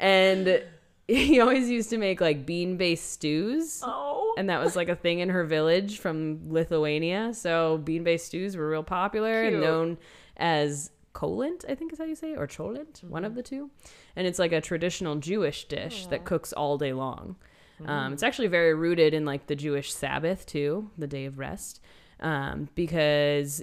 and 0.00 0.62
he 1.08 1.40
always 1.40 1.70
used 1.70 1.90
to 1.90 1.98
make 1.98 2.20
like 2.20 2.44
bean-based 2.46 3.12
stews. 3.12 3.80
oh, 3.84 4.34
And 4.36 4.50
that 4.50 4.60
was 4.62 4.74
like 4.76 4.88
a 4.88 4.96
thing 4.96 5.20
in 5.20 5.28
her 5.28 5.44
village 5.44 5.98
from 5.98 6.50
Lithuania. 6.52 7.32
So 7.34 7.78
bean 7.78 8.02
based 8.04 8.26
stews 8.26 8.56
were 8.56 8.68
real 8.68 8.82
popular 8.82 9.44
and 9.44 9.60
known 9.60 9.98
as 10.36 10.90
kolint, 11.14 11.64
I 11.68 11.74
think 11.74 11.92
is 11.92 11.98
how 11.98 12.04
you 12.04 12.14
say 12.16 12.32
it, 12.32 12.38
or 12.38 12.46
cholent, 12.46 13.02
one 13.04 13.24
of 13.24 13.34
the 13.34 13.42
two. 13.42 13.70
And 14.16 14.26
it's 14.26 14.38
like 14.38 14.52
a 14.52 14.60
traditional 14.60 15.16
Jewish 15.16 15.66
dish 15.68 16.06
that 16.10 16.24
cooks 16.24 16.52
all 16.52 16.76
day 16.76 16.92
long. 16.92 17.36
Um, 17.84 18.12
it's 18.14 18.22
actually 18.22 18.48
very 18.48 18.74
rooted 18.74 19.12
in 19.14 19.24
like 19.26 19.46
the 19.46 19.54
Jewish 19.56 19.92
Sabbath 19.92 20.46
too, 20.46 20.90
the 20.96 21.06
day 21.06 21.26
of 21.26 21.38
rest, 21.38 21.80
um, 22.20 22.68
because 22.74 23.62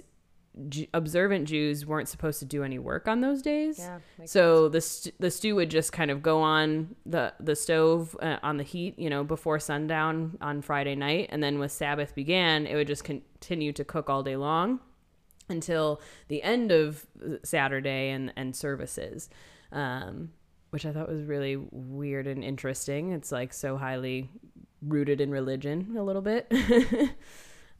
Ju- 0.68 0.86
observant 0.94 1.48
Jews 1.48 1.84
weren't 1.84 2.08
supposed 2.08 2.38
to 2.38 2.44
do 2.44 2.62
any 2.62 2.78
work 2.78 3.08
on 3.08 3.20
those 3.20 3.42
days. 3.42 3.78
Yeah, 3.78 3.98
so 4.24 4.68
the 4.68 4.80
st- 4.80 5.14
the 5.20 5.30
stew 5.30 5.56
would 5.56 5.70
just 5.70 5.92
kind 5.92 6.10
of 6.10 6.22
go 6.22 6.40
on 6.40 6.94
the 7.04 7.34
the 7.40 7.56
stove 7.56 8.16
uh, 8.22 8.36
on 8.42 8.56
the 8.56 8.62
heat, 8.62 8.98
you 8.98 9.10
know, 9.10 9.24
before 9.24 9.58
sundown 9.58 10.38
on 10.40 10.62
Friday 10.62 10.94
night, 10.94 11.28
and 11.30 11.42
then 11.42 11.58
when 11.58 11.68
Sabbath 11.68 12.14
began, 12.14 12.66
it 12.66 12.76
would 12.76 12.86
just 12.86 13.04
continue 13.04 13.72
to 13.72 13.84
cook 13.84 14.08
all 14.08 14.22
day 14.22 14.36
long 14.36 14.78
until 15.48 16.00
the 16.28 16.42
end 16.42 16.70
of 16.70 17.04
Saturday 17.42 18.10
and 18.10 18.32
and 18.36 18.54
services. 18.54 19.28
Um, 19.72 20.30
which 20.70 20.84
I 20.86 20.92
thought 20.92 21.08
was 21.08 21.22
really 21.22 21.56
weird 21.70 22.26
and 22.26 22.42
interesting. 22.42 23.12
It's 23.12 23.30
like 23.30 23.52
so 23.52 23.76
highly 23.76 24.28
rooted 24.82 25.20
in 25.20 25.30
religion 25.30 25.94
a 25.96 26.02
little 26.02 26.20
bit. 26.22 26.52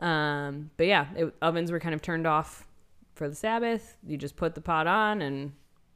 um, 0.01 0.71
but 0.77 0.87
yeah, 0.87 1.07
it, 1.17 1.35
ovens 1.41 1.71
were 1.71 1.81
kind 1.81 1.95
of 1.95 2.03
turned 2.03 2.27
off 2.27 2.67
for 3.15 3.29
the 3.29 3.35
Sabbath. 3.35 3.97
You 4.07 4.17
just 4.17 4.37
put 4.37 4.55
the 4.55 4.61
pot 4.61 4.87
on 4.87 5.23
and 5.23 5.53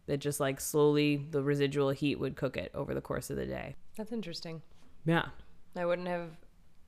it 0.06 0.18
just 0.18 0.40
like 0.40 0.61
slowly 0.61 1.26
the 1.30 1.42
residual 1.42 1.90
heat 1.90 2.18
would 2.18 2.37
cook 2.37 2.56
it 2.56 2.70
over 2.74 2.94
the 2.94 3.00
course 3.00 3.30
of 3.30 3.37
the 3.37 3.46
day. 3.46 3.76
that's 3.96 4.12
interesting. 4.12 4.62
Yeah. 5.04 5.26
I 5.76 5.84
wouldn't 5.84 6.08
have 6.08 6.30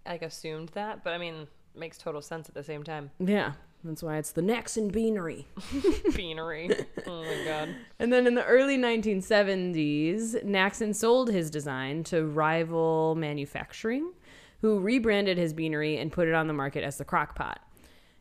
like 0.07 0.23
assumed 0.23 0.70
that, 0.70 1.05
but 1.05 1.12
I 1.12 1.18
mean, 1.18 1.46
makes 1.75 1.99
total 1.99 2.23
sense 2.23 2.49
at 2.49 2.55
the 2.55 2.64
same 2.64 2.83
time. 2.83 3.11
Yeah. 3.18 3.53
That's 3.83 4.03
why 4.03 4.18
it's 4.18 4.33
the 4.33 4.42
Naxon 4.42 4.92
Beanery. 4.92 5.46
Beanery. 6.14 6.70
oh 7.07 7.23
my 7.23 7.44
god. 7.44 7.75
And 7.99 8.12
then 8.12 8.27
in 8.27 8.35
the 8.35 8.44
early 8.44 8.77
1970s, 8.77 10.44
Naxon 10.44 10.94
sold 10.94 11.31
his 11.31 11.51
design 11.51 12.05
to 12.05 12.27
Rival 12.27 13.14
Manufacturing, 13.14 14.12
who 14.61 14.79
rebranded 14.79 15.38
his 15.38 15.53
beanery 15.53 15.96
and 15.99 16.12
put 16.12 16.29
it 16.29 16.35
on 16.35 16.46
the 16.46 16.53
market 16.53 16.85
as 16.85 16.99
the 16.99 17.05
Crockpot. 17.05 17.57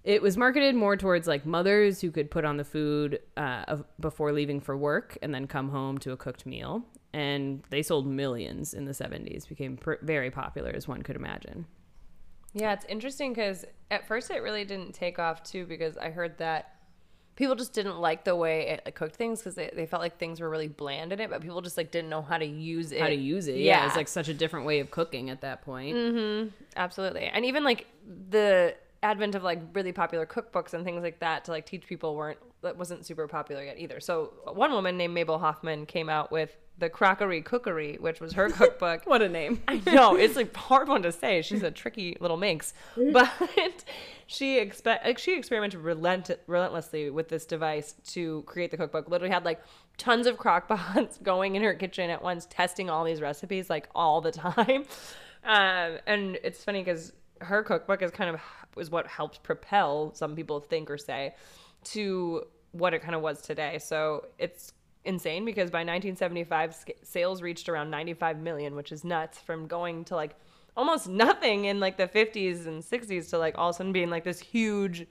It 0.03 0.21
was 0.21 0.37
marketed 0.37 0.75
more 0.75 0.95
towards 0.95 1.27
like 1.27 1.45
mothers 1.45 1.99
who 1.99 2.09
could 2.09 2.31
put 2.31 2.45
on 2.45 2.57
the 2.57 2.63
food 2.63 3.19
uh, 3.35 3.65
of, 3.67 3.83
before 3.99 4.31
leaving 4.31 4.61
for 4.61 4.77
work 4.77 5.17
and 5.21 5.33
then 5.33 5.45
come 5.45 5.69
home 5.69 5.97
to 5.99 6.11
a 6.11 6.17
cooked 6.17 6.45
meal. 6.45 6.83
And 7.11 7.63
they 7.69 7.81
sold 7.81 8.07
millions 8.07 8.73
in 8.73 8.85
the 8.85 8.91
70s, 8.91 9.47
became 9.47 9.77
pr- 9.77 9.95
very 10.01 10.31
popular, 10.31 10.71
as 10.71 10.87
one 10.87 11.01
could 11.01 11.15
imagine. 11.15 11.65
Yeah, 12.53 12.73
it's 12.73 12.85
interesting 12.85 13.33
because 13.33 13.65
at 13.91 14.07
first 14.07 14.31
it 14.31 14.41
really 14.41 14.63
didn't 14.63 14.93
take 14.93 15.19
off 15.19 15.43
too 15.43 15.65
because 15.65 15.97
I 15.97 16.09
heard 16.09 16.37
that 16.37 16.78
people 17.39 17.55
just 17.55 17.71
didn't 17.71 17.99
like 17.99 18.25
the 18.25 18.35
way 18.35 18.67
it 18.67 18.81
like, 18.83 18.95
cooked 18.95 19.15
things 19.15 19.39
because 19.39 19.55
they, 19.55 19.71
they 19.73 19.85
felt 19.85 20.01
like 20.01 20.17
things 20.17 20.41
were 20.41 20.49
really 20.49 20.67
bland 20.67 21.13
in 21.13 21.21
it, 21.21 21.29
but 21.29 21.41
people 21.41 21.61
just 21.61 21.77
like 21.77 21.89
didn't 21.89 22.09
know 22.09 22.21
how 22.21 22.37
to 22.37 22.45
use 22.45 22.91
it. 22.91 22.99
How 22.99 23.07
to 23.07 23.15
use 23.15 23.47
it. 23.47 23.55
Yeah. 23.55 23.79
Yeah. 23.79 23.87
It's 23.87 23.95
like 23.95 24.09
such 24.09 24.27
a 24.27 24.33
different 24.33 24.65
way 24.65 24.81
of 24.81 24.91
cooking 24.91 25.29
at 25.29 25.39
that 25.39 25.61
point. 25.61 25.95
Mm-hmm. 25.95 26.49
Absolutely. 26.75 27.23
And 27.23 27.45
even 27.45 27.63
like 27.63 27.87
the 28.29 28.75
advent 29.01 29.35
of 29.35 29.43
like 29.43 29.61
really 29.73 29.93
popular 29.93 30.25
cookbooks 30.25 30.73
and 30.73 30.83
things 30.83 31.01
like 31.01 31.19
that 31.19 31.45
to 31.45 31.51
like 31.51 31.65
teach 31.65 31.87
people 31.87 32.13
weren't 32.13 32.39
that 32.61 32.77
wasn't 32.77 33.05
super 33.05 33.27
popular 33.27 33.63
yet 33.63 33.77
either. 33.79 33.99
So 33.99 34.33
one 34.53 34.71
woman 34.71 34.97
named 34.97 35.13
Mabel 35.13 35.39
Hoffman 35.39 35.85
came 35.85 36.09
out 36.09 36.31
with 36.31 36.55
the 36.77 36.89
Crockery 36.89 37.41
Cookery, 37.43 37.97
which 37.99 38.19
was 38.19 38.33
her 38.33 38.49
cookbook. 38.49 39.05
What 39.05 39.21
a 39.21 39.29
name. 39.29 39.61
I 39.67 39.81
know 39.85 40.15
it's 40.15 40.35
like 40.35 40.55
a 40.55 40.59
hard 40.59 40.87
one 40.87 41.01
to 41.03 41.11
say. 41.11 41.41
She's 41.41 41.63
a 41.63 41.71
tricky 41.71 42.17
little 42.19 42.37
minx, 42.37 42.73
but 42.95 43.31
she 44.27 44.57
expe- 44.59 45.03
like 45.03 45.17
she 45.17 45.37
experimented 45.37 45.81
relent- 45.81 46.31
relentlessly 46.47 47.09
with 47.09 47.29
this 47.29 47.45
device 47.45 47.95
to 48.09 48.43
create 48.43 48.71
the 48.71 48.77
cookbook. 48.77 49.09
Literally 49.09 49.33
had 49.33 49.45
like 49.45 49.61
tons 49.97 50.27
of 50.27 50.37
crock 50.37 50.67
pots 50.67 51.17
going 51.23 51.55
in 51.55 51.63
her 51.63 51.73
kitchen 51.73 52.09
at 52.09 52.21
once, 52.23 52.45
testing 52.49 52.89
all 52.89 53.03
these 53.03 53.21
recipes 53.21 53.69
like 53.69 53.87
all 53.95 54.21
the 54.21 54.31
time. 54.31 54.85
Um, 55.41 55.99
and 56.05 56.37
it's 56.43 56.61
funny 56.65 56.83
because 56.83 57.13
her 57.39 57.63
cookbook 57.63 58.01
is 58.01 58.11
kind 58.11 58.29
of 58.29 58.41
is 58.77 58.91
what 58.91 59.07
helped 59.07 59.41
propel 59.41 60.13
some 60.13 60.35
people 60.35 60.59
think 60.59 60.91
or 60.91 60.97
say 60.97 61.33
to 61.85 62.43
what 62.71 62.93
it 62.93 63.01
kind 63.01 63.15
of 63.15 63.21
was 63.21 63.41
today. 63.41 63.79
So 63.79 64.25
it's 64.37 64.73
insane 65.05 65.45
because 65.45 65.71
by 65.71 65.79
1975 65.79 66.75
sc- 66.75 66.89
sales 67.03 67.41
reached 67.41 67.69
around 67.69 67.89
95 67.89 68.39
million, 68.39 68.75
which 68.75 68.91
is 68.91 69.03
nuts 69.03 69.39
from 69.39 69.67
going 69.67 70.03
to 70.05 70.15
like 70.15 70.35
almost 70.77 71.07
nothing 71.09 71.65
in 71.65 71.79
like 71.79 71.97
the 71.97 72.07
50s 72.07 72.67
and 72.67 72.83
60s 72.83 73.29
to 73.31 73.37
like 73.37 73.57
all 73.57 73.69
of 73.69 73.75
a 73.75 73.77
sudden 73.77 73.91
being 73.91 74.09
like 74.09 74.23
this 74.23 74.39
huge 74.39 75.07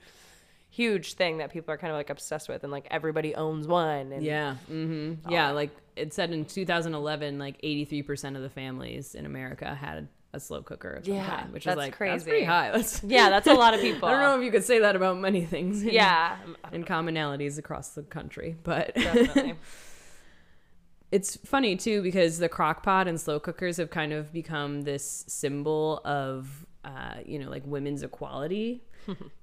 huge 0.70 1.14
thing 1.14 1.38
that 1.38 1.50
people 1.50 1.72
are 1.72 1.78
kind 1.78 1.90
of 1.90 1.96
like 1.96 2.10
obsessed 2.10 2.46
with 2.48 2.62
and 2.62 2.70
like 2.70 2.86
everybody 2.90 3.34
owns 3.34 3.66
one 3.66 4.12
and 4.12 4.22
Yeah. 4.22 4.54
hmm 4.66 5.14
Yeah. 5.28 5.50
Like 5.50 5.70
it 5.96 6.12
said 6.12 6.30
in 6.30 6.44
2011, 6.44 7.38
like 7.38 7.60
83% 7.62 8.36
of 8.36 8.42
the 8.42 8.50
families 8.50 9.14
in 9.14 9.24
America 9.26 9.74
had 9.74 10.08
a 10.34 10.40
slow 10.40 10.62
cooker 10.62 10.90
of 10.90 11.04
some 11.06 11.14
Yeah, 11.14 11.26
kind, 11.26 11.52
which 11.52 11.62
is 11.62 11.66
that's 11.66 11.76
like 11.78 11.90
that's 11.92 11.96
crazy. 11.96 12.30
pretty 12.30 12.44
high. 12.44 12.70
That's 12.72 13.02
yeah 13.04 13.30
that's 13.30 13.46
a 13.46 13.54
lot 13.54 13.72
of 13.74 13.80
people 13.80 14.08
I 14.10 14.12
don't 14.12 14.20
know 14.20 14.38
if 14.38 14.44
you 14.44 14.50
could 14.50 14.64
say 14.64 14.78
that 14.80 14.94
about 14.94 15.18
many 15.18 15.44
things. 15.44 15.82
In, 15.82 15.90
yeah 15.90 16.36
in 16.72 16.84
commonalities 16.84 17.58
across 17.58 17.90
the 17.90 18.02
country, 18.02 18.56
but 18.62 18.94
definitely 18.94 19.54
it's 21.10 21.36
funny 21.46 21.76
too 21.76 22.02
because 22.02 22.38
the 22.38 22.48
crock 22.48 22.82
pot 22.82 23.08
and 23.08 23.18
slow 23.20 23.40
cookers 23.40 23.78
have 23.78 23.90
kind 23.90 24.12
of 24.12 24.32
become 24.32 24.82
this 24.82 25.24
symbol 25.28 26.00
of 26.04 26.66
uh, 26.84 27.14
you 27.24 27.38
know 27.38 27.48
like 27.50 27.62
women's 27.66 28.02
equality 28.02 28.82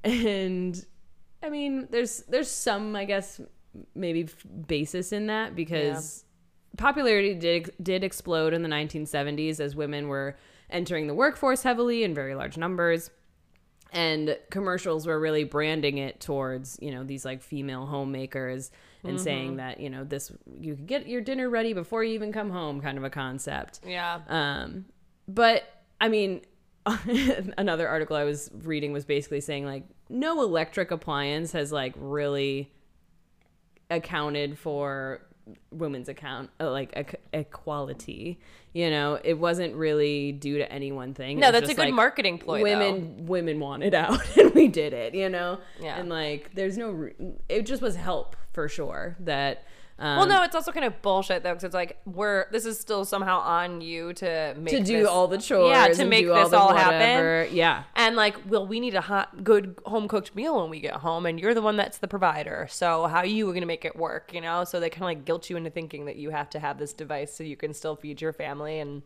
and 0.04 0.86
i 1.41 1.50
mean 1.50 1.88
there's 1.89 2.19
there's 2.28 2.50
some 2.50 2.95
i 2.95 3.04
guess 3.06 3.41
maybe 3.95 4.24
f- 4.24 4.45
basis 4.67 5.12
in 5.12 5.26
that 5.28 5.56
because 5.56 6.24
popularity 6.78 7.34
did 7.34 7.71
did 7.82 8.04
explode 8.04 8.54
in 8.54 8.62
the 8.62 8.69
1970s 8.69 9.60
as 9.60 9.76
women 9.76 10.08
were 10.08 10.38
entering 10.76 11.08
the 11.08 11.14
workforce 11.14 11.64
heavily 11.64 12.04
in 12.04 12.14
very 12.14 12.36
large 12.36 12.58
numbers. 12.58 13.10
And 13.92 14.38
commercials 14.52 15.08
were 15.08 15.20
really 15.20 15.46
branding 15.46 15.98
it 16.00 16.20
towards 16.20 16.78
you 16.82 16.92
know 16.92 17.04
these 17.04 17.24
like 17.24 17.42
female 17.42 17.86
homemakers 17.86 18.72
and 19.04 19.22
saying 19.22 19.58
that 19.58 19.80
you 19.80 19.90
know 19.90 20.04
this 20.04 20.32
you 20.60 20.76
could 20.76 20.88
get 20.88 21.08
your 21.08 21.22
dinner 21.22 21.50
ready 21.50 21.74
before 21.74 22.04
you 22.04 22.14
even 22.14 22.34
come 22.34 22.50
home 22.50 22.82
kind 22.82 22.98
of 22.98 23.04
a 23.04 23.10
concept. 23.10 23.80
Yeah. 23.86 24.20
Um 24.28 24.86
but 25.28 25.64
i 26.00 26.10
mean 26.10 26.42
another 27.58 27.88
article 27.88 28.16
i 28.16 28.24
was 28.24 28.50
reading 28.64 28.92
was 28.92 29.06
basically 29.06 29.42
saying 29.42 29.66
like 29.66 29.84
no 30.10 30.42
electric 30.42 30.92
appliance 30.92 31.52
has 31.52 31.72
like 31.72 31.94
really 31.98 32.72
accounted 33.90 34.58
for 34.58 35.22
women's 35.72 36.10
account 36.10 36.50
uh, 36.60 36.72
like 36.72 36.92
ec- 36.96 37.22
equality 37.34 38.40
you 38.74 38.90
know? 38.90 39.18
It 39.24 39.36
wasn't 39.36 39.74
really 39.76 40.34
due 40.34 40.58
to 40.58 40.70
any 40.70 40.92
one 40.92 41.14
thing. 41.14 41.40
No 41.40 41.52
that's 41.52 41.70
a 41.70 41.74
good 41.74 41.86
like, 41.86 41.94
marketing 41.94 42.40
ploy 42.40 42.62
women 42.62 43.26
women 43.26 43.60
wanted 43.60 43.94
out 43.94 44.20
and 44.38 44.54
we 44.54 44.68
did 44.68 44.94
it 44.94 45.14
you 45.14 45.30
know? 45.30 45.60
Yeah. 45.80 46.00
and 46.00 46.10
like 46.10 46.52
there's 46.56 46.78
no 46.78 46.92
re- 46.92 47.16
it 47.48 47.66
just 47.66 47.82
was 47.82 47.96
help 47.96 48.36
for 48.54 48.68
sure 48.68 49.16
that 49.20 49.66
um, 49.98 50.18
Well, 50.18 50.28
no, 50.28 50.44
it's 50.44 50.56
also 50.56 50.72
kind 50.72 50.86
of 50.86 51.02
bullshit 51.02 51.44
though, 51.44 51.52
because 51.52 51.64
it's 51.64 51.74
like 51.74 51.98
we're 52.06 52.50
this 52.52 52.66
is 52.66 52.80
still 52.80 53.06
somehow 53.06 53.40
on 53.40 53.80
you 53.82 54.12
to 54.14 54.54
make 54.58 54.74
to 54.74 54.84
do 54.84 55.00
this- 55.00 55.08
all 55.08 55.28
the 55.28 55.38
chores 55.38 55.70
yeah, 55.72 55.88
to 55.88 56.02
and 56.02 56.10
make 56.10 56.26
do 56.26 56.34
all 56.34 56.42
this 56.44 56.52
the 56.52 56.58
all 56.58 56.74
happen. 56.76 57.56
yeah 57.56 57.84
And 57.96 58.16
like, 58.16 58.36
well, 58.48 58.68
we 58.68 58.80
need 58.80 58.96
a 58.96 59.02
hot, 59.02 59.44
good 59.44 59.80
home 59.86 60.08
cooked 60.08 60.36
meal 60.36 60.60
when 60.62 60.70
we 60.70 60.80
get 60.80 60.96
home, 60.96 61.26
and 61.26 61.40
you're 61.40 61.54
the 61.54 61.62
one 61.62 61.78
that's 61.78 61.98
the 62.00 62.08
provider. 62.08 62.68
So 62.70 63.08
how 63.08 63.20
are 63.20 63.26
you 63.26 63.46
going 63.46 63.62
to 63.62 63.66
make 63.66 63.86
it 63.86 63.96
work? 63.96 64.34
You 64.34 64.42
know? 64.42 64.64
So 64.66 64.80
they 64.80 64.90
kind 64.90 65.04
of 65.04 65.08
like 65.18 65.26
guilt 65.26 65.50
you 65.50 65.56
into 65.58 65.70
thinking 65.70 66.06
that 66.06 66.18
you 66.18 66.30
have 66.32 66.50
to 66.52 66.60
have 66.60 66.78
this 66.78 66.92
device 66.94 67.34
so 67.34 67.44
you 67.44 67.56
can 67.56 67.74
still 67.74 67.96
feed 67.96 68.20
your 68.22 68.34
family 68.34 68.80
and 68.80 69.02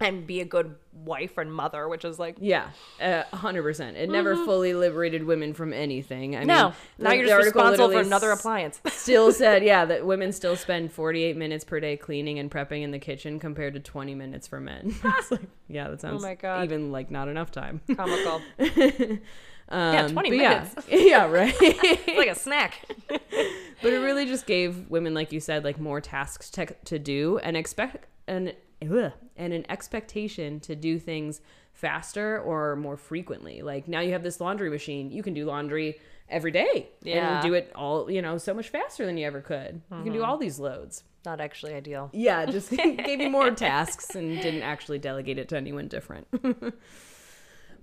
and 0.00 0.26
be 0.26 0.40
a 0.40 0.44
good 0.44 0.74
wife 0.92 1.38
and 1.38 1.52
mother, 1.52 1.88
which 1.88 2.04
is 2.04 2.18
like. 2.18 2.36
Yeah, 2.40 2.70
a 3.00 3.24
hundred 3.36 3.62
percent. 3.62 3.96
It 3.96 4.08
never 4.10 4.34
fully 4.34 4.74
liberated 4.74 5.24
women 5.24 5.54
from 5.54 5.72
anything. 5.72 6.34
I 6.34 6.40
Mm-hmm. 6.40 6.46
No, 6.48 6.64
mean, 6.68 6.74
now 6.98 7.10
the- 7.10 7.16
you're 7.16 7.26
just 7.26 7.44
responsible 7.46 7.90
for 7.92 8.00
another 8.00 8.30
appliance. 8.32 8.80
Still 8.88 9.32
said, 9.32 9.62
yeah, 9.64 9.84
that 9.84 10.04
women 10.06 10.32
still 10.32 10.56
spend 10.56 10.92
48 10.92 11.36
minutes 11.36 11.64
per 11.64 11.80
day 11.80 11.96
cleaning 11.96 12.38
and 12.38 12.50
prepping 12.50 12.82
in 12.82 12.90
the 12.90 12.98
kitchen 12.98 13.38
compared 13.40 13.74
to 13.74 13.80
20 13.80 14.14
minutes 14.14 14.46
for 14.46 14.60
men. 14.60 14.94
like, 15.30 15.40
yeah, 15.68 15.88
that 15.88 16.00
sounds 16.00 16.22
Oh 16.22 16.26
my 16.26 16.34
God. 16.34 16.64
even 16.64 16.92
like 16.92 17.10
not 17.10 17.28
enough 17.28 17.50
time. 17.50 17.80
Comical. 17.96 18.40
Um, 19.68 20.10
20 20.10 20.30
minutes. 20.30 20.74
Yeah, 20.88 20.98
yeah 20.98 21.26
right. 21.30 21.54
like 22.16 22.28
a 22.28 22.34
snack. 22.34 22.80
but 23.08 23.92
it 23.92 23.98
really 23.98 24.26
just 24.26 24.46
gave 24.46 24.90
women, 24.90 25.14
like 25.14 25.32
you 25.32 25.40
said, 25.40 25.64
like 25.64 25.80
more 25.80 26.00
tasks 26.00 26.50
to, 26.50 26.66
to 26.84 26.98
do 26.98 27.38
and 27.38 27.56
expect 27.56 28.06
an 28.28 28.52
ugh, 28.90 29.12
and 29.36 29.52
an 29.52 29.64
expectation 29.68 30.60
to 30.60 30.74
do 30.74 30.98
things 30.98 31.40
faster 31.72 32.40
or 32.40 32.76
more 32.76 32.96
frequently. 32.96 33.62
Like 33.62 33.88
now 33.88 34.00
you 34.00 34.12
have 34.12 34.22
this 34.22 34.40
laundry 34.40 34.70
machine, 34.70 35.10
you 35.10 35.22
can 35.22 35.34
do 35.34 35.44
laundry 35.46 35.98
every 36.28 36.50
day 36.50 36.88
Yeah. 37.02 37.34
and 37.34 37.42
do 37.42 37.54
it 37.54 37.72
all, 37.74 38.10
you 38.10 38.22
know, 38.22 38.38
so 38.38 38.54
much 38.54 38.68
faster 38.68 39.06
than 39.06 39.16
you 39.16 39.26
ever 39.26 39.40
could. 39.40 39.82
You 39.90 40.02
can 40.02 40.04
do 40.04 40.20
mm-hmm. 40.20 40.24
all 40.24 40.38
these 40.38 40.58
loads. 40.58 41.04
Not 41.24 41.40
actually 41.40 41.74
ideal. 41.74 42.10
Yeah, 42.12 42.46
just 42.46 42.70
gave 42.76 43.20
you 43.20 43.30
more 43.30 43.50
tasks 43.50 44.14
and 44.14 44.40
didn't 44.40 44.62
actually 44.62 44.98
delegate 44.98 45.38
it 45.38 45.48
to 45.50 45.56
anyone 45.56 45.88
different. 45.88 46.26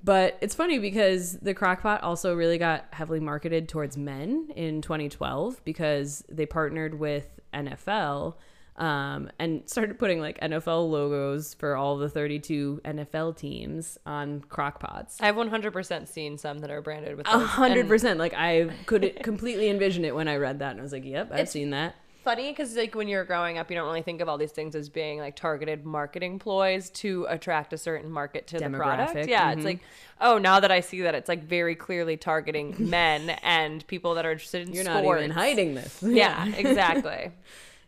but 0.04 0.38
it's 0.42 0.56
funny 0.56 0.80
because 0.80 1.34
the 1.40 1.54
crockpot 1.54 2.04
also 2.04 2.36
really 2.36 2.58
got 2.58 2.86
heavily 2.92 3.20
marketed 3.20 3.70
towards 3.70 3.98
men 3.98 4.50
in 4.56 4.82
2012 4.82 5.64
because 5.64 6.24
they 6.30 6.46
partnered 6.46 7.00
with 7.00 7.40
NFL 7.54 8.36
um, 8.80 9.30
and 9.38 9.62
started 9.70 10.00
putting 10.00 10.20
like 10.22 10.40
NFL 10.40 10.90
logos 10.90 11.54
for 11.54 11.76
all 11.76 11.98
the 11.98 12.10
32 12.10 12.82
NFL 12.86 13.38
teams 13.38 13.98
on 14.06 14.42
crockpots. 14.42 15.18
I've 15.20 15.36
100% 15.36 16.08
seen 16.08 16.38
some 16.38 16.60
that 16.60 16.72
are 16.72 16.82
branded 16.82 17.18
with 17.18 17.26
those. 17.28 17.44
hundred 17.48 17.82
And 17.82 17.90
percent. 17.90 18.18
Like 18.20 18.34
I 18.34 18.70
could 18.86 19.20
completely 19.24 19.70
envision 19.70 20.06
it 20.06 20.16
when 20.16 20.28
I 20.28 20.38
read 20.38 20.60
that, 20.60 20.72
and 20.72 20.80
I 20.80 20.84
was 20.84 20.92
like, 20.94 21.06
"Yep, 21.06 21.28
I've 21.28 21.34
It's- 21.34 21.52
seen 21.52 21.70
that." 21.72 21.96
Funny 22.22 22.52
because 22.52 22.76
like 22.76 22.96
when 22.96 23.08
you're 23.08 23.24
growing 23.24 23.58
up, 23.58 23.70
you 23.72 23.78
don't 23.78 23.86
really 23.88 24.02
think 24.02 24.20
of 24.20 24.28
all 24.28 24.38
these 24.38 24.52
things 24.52 24.76
as 24.76 24.90
being 24.90 25.20
like 25.20 25.38
targeted 25.38 25.86
marketing 25.86 26.38
ploys 26.38 26.90
to 26.90 27.26
attract 27.30 27.72
a 27.72 27.78
certain 27.78 28.12
market 28.12 28.46
to 28.48 28.60
the 28.60 28.70
product. 28.70 29.26
Yeah, 29.28 29.50
mhm. 29.52 29.56
it's 29.56 29.66
like 29.66 29.80
oh, 30.20 30.38
now 30.38 30.60
that 30.60 30.70
I 30.70 30.82
see 30.82 31.02
that, 31.04 31.16
it's 31.16 31.30
like 31.30 31.44
very 31.46 31.76
clearly 31.76 32.18
targeting 32.18 32.76
men 32.90 33.30
and 33.42 33.88
people 33.88 34.16
that 34.16 34.26
are 34.26 34.32
interested 34.34 34.68
in 34.68 34.74
You're 34.74 34.84
sports. 34.84 35.06
not 35.08 35.18
even 35.18 35.32
hiding 35.32 35.76
this. 35.76 36.04
Yeah, 36.04 36.46
exactly. 36.58 37.32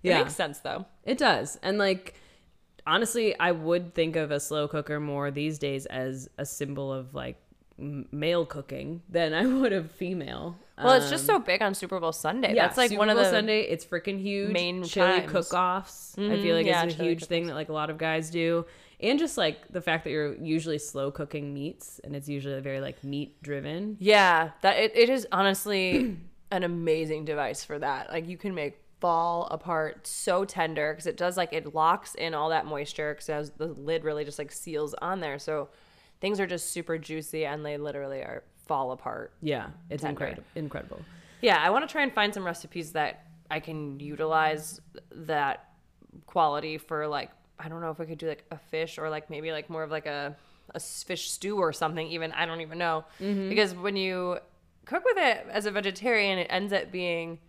Yeah. 0.03 0.19
It 0.19 0.23
makes 0.23 0.35
sense 0.35 0.59
though. 0.59 0.85
It 1.03 1.17
does. 1.17 1.57
And 1.63 1.77
like 1.77 2.15
honestly, 2.87 3.37
I 3.39 3.51
would 3.51 3.93
think 3.93 4.15
of 4.15 4.31
a 4.31 4.39
slow 4.39 4.67
cooker 4.67 4.99
more 4.99 5.31
these 5.31 5.59
days 5.59 5.85
as 5.85 6.29
a 6.37 6.45
symbol 6.45 6.91
of 6.91 7.13
like 7.13 7.37
male 7.77 8.45
cooking 8.45 9.01
than 9.09 9.33
I 9.33 9.45
would 9.59 9.73
of 9.73 9.91
female. 9.91 10.57
Well, 10.77 10.93
it's 10.93 11.09
just 11.11 11.29
Um, 11.29 11.35
so 11.35 11.39
big 11.39 11.61
on 11.61 11.75
Super 11.75 11.99
Bowl 11.99 12.11
Sunday. 12.11 12.55
yeah, 12.55 12.65
That's 12.65 12.77
like 12.77 12.89
Super 12.89 12.99
one 12.99 13.09
of 13.09 13.15
Bowl 13.15 13.23
the 13.25 13.29
Sunday. 13.29 13.61
It's 13.61 13.85
freaking 13.85 14.19
huge. 14.19 14.51
main 14.51 14.83
chili 14.83 15.21
cook-offs. 15.21 16.15
I 16.17 16.21
Mhm, 16.21 16.41
feel 16.41 16.55
like 16.55 16.65
yeah, 16.65 16.83
it's 16.83 16.95
a 16.99 17.03
huge 17.03 17.25
thing 17.25 17.47
that 17.47 17.53
like 17.53 17.69
a 17.69 17.73
lot 17.73 17.91
of 17.91 17.99
guys 17.99 18.31
do, 18.31 18.65
and 18.99 19.19
just 19.19 19.37
like 19.37 19.67
the 19.71 19.81
fact 19.81 20.03
that 20.05 20.09
you're 20.09 20.33
usually 20.37 20.79
slow 20.79 21.11
cooking 21.11 21.53
meats, 21.53 22.01
and 22.03 22.15
it's 22.15 22.27
usually 22.27 22.59
very 22.61 22.81
like 22.81 23.03
meat 23.03 23.41
driven. 23.43 23.97
Yeah, 23.99 24.51
that 24.61 24.77
it, 24.77 24.95
it 24.95 25.09
is 25.09 25.27
honestly 25.31 26.17
an 26.51 26.63
amazing 26.63 27.25
device 27.25 27.63
for 27.63 27.77
that. 27.77 28.09
Like 28.11 28.27
you 28.27 28.37
can 28.37 28.55
make 28.55 28.79
fall 29.01 29.47
apart 29.49 30.05
so 30.05 30.45
tender 30.45 30.93
because 30.93 31.07
it 31.07 31.17
does 31.17 31.35
like 31.35 31.51
it 31.51 31.73
locks 31.73 32.13
in 32.15 32.33
all 32.35 32.49
that 32.49 32.67
moisture 32.67 33.15
because 33.15 33.49
the 33.57 33.65
lid 33.65 34.03
really 34.03 34.23
just 34.23 34.39
like 34.39 34.51
seals 34.51 34.93
on 35.01 35.19
there. 35.19 35.39
So 35.39 35.69
things 36.21 36.39
are 36.39 36.47
just 36.47 36.71
super 36.71 36.97
juicy 36.97 37.45
and 37.45 37.65
they 37.65 37.77
literally 37.77 38.19
are 38.19 38.43
fall 38.67 38.91
apart. 38.91 39.33
Yeah, 39.41 39.67
it's 39.89 40.03
incredible. 40.03 40.43
Incredible. 40.55 41.01
Yeah, 41.41 41.57
I 41.59 41.71
want 41.71 41.87
to 41.87 41.91
try 41.91 42.03
and 42.03 42.13
find 42.13 42.31
some 42.31 42.45
recipes 42.45 42.91
that 42.93 43.25
I 43.49 43.59
can 43.59 43.99
utilize 43.99 44.79
that 45.11 45.71
quality 46.27 46.77
for 46.77 47.07
like 47.07 47.31
I 47.59 47.67
don't 47.67 47.81
know 47.81 47.91
if 47.91 47.99
I 47.99 48.05
could 48.05 48.19
do 48.19 48.27
like 48.27 48.45
a 48.51 48.57
fish 48.57 48.97
or 48.97 49.09
like 49.09 49.29
maybe 49.29 49.51
like 49.51 49.69
more 49.69 49.83
of 49.83 49.91
like 49.91 50.05
a 50.05 50.35
a 50.73 50.79
fish 50.79 51.31
stew 51.31 51.57
or 51.57 51.73
something 51.73 52.07
even 52.07 52.31
I 52.31 52.45
don't 52.45 52.61
even 52.61 52.77
know 52.77 53.03
mm-hmm. 53.19 53.49
because 53.49 53.73
when 53.73 53.95
you 53.95 54.37
cook 54.85 55.03
with 55.03 55.17
it 55.17 55.47
as 55.49 55.65
a 55.65 55.71
vegetarian 55.71 56.39
it 56.39 56.47
ends 56.49 56.71
up 56.71 56.91
being 56.91 57.39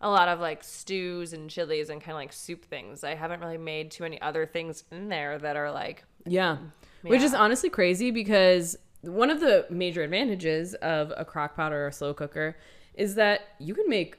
a 0.00 0.08
lot 0.10 0.28
of 0.28 0.40
like 0.40 0.62
stews 0.64 1.32
and 1.32 1.48
chilies 1.48 1.88
and 1.88 2.00
kind 2.00 2.12
of 2.12 2.16
like 2.16 2.32
soup 2.32 2.64
things. 2.64 3.04
I 3.04 3.14
haven't 3.14 3.40
really 3.40 3.58
made 3.58 3.90
too 3.90 4.02
many 4.04 4.20
other 4.20 4.44
things 4.46 4.84
in 4.90 5.08
there 5.08 5.38
that 5.38 5.56
are 5.56 5.70
like 5.70 6.04
Yeah. 6.26 6.58
Mm, 7.04 7.10
Which 7.10 7.22
is 7.22 7.34
honestly 7.34 7.70
crazy 7.70 8.10
because 8.10 8.76
one 9.02 9.30
of 9.30 9.40
the 9.40 9.66
major 9.70 10.02
advantages 10.02 10.74
of 10.74 11.12
a 11.16 11.24
crock 11.24 11.56
pot 11.56 11.72
or 11.72 11.86
a 11.86 11.92
slow 11.92 12.14
cooker 12.14 12.56
is 12.94 13.14
that 13.16 13.40
you 13.58 13.74
can 13.74 13.88
make 13.88 14.16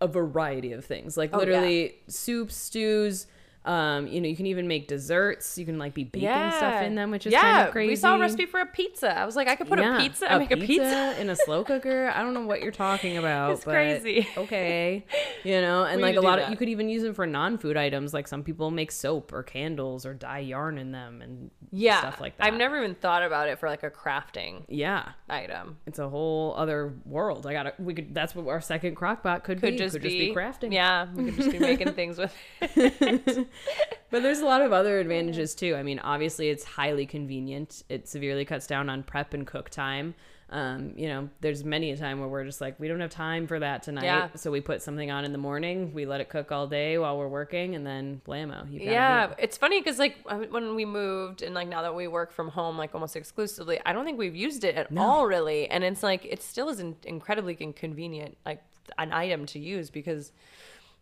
a 0.00 0.06
variety 0.06 0.72
of 0.72 0.84
things. 0.84 1.16
Like 1.16 1.30
Oh, 1.32 1.38
yeah. 1.40 1.46
literally 1.46 1.96
soups, 2.08 2.54
stews, 2.56 3.26
um, 3.64 4.06
you 4.06 4.20
know, 4.20 4.28
you 4.28 4.36
can 4.36 4.46
even 4.46 4.66
make 4.68 4.88
desserts. 4.88 5.58
You 5.58 5.66
can 5.66 5.78
like 5.78 5.92
be 5.92 6.04
baking 6.04 6.28
stuff 6.28 6.82
in 6.82 6.94
them, 6.94 7.10
which 7.10 7.26
is 7.26 7.32
yeah, 7.32 7.40
kind 7.42 7.66
of 7.68 7.72
crazy. 7.72 7.88
we 7.90 7.96
saw 7.96 8.16
a 8.16 8.18
recipe 8.18 8.46
for 8.46 8.60
a 8.60 8.66
pizza. 8.66 9.16
I 9.18 9.26
was 9.26 9.36
like, 9.36 9.48
I 9.48 9.56
could 9.56 9.68
put 9.68 9.78
Yeah, 9.78 9.96
a 9.96 10.00
pizza 10.00 10.38
make 10.38 10.50
a 10.50 10.56
pizza. 10.56 11.20
in 11.20 11.28
a 11.30 11.36
slow 11.36 11.64
cooker. 11.64 12.10
I 12.14 12.22
don't 12.22 12.34
know 12.34 12.46
what 12.46 12.62
you're 12.62 12.72
talking 12.72 13.18
about. 13.18 13.50
It's 13.52 13.64
crazy. 13.64 14.26
Okay, 14.36 15.04
you 15.44 15.60
know, 15.60 15.84
and 15.84 15.96
We 15.96 16.02
like 16.02 16.16
a 16.16 16.20
lot 16.20 16.38
of 16.38 16.50
you 16.50 16.56
could 16.56 16.68
even 16.68 16.88
use 16.88 17.02
them 17.02 17.14
for 17.14 17.26
non-food 17.26 17.76
items. 17.76 18.14
Like 18.14 18.28
some 18.28 18.42
people 18.42 18.70
make 18.70 18.90
soap 18.90 19.32
or 19.32 19.42
candles 19.42 20.06
or 20.06 20.14
dye 20.14 20.38
yarn 20.38 20.78
in 20.78 20.92
them 20.92 21.20
and 21.20 21.50
yeah, 21.70 21.98
stuff 22.00 22.20
like 22.20 22.36
that. 22.38 22.46
I've 22.46 22.54
never 22.54 22.78
even 22.78 22.94
thought 22.94 23.22
about 23.22 23.48
it 23.48 23.58
for 23.58 23.68
like 23.68 23.82
a 23.82 23.90
crafting 23.90 24.64
Yeah, 24.68 25.10
item. 25.28 25.76
it's 25.86 25.98
a 25.98 26.08
whole 26.08 26.54
other 26.56 26.94
world. 27.04 27.46
I 27.46 27.52
gotta. 27.52 27.74
We 27.78 27.94
could. 27.94 28.14
That's 28.14 28.34
what 28.34 28.46
our 28.48 28.60
second 28.60 28.94
crock 28.94 29.22
pot 29.22 29.44
could, 29.44 29.60
Could 29.60 29.72
be. 29.72 29.76
just, 29.78 29.94
could 29.94 30.02
be, 30.02 30.08
just 30.08 30.18
be 30.18 30.34
crafting. 30.34 30.72
Yeah, 30.72 31.08
we 31.14 31.24
could 31.26 31.36
just 31.36 31.50
be 31.50 31.58
making 31.58 31.92
things 31.92 32.18
with. 32.18 32.34
it. 32.60 33.47
but 34.10 34.22
there's 34.22 34.40
a 34.40 34.46
lot 34.46 34.62
of 34.62 34.72
other 34.72 34.98
advantages 34.98 35.54
too. 35.54 35.74
I 35.74 35.82
mean, 35.82 35.98
obviously, 35.98 36.48
it's 36.48 36.64
highly 36.64 37.06
convenient. 37.06 37.82
It 37.88 38.08
severely 38.08 38.44
cuts 38.44 38.66
down 38.66 38.88
on 38.88 39.02
prep 39.02 39.34
and 39.34 39.46
cook 39.46 39.70
time. 39.70 40.14
Um, 40.50 40.94
you 40.96 41.08
know, 41.08 41.28
there's 41.40 41.62
many 41.62 41.90
a 41.90 41.96
time 41.96 42.20
where 42.20 42.28
we're 42.28 42.44
just 42.44 42.62
like, 42.62 42.80
we 42.80 42.88
don't 42.88 43.00
have 43.00 43.10
time 43.10 43.46
for 43.46 43.58
that 43.58 43.82
tonight. 43.82 44.04
Yeah. 44.04 44.28
So 44.34 44.50
we 44.50 44.62
put 44.62 44.80
something 44.80 45.10
on 45.10 45.26
in 45.26 45.32
the 45.32 45.38
morning, 45.38 45.92
we 45.92 46.06
let 46.06 46.22
it 46.22 46.30
cook 46.30 46.50
all 46.50 46.66
day 46.66 46.96
while 46.96 47.18
we're 47.18 47.28
working, 47.28 47.74
and 47.74 47.86
then 47.86 48.22
blammo. 48.26 48.70
You 48.70 48.78
got 48.78 48.86
Yeah, 48.86 49.34
it's 49.38 49.58
funny 49.58 49.78
because 49.78 49.98
like 49.98 50.16
when 50.24 50.74
we 50.74 50.86
moved 50.86 51.42
and 51.42 51.54
like 51.54 51.68
now 51.68 51.82
that 51.82 51.94
we 51.94 52.08
work 52.08 52.32
from 52.32 52.48
home 52.48 52.78
like 52.78 52.94
almost 52.94 53.14
exclusively, 53.14 53.78
I 53.84 53.92
don't 53.92 54.06
think 54.06 54.18
we've 54.18 54.36
used 54.36 54.64
it 54.64 54.74
at 54.74 54.88
all 54.96 55.26
really, 55.26 55.68
and 55.68 55.84
it's 55.84 56.02
like 56.02 56.24
it 56.24 56.42
still 56.42 56.70
is 56.70 56.80
in- 56.80 56.96
incredibly 57.04 57.54
inconvenient 57.60 58.38
like 58.46 58.62
an 58.96 59.12
item 59.12 59.44
to 59.44 59.58
use 59.58 59.90
because 59.90 60.32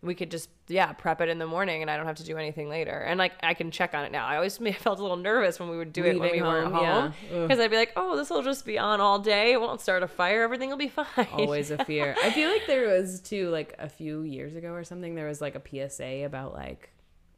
we 0.06 0.14
could 0.14 0.30
just 0.30 0.48
yeah 0.68 0.92
prep 0.92 1.20
it 1.20 1.28
in 1.28 1.38
the 1.38 1.46
morning 1.46 1.82
and 1.82 1.90
I 1.90 1.96
don't 1.96 2.06
have 2.06 2.16
to 2.16 2.24
do 2.24 2.36
anything 2.38 2.68
later, 2.68 2.98
and 2.98 3.18
like 3.18 3.32
I 3.42 3.54
can 3.54 3.70
check 3.70 3.94
on 3.94 4.04
it 4.04 4.12
now. 4.12 4.26
I 4.26 4.36
always 4.36 4.56
felt 4.78 4.98
a 4.98 5.02
little 5.02 5.16
nervous 5.16 5.58
when 5.60 5.68
we 5.68 5.76
would 5.76 5.92
do 5.92 6.04
it 6.04 6.18
when 6.18 6.30
we 6.30 6.40
Leaving 6.40 6.44
weren't 6.44 6.72
home, 6.72 7.12
yeah. 7.30 7.42
because 7.42 7.58
I'd 7.60 7.70
be 7.70 7.76
like, 7.76 7.92
oh, 7.96 8.16
this 8.16 8.30
will 8.30 8.42
just 8.42 8.64
be 8.64 8.78
on 8.78 9.00
all 9.00 9.18
day. 9.18 9.52
It 9.52 9.60
won't 9.60 9.80
start 9.80 10.02
a 10.02 10.08
fire. 10.08 10.42
Everything 10.42 10.70
will 10.70 10.76
be 10.76 10.88
fine. 11.16 11.26
always 11.32 11.70
a 11.70 11.84
fear. 11.84 12.16
I 12.22 12.30
feel 12.30 12.50
like 12.50 12.66
there 12.66 12.88
was 12.98 13.20
too 13.20 13.50
like 13.50 13.74
a 13.78 13.88
few 13.88 14.22
years 14.22 14.54
ago 14.54 14.72
or 14.72 14.84
something. 14.84 15.14
There 15.14 15.28
was 15.28 15.40
like 15.40 15.54
a 15.56 15.88
PSA 15.88 16.24
about 16.24 16.52
like 16.54 16.90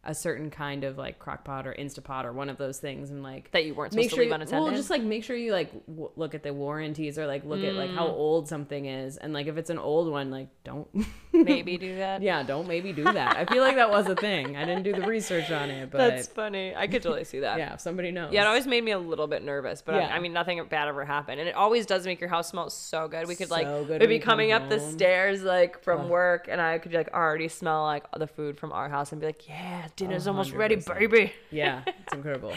a 0.09 0.15
certain 0.15 0.51
kind 0.51 0.83
of 0.85 0.99
like 0.99 1.19
crock 1.21 1.45
pot 1.45 1.67
or 1.67 1.75
Instapot 1.75 2.25
or 2.25 2.33
one 2.33 2.49
of 2.49 2.57
those 2.57 2.79
things, 2.79 3.11
and 3.11 3.23
like 3.23 3.51
that 3.53 3.65
you 3.65 3.75
weren't 3.75 3.93
make 3.95 4.05
supposed 4.11 4.17
sure 4.17 4.25
to 4.25 4.31
leave 4.31 4.35
unattended. 4.35 4.65
well 4.65 4.75
just 4.75 4.91
like 4.91 5.03
make 5.03 5.23
sure 5.23 5.37
you 5.37 5.53
like 5.53 5.71
w- 5.87 6.11
look 6.17 6.35
at 6.35 6.43
the 6.43 6.53
warranties 6.53 7.19
or 7.19 7.27
like 7.27 7.45
look 7.45 7.63
at 7.63 7.75
like 7.75 7.91
how 7.91 8.07
Mm. 8.09 8.13
old 8.15 8.49
something 8.49 8.87
is 8.87 9.17
and 9.19 9.33
like 9.33 9.47
if 9.47 9.57
it's 9.57 9.71
an 9.71 9.79
old 9.79 10.11
one 10.11 10.31
like 10.31 10.49
don't 10.65 10.89
maybe 11.33 11.77
do 11.77 11.97
that. 11.97 12.23
yeah 12.23 12.43
don't 12.43 12.67
maybe 12.67 12.93
do 12.93 13.05
that 13.05 13.37
i 13.37 13.45
feel 13.45 13.63
like 13.63 13.77
that 13.77 13.91
was 13.91 14.07
a 14.09 14.15
thing 14.17 14.57
i 14.57 14.65
didn't 14.65 14.83
do 14.83 14.93
the 14.93 15.07
research 15.07 15.51
on 15.51 15.71
it 15.71 15.91
but 15.91 15.99
That's 15.99 16.27
funny. 16.27 16.75
I 16.75 16.87
could 16.87 17.03
totally 17.03 17.25
see 17.25 17.41
that. 17.41 17.59
yeah 17.59 17.75
if 17.75 17.81
somebody 17.81 18.11
knows 18.11 18.33
Yeah, 18.33 18.43
it 18.43 18.47
always 18.47 18.67
made 18.67 18.83
me 18.83 18.93
a 18.93 18.99
little 18.99 19.27
bit 19.27 19.45
nervous, 19.45 19.83
but 19.83 19.95
I- 19.95 19.99
Yeah. 20.01 20.15
I, 20.15 20.19
mean, 20.21 20.33
nothing 20.33 20.63
bad 20.69 20.89
ever 20.89 21.05
happened, 21.05 21.39
and 21.41 21.49
it 21.49 21.55
always 21.55 21.85
does 21.87 22.07
make 22.07 22.21
your 22.21 22.31
house 22.31 22.49
smell 22.49 22.71
so 22.71 23.09
good. 23.09 23.27
We 23.29 23.35
could 23.37 23.51
like 23.51 23.67
So 23.67 23.85
good 23.85 24.01
we'd 24.01 24.07
be 24.09 24.19
coming 24.19 24.53
up 24.53 24.69
the 24.69 24.81
stairs 24.81 25.43
like 25.43 25.83
from 25.83 26.09
work, 26.09 26.47
and 26.51 26.61
I 26.61 26.79
could 26.79 26.93
like 26.95 27.11
already 27.13 27.49
smell 27.49 27.83
like 27.85 28.05
the 28.17 28.27
food 28.27 28.59
from 28.59 28.73
our 28.73 28.89
house, 28.89 29.13
and 29.13 29.21
be 29.21 29.27
like, 29.27 29.49
"Yeah, 29.49 29.87
dinner's 29.99 30.27
almost 30.27 30.53
ready, 30.53 30.77
baby." 30.77 31.33
yeah 31.51 31.83
it's 31.87 32.15
incredible 32.15 32.55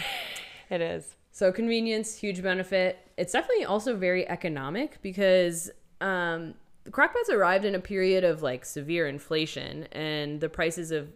It 0.70 0.80
is. 0.82 1.16
So 1.32 1.52
convenience, 1.52 2.18
huge 2.18 2.42
benefit. 2.42 2.98
It's 3.18 3.34
definitely 3.34 3.66
also 3.66 3.96
very 3.98 4.28
economic 4.28 5.02
because 5.02 5.70
um, 6.00 6.56
the 6.86 6.92
crockpots 6.92 7.30
arrived 7.30 7.66
in 7.66 7.76
a 7.76 7.80
period 7.80 8.24
of 8.24 8.42
like 8.42 8.64
severe 8.66 9.08
inflation, 9.08 9.84
and 9.92 10.40
the 10.40 10.50
prices 10.50 10.92
of 10.92 11.10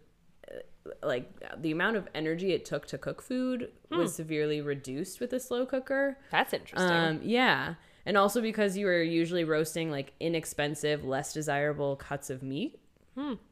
uh, 0.52 0.90
like 1.04 1.32
the 1.62 1.72
amount 1.72 1.96
of 1.96 2.08
energy 2.14 2.52
it 2.52 2.66
took 2.66 2.86
to 2.88 2.98
cook 2.98 3.22
food 3.22 3.72
was 3.90 4.14
severely 4.14 4.60
reduced 4.62 5.20
with 5.22 5.32
a 5.34 5.40
slow 5.40 5.66
cooker. 5.66 6.18
That's 6.32 6.54
interesting. 6.54 6.92
Um, 6.92 7.20
yeah, 7.24 7.76
and 8.06 8.18
also 8.18 8.42
because 8.42 8.78
you 8.78 8.86
were 8.86 9.02
usually 9.02 9.46
roasting 9.46 9.90
like 9.90 10.14
inexpensive, 10.20 11.06
less 11.06 11.34
desirable 11.34 11.96
cuts 11.96 12.30
of 12.30 12.44
meat, 12.44 12.80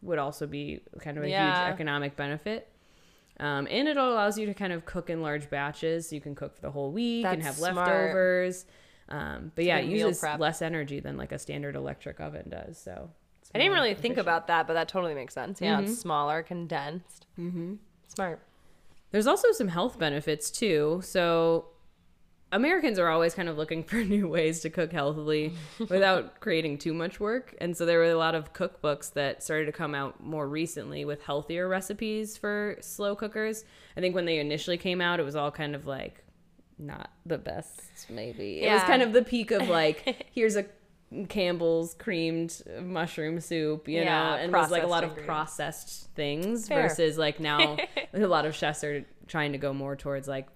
would 0.01 0.20
also 0.20 0.47
be 0.47 0.82
kind 0.99 1.18
of 1.18 1.24
a 1.24 1.30
Yeah. 1.30 1.66
huge 1.66 1.74
economic 1.74 2.16
benefit. 2.16 2.70
Um, 3.39 3.68
and 3.72 3.88
it 3.88 3.97
allows 3.97 4.38
you 4.38 4.45
to 4.45 4.53
kind 4.53 4.72
of 4.74 4.86
cook 4.86 5.09
in 5.09 5.22
large 5.22 5.49
batches. 5.49 6.09
So 6.09 6.16
you 6.16 6.22
can 6.22 6.36
cook 6.36 6.55
for 6.55 6.61
the 6.61 6.72
whole 6.72 6.91
week 6.91 7.26
and 7.26 7.41
have 7.41 7.55
smart. 7.55 7.76
leftovers. 7.76 8.66
Um, 9.09 9.51
but 9.55 9.66
yeah, 9.66 9.78
it 9.80 9.86
uses 9.86 10.24
less 10.38 10.61
energy 10.61 10.99
than 10.99 11.18
like 11.18 11.32
a 11.32 11.39
standard 11.39 11.76
electric 11.76 12.20
oven 12.20 12.49
does. 12.49 12.78
So 12.78 13.09
it's 13.41 13.51
I 13.53 13.57
didn't 13.57 13.74
really 13.74 13.95
think 13.95 14.18
about 14.18 14.47
that, 14.47 14.68
but 14.68 14.74
that 14.74 14.88
totally 14.88 15.14
makes 15.14 15.34
sense. 15.34 15.59
Yeah, 15.61 15.80
it's 15.82 15.97
smaller, 15.99 16.43
condensed. 16.43 17.26
Mm-hmm. 17.39 17.76
Smart. 18.07 18.39
There's 19.11 19.28
also 19.28 19.51
some 19.51 19.68
health 19.68 19.99
benefits 19.99 20.49
too. 20.49 21.01
So 21.03 21.66
Americans 22.54 22.99
are 22.99 23.10
always 23.10 23.34
kind 23.34 23.49
of 23.49 23.58
looking 23.58 23.84
for 23.89 23.97
new 23.97 24.28
ways 24.28 24.62
to 24.62 24.70
cook 24.70 24.93
healthily 24.93 25.54
without 25.80 26.39
creating 26.39 26.78
too 26.78 26.93
much 26.93 27.20
work. 27.20 27.56
And 27.60 27.76
so 27.76 27.86
there 27.86 27.97
were 27.97 28.12
a 28.12 28.16
lot 28.16 28.36
of 28.36 28.54
cookbooks 28.54 29.12
that 29.14 29.43
started 29.43 29.66
to 29.66 29.72
come 29.72 29.93
out 29.93 30.24
more 30.24 30.47
recently 30.47 31.04
with 31.04 31.22
healthier 31.24 31.68
recipes 31.68 32.38
for 32.38 32.78
slow 32.80 33.16
cookers. 33.16 33.66
I 33.97 33.99
think 33.99 34.16
when 34.16 34.26
they 34.26 34.39
initially 34.39 34.78
came 34.78 35.01
out, 35.01 35.20
it 35.20 35.24
was 35.24 35.36
all 35.36 35.51
kind 35.51 35.76
of 35.76 35.86
like 35.86 36.24
not 36.78 37.12
the 37.26 37.38
best, 37.38 38.10
maybe. 38.10 38.62
It 38.62 38.72
was 38.72 38.84
kind 38.84 39.01
of 39.01 39.14
the 39.14 39.24
peak 39.24 39.51
of 39.51 39.68
like, 39.68 40.28
here's 40.32 40.56
a 40.56 40.66
Campbell's 41.30 41.93
creamed 41.93 42.62
mushroom 42.82 43.39
soup, 43.39 43.88
you 43.88 43.99
Yeah, 43.99 44.06
know, 44.06 44.36
and 44.36 44.54
it 44.54 44.58
was 44.58 44.72
like 44.72 44.84
a 44.84 44.88
lot 44.88 45.04
of 45.04 45.16
processed 45.26 46.10
things 46.16 46.68
Fair. 46.68 46.84
versus 46.84 47.18
like 47.18 47.39
now 47.39 47.78
a 48.14 48.26
lot 48.26 48.45
of 48.45 48.56
chefs 48.56 48.84
are 48.84 49.06
trying 49.28 49.51
to 49.51 49.60
go 49.60 49.74
more 49.74 49.95
towards 49.95 50.28
like 50.28 50.47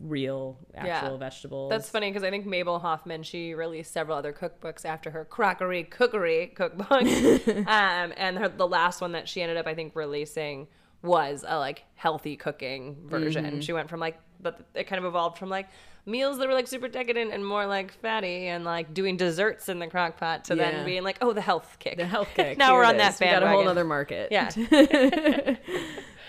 real 0.00 0.58
actual 0.74 1.12
Yeah. 1.12 1.16
vegetables. 1.18 1.70
That's 1.70 1.88
funny 1.90 2.10
because 2.10 2.22
I 2.24 2.30
think 2.30 2.46
Mable 2.46 2.78
Hoffman 2.78 3.22
she 3.22 3.54
released 3.54 3.92
several 3.92 4.16
other 4.16 4.32
cookbooks 4.32 4.84
after 4.84 5.10
her 5.10 5.24
crockery 5.24 5.84
cookery 5.84 6.48
cookbook, 6.54 6.90
um, 7.66 8.12
and 8.16 8.38
her, 8.38 8.48
the 8.48 8.66
last 8.68 9.00
one 9.00 9.12
that 9.12 9.28
she 9.28 9.42
ended 9.42 9.56
up 9.56 9.66
I 9.66 9.74
think 9.74 9.94
releasing 9.94 10.68
was 11.02 11.44
a 11.46 11.58
like 11.58 11.84
healthy 11.94 12.36
cooking 12.36 12.96
version. 13.06 13.44
Mm-hmm. 13.44 13.60
She 13.60 13.72
went 13.72 13.88
from 13.88 14.00
like, 14.00 14.18
but 14.40 14.60
it 14.74 14.84
kind 14.88 14.98
of 14.98 15.04
evolved 15.06 15.38
from 15.38 15.48
like 15.48 15.68
meals 16.06 16.38
that 16.38 16.48
were 16.48 16.54
like 16.54 16.66
super 16.66 16.88
decadent 16.88 17.32
and 17.32 17.46
more 17.46 17.66
like 17.66 17.92
fatty 18.00 18.46
and 18.48 18.64
like 18.64 18.94
doing 18.94 19.16
desserts 19.16 19.68
in 19.68 19.78
the 19.78 19.86
crock 19.86 20.16
pot 20.16 20.44
to 20.46 20.56
Yeah. 20.56 20.70
then 20.70 20.86
being 20.86 21.04
like, 21.04 21.18
oh, 21.20 21.32
the 21.32 21.40
health 21.42 21.76
kick. 21.78 21.98
the 21.98 22.06
health 22.06 22.28
kick. 22.34 22.56
now 22.58 22.68
Here 22.70 22.74
we're 22.76 22.84
on 22.84 22.96
that 22.96 23.14
is. 23.14 23.20
We 23.20 23.26
got 23.26 23.42
a 23.42 23.48
whole 23.48 23.68
other 23.68 23.84
market. 23.84 24.32
Yeah. 24.32 24.50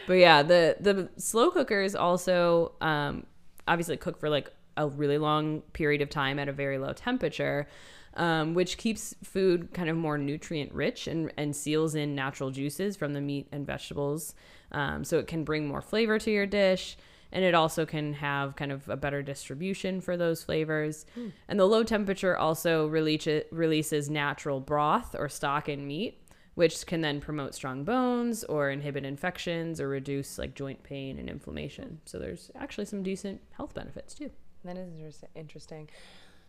But 0.07 0.15
yeah, 0.15 0.41
the 0.41 0.75
the 0.79 1.09
slow 1.17 1.51
cookers 1.51 1.93
also 1.93 2.71
um, 2.81 3.27
obviously 3.69 3.95
cook 3.95 4.19
for 4.19 4.29
like 4.29 4.51
a 4.75 4.87
really 4.87 5.17
long 5.17 5.61
period 5.73 6.01
of 6.01 6.09
time 6.09 6.39
at 6.39 6.49
a 6.49 6.53
very 6.53 6.77
low 6.77 6.93
temperature, 6.93 7.67
um, 8.15 8.53
which 8.53 8.77
keeps 8.77 9.15
food 9.23 9.73
kind 9.73 9.89
of 9.89 9.95
more 9.95 10.17
nutrient 10.17 10.73
rich 10.73 11.07
and, 11.07 11.31
and 11.37 11.55
seals 11.55 11.95
in 11.95 12.15
natural 12.15 12.49
juices 12.49 12.97
from 12.97 13.13
the 13.13 13.21
meat 13.21 13.47
and 13.51 13.65
vegetables. 13.65 14.35
Um, 14.71 15.03
so 15.03 15.19
it 15.19 15.27
can 15.27 15.43
bring 15.43 15.67
more 15.67 15.81
flavor 15.81 16.19
to 16.19 16.31
your 16.31 16.45
dish. 16.45 16.97
And 17.31 17.45
it 17.45 17.53
also 17.53 17.85
can 17.85 18.13
have 18.13 18.55
kind 18.55 18.71
of 18.71 18.89
a 18.89 18.97
better 18.97 19.21
distribution 19.21 20.01
for 20.01 20.17
those 20.17 20.43
flavors. 20.43 21.05
And 21.47 21.59
the 21.59 21.65
low 21.65 21.83
temperature 21.83 22.35
also 22.35 22.87
release, 22.87 23.27
releases 23.51 24.09
natural 24.09 24.59
broth 24.59 25.15
or 25.17 25.29
stock 25.29 25.69
in 25.69 25.85
meat, 25.85 26.19
which 26.55 26.85
can 26.85 27.01
then 27.01 27.21
promote 27.21 27.55
strong 27.55 27.83
bones 27.83 28.43
or 28.43 28.69
inhibit 28.69 29.05
infections 29.05 29.79
or 29.79 29.87
reduce 29.87 30.37
like 30.37 30.55
joint 30.55 30.83
pain 30.83 31.17
and 31.17 31.29
inflammation. 31.29 31.99
So 32.05 32.19
there's 32.19 32.51
actually 32.55 32.85
some 32.85 33.03
decent 33.03 33.41
health 33.51 33.73
benefits 33.73 34.13
too. 34.13 34.31
That 34.65 34.77
is 34.77 35.23
interesting. 35.35 35.89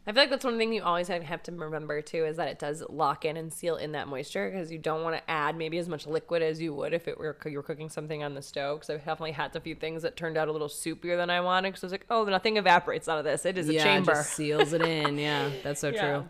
I 0.06 0.12
feel 0.12 0.22
like 0.22 0.30
that's 0.30 0.44
one 0.46 0.56
thing 0.56 0.72
you 0.72 0.82
always 0.82 1.08
have 1.08 1.42
to 1.42 1.52
remember 1.52 2.00
too 2.00 2.24
is 2.24 2.38
that 2.38 2.48
it 2.48 2.58
does 2.58 2.82
lock 2.88 3.26
in 3.26 3.36
and 3.36 3.52
seal 3.52 3.76
in 3.76 3.92
that 3.92 4.08
moisture 4.08 4.50
because 4.50 4.72
you 4.72 4.78
don't 4.78 5.02
want 5.04 5.14
to 5.14 5.30
add 5.30 5.56
maybe 5.56 5.76
as 5.76 5.88
much 5.88 6.06
liquid 6.06 6.42
as 6.42 6.60
you 6.60 6.72
would 6.74 6.94
if 6.94 7.06
it 7.06 7.18
were 7.18 7.36
you 7.44 7.58
were 7.58 7.62
cooking 7.62 7.90
something 7.90 8.24
on 8.24 8.34
the 8.34 8.40
stove. 8.40 8.80
Because 8.80 8.90
I've 8.90 9.04
definitely 9.04 9.32
had 9.32 9.54
a 9.54 9.60
few 9.60 9.74
things 9.74 10.02
that 10.02 10.16
turned 10.16 10.38
out 10.38 10.48
a 10.48 10.52
little 10.52 10.68
soupier 10.68 11.18
than 11.18 11.28
I 11.28 11.42
wanted. 11.42 11.68
Because 11.72 11.84
I 11.84 11.86
was 11.86 11.92
like, 11.92 12.06
oh, 12.08 12.24
nothing 12.24 12.56
evaporates 12.56 13.08
out 13.08 13.18
of 13.18 13.24
this. 13.24 13.44
It 13.44 13.58
is 13.58 13.68
a 13.68 13.74
yeah, 13.74 13.84
chamber. 13.84 14.12
just 14.14 14.32
seals 14.32 14.72
it 14.72 14.82
in. 14.82 15.18
Yeah, 15.18 15.50
that's 15.62 15.80
so 15.80 15.88
Yeah. 15.94 16.00
true. 16.00 16.28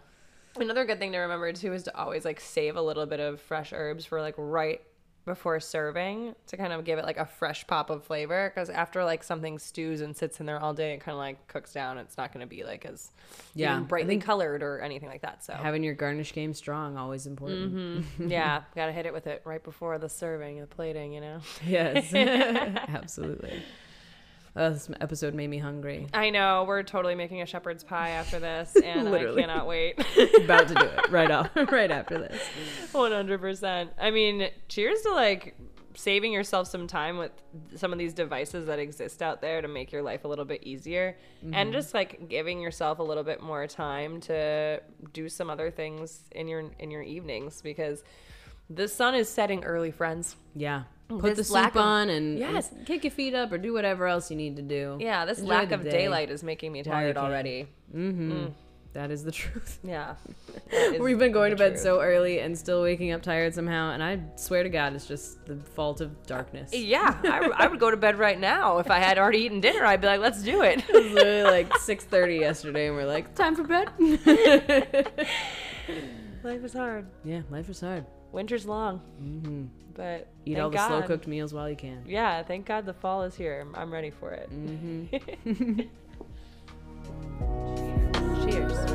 Another 0.56 0.84
good 0.84 0.98
thing 0.98 1.12
to 1.12 1.18
remember 1.18 1.52
too 1.52 1.72
is 1.72 1.84
to 1.84 1.96
always 1.96 2.24
like 2.24 2.40
save 2.40 2.76
a 2.76 2.82
little 2.82 3.06
bit 3.06 3.20
of 3.20 3.40
fresh 3.40 3.72
herbs 3.72 4.04
for 4.04 4.20
like 4.20 4.34
right 4.36 4.82
before 5.26 5.60
serving 5.60 6.34
to 6.46 6.56
kind 6.56 6.72
of 6.72 6.84
give 6.84 6.98
it 6.98 7.04
like 7.04 7.18
a 7.18 7.26
fresh 7.26 7.66
pop 7.66 7.90
of 7.90 8.02
flavor 8.02 8.50
because 8.52 8.70
after 8.70 9.04
like 9.04 9.22
something 9.22 9.58
stews 9.58 10.00
and 10.00 10.16
sits 10.16 10.40
in 10.40 10.46
there 10.46 10.58
all 10.58 10.72
day 10.72 10.94
it 10.94 11.00
kind 11.00 11.12
of 11.12 11.18
like 11.18 11.46
cooks 11.46 11.72
down. 11.72 11.98
It's 11.98 12.16
not 12.16 12.32
going 12.32 12.40
to 12.40 12.48
be 12.48 12.64
like 12.64 12.84
as 12.84 13.12
Yeah, 13.54 13.78
brightly 13.80 14.18
colored 14.18 14.62
or 14.62 14.80
anything 14.80 15.08
like 15.08 15.22
that 15.22 15.44
so. 15.44 15.52
Having 15.52 15.84
your 15.84 15.94
garnish 15.94 16.32
game 16.32 16.54
strong 16.54 16.96
always 16.96 17.26
important. 17.26 17.74
Mm-hmm. 17.74 18.28
yeah 18.30 18.62
gotta 18.74 18.92
hit 18.92 19.06
it 19.06 19.12
with 19.12 19.26
it 19.26 19.42
right 19.44 19.62
before 19.62 19.98
the 19.98 20.08
serving 20.08 20.60
the 20.60 20.66
plating 20.66 21.12
you 21.12 21.20
know? 21.20 21.40
Yes, 21.66 22.12
absolutely. 22.14 23.62
Oh, 24.56 24.70
this 24.70 24.90
episode 25.00 25.34
made 25.34 25.48
me 25.48 25.58
hungry. 25.58 26.08
i 26.12 26.30
know 26.30 26.64
we're 26.66 26.82
totally 26.82 27.14
making 27.14 27.40
a 27.40 27.46
shepherd's 27.46 27.84
pie 27.84 28.10
after 28.10 28.40
this 28.40 28.74
and 28.84 29.08
i 29.08 29.34
cannot 29.34 29.66
wait 29.66 29.98
About 30.44 30.68
to 30.68 30.74
do 30.74 30.84
it 30.84 31.10
right 31.10 31.30
off, 31.30 31.50
right 31.70 31.90
after 31.90 32.18
this. 32.18 32.42
100%. 32.92 33.88
I 33.98 34.10
mean, 34.10 34.48
cheers 34.68 35.02
to 35.02 35.12
like 35.12 35.56
saving 35.94 36.32
yourself 36.32 36.68
some 36.68 36.86
time 36.86 37.18
with 37.18 37.32
some 37.76 37.92
of 37.92 37.98
these 37.98 38.14
devices 38.14 38.66
that 38.66 38.78
exist 38.78 39.22
out 39.22 39.40
there 39.40 39.60
to 39.60 39.68
make 39.68 39.92
your 39.92 40.02
life 40.02 40.24
a 40.24 40.28
little 40.28 40.44
bit 40.44 40.62
easier 40.62 41.16
and 41.42 41.54
mm-hmm. 41.54 41.72
just 41.72 41.94
like 41.94 42.28
giving 42.28 42.60
yourself 42.60 43.00
a 43.00 43.02
little 43.02 43.24
bit 43.24 43.42
more 43.42 43.66
time 43.66 44.20
to 44.20 44.80
do 45.12 45.28
some 45.28 45.50
other 45.50 45.70
things 45.70 46.22
in 46.32 46.46
your 46.48 46.70
in 46.78 46.90
your 46.90 47.02
evenings 47.02 47.60
because 47.60 48.04
the 48.70 48.86
sun 48.88 49.14
is 49.14 49.28
setting 49.28 49.64
early, 49.64 49.90
friends. 49.90 50.36
Yeah, 50.54 50.84
put 51.08 51.22
This 51.22 51.38
the 51.38 51.44
soup 51.44 51.74
of- 51.74 51.76
on 51.76 52.08
and, 52.08 52.38
Yes. 52.38 52.70
and 52.72 52.86
kick 52.86 53.04
your 53.04 53.10
feet 53.10 53.34
up 53.34 53.52
or 53.52 53.58
do 53.58 53.72
whatever 53.72 54.06
else 54.06 54.30
you 54.30 54.36
need 54.36 54.56
to 54.56 54.62
do. 54.62 54.96
Yeah, 55.00 55.24
this 55.26 55.38
Enjoy 55.40 55.50
lack 55.50 55.72
of 55.72 55.82
day 55.84 55.90
daylight 55.90 56.30
is 56.30 56.42
making 56.42 56.72
me 56.72 56.82
tired 56.82 57.16
already. 57.16 57.66
Mm-hmm. 57.94 58.32
Mm. 58.32 58.52
That 58.92 59.12
is 59.12 59.22
the 59.22 59.30
truth. 59.40 59.78
Yeah. 59.84 60.16
We've 61.00 61.18
been 61.18 61.30
going 61.30 61.50
to 61.50 61.56
bed 61.56 61.70
truth. 61.74 61.80
so 61.82 62.00
early 62.00 62.40
and 62.40 62.58
still 62.58 62.82
waking 62.82 63.12
up 63.12 63.22
tired 63.22 63.54
somehow, 63.54 63.92
and 63.92 64.02
I 64.02 64.18
swear 64.34 64.64
to 64.64 64.68
God, 64.68 64.94
it's 64.94 65.06
just 65.06 65.44
the 65.46 65.54
fault 65.56 66.00
of 66.00 66.26
darkness. 66.26 66.72
Yeah, 66.74 67.16
I, 67.22 67.50
I 67.56 67.66
would 67.68 67.78
go 67.78 67.92
to 67.92 67.96
bed 67.96 68.18
right 68.18 68.38
now 68.38 68.78
if 68.78 68.90
I 68.90 68.98
had 68.98 69.16
already 69.16 69.38
eaten 69.38 69.60
dinner. 69.60 69.84
I'd 69.86 70.00
be 70.00 70.08
like, 70.08 70.18
let's 70.20 70.42
do 70.42 70.62
it. 70.62 70.82
It 70.88 71.04
was 71.04 71.12
literally 71.12 71.44
like 71.44 71.68
6.30 71.74 72.40
yesterday, 72.40 72.88
and 72.88 72.96
we're 72.96 73.06
like, 73.06 73.32
time 73.36 73.54
for 73.54 73.62
bed? 73.62 73.88
Life 76.42 76.64
is 76.64 76.72
hard. 76.72 77.06
yeah, 77.24 77.42
life 77.50 77.68
is 77.68 77.80
hard 77.80 78.06
winter's 78.32 78.66
long. 78.66 79.00
Mm-hmm. 79.22 79.64
But 79.94 80.28
eat 80.46 80.58
all 80.58 80.70
the 80.70 80.86
slow 80.86 81.02
cooked 81.02 81.26
meals 81.26 81.52
while 81.52 81.68
you 81.68 81.76
can. 81.76 82.04
Yeah, 82.06 82.42
thank 82.42 82.66
God 82.66 82.86
the 82.86 82.94
fall 82.94 83.22
is 83.22 83.34
here. 83.34 83.66
I'm 83.74 83.92
ready 83.92 84.10
for 84.10 84.30
it. 84.30 84.50
Mm-hmm. 84.50 85.80
Cheers. 88.50 88.72
Cheers. 88.76 88.89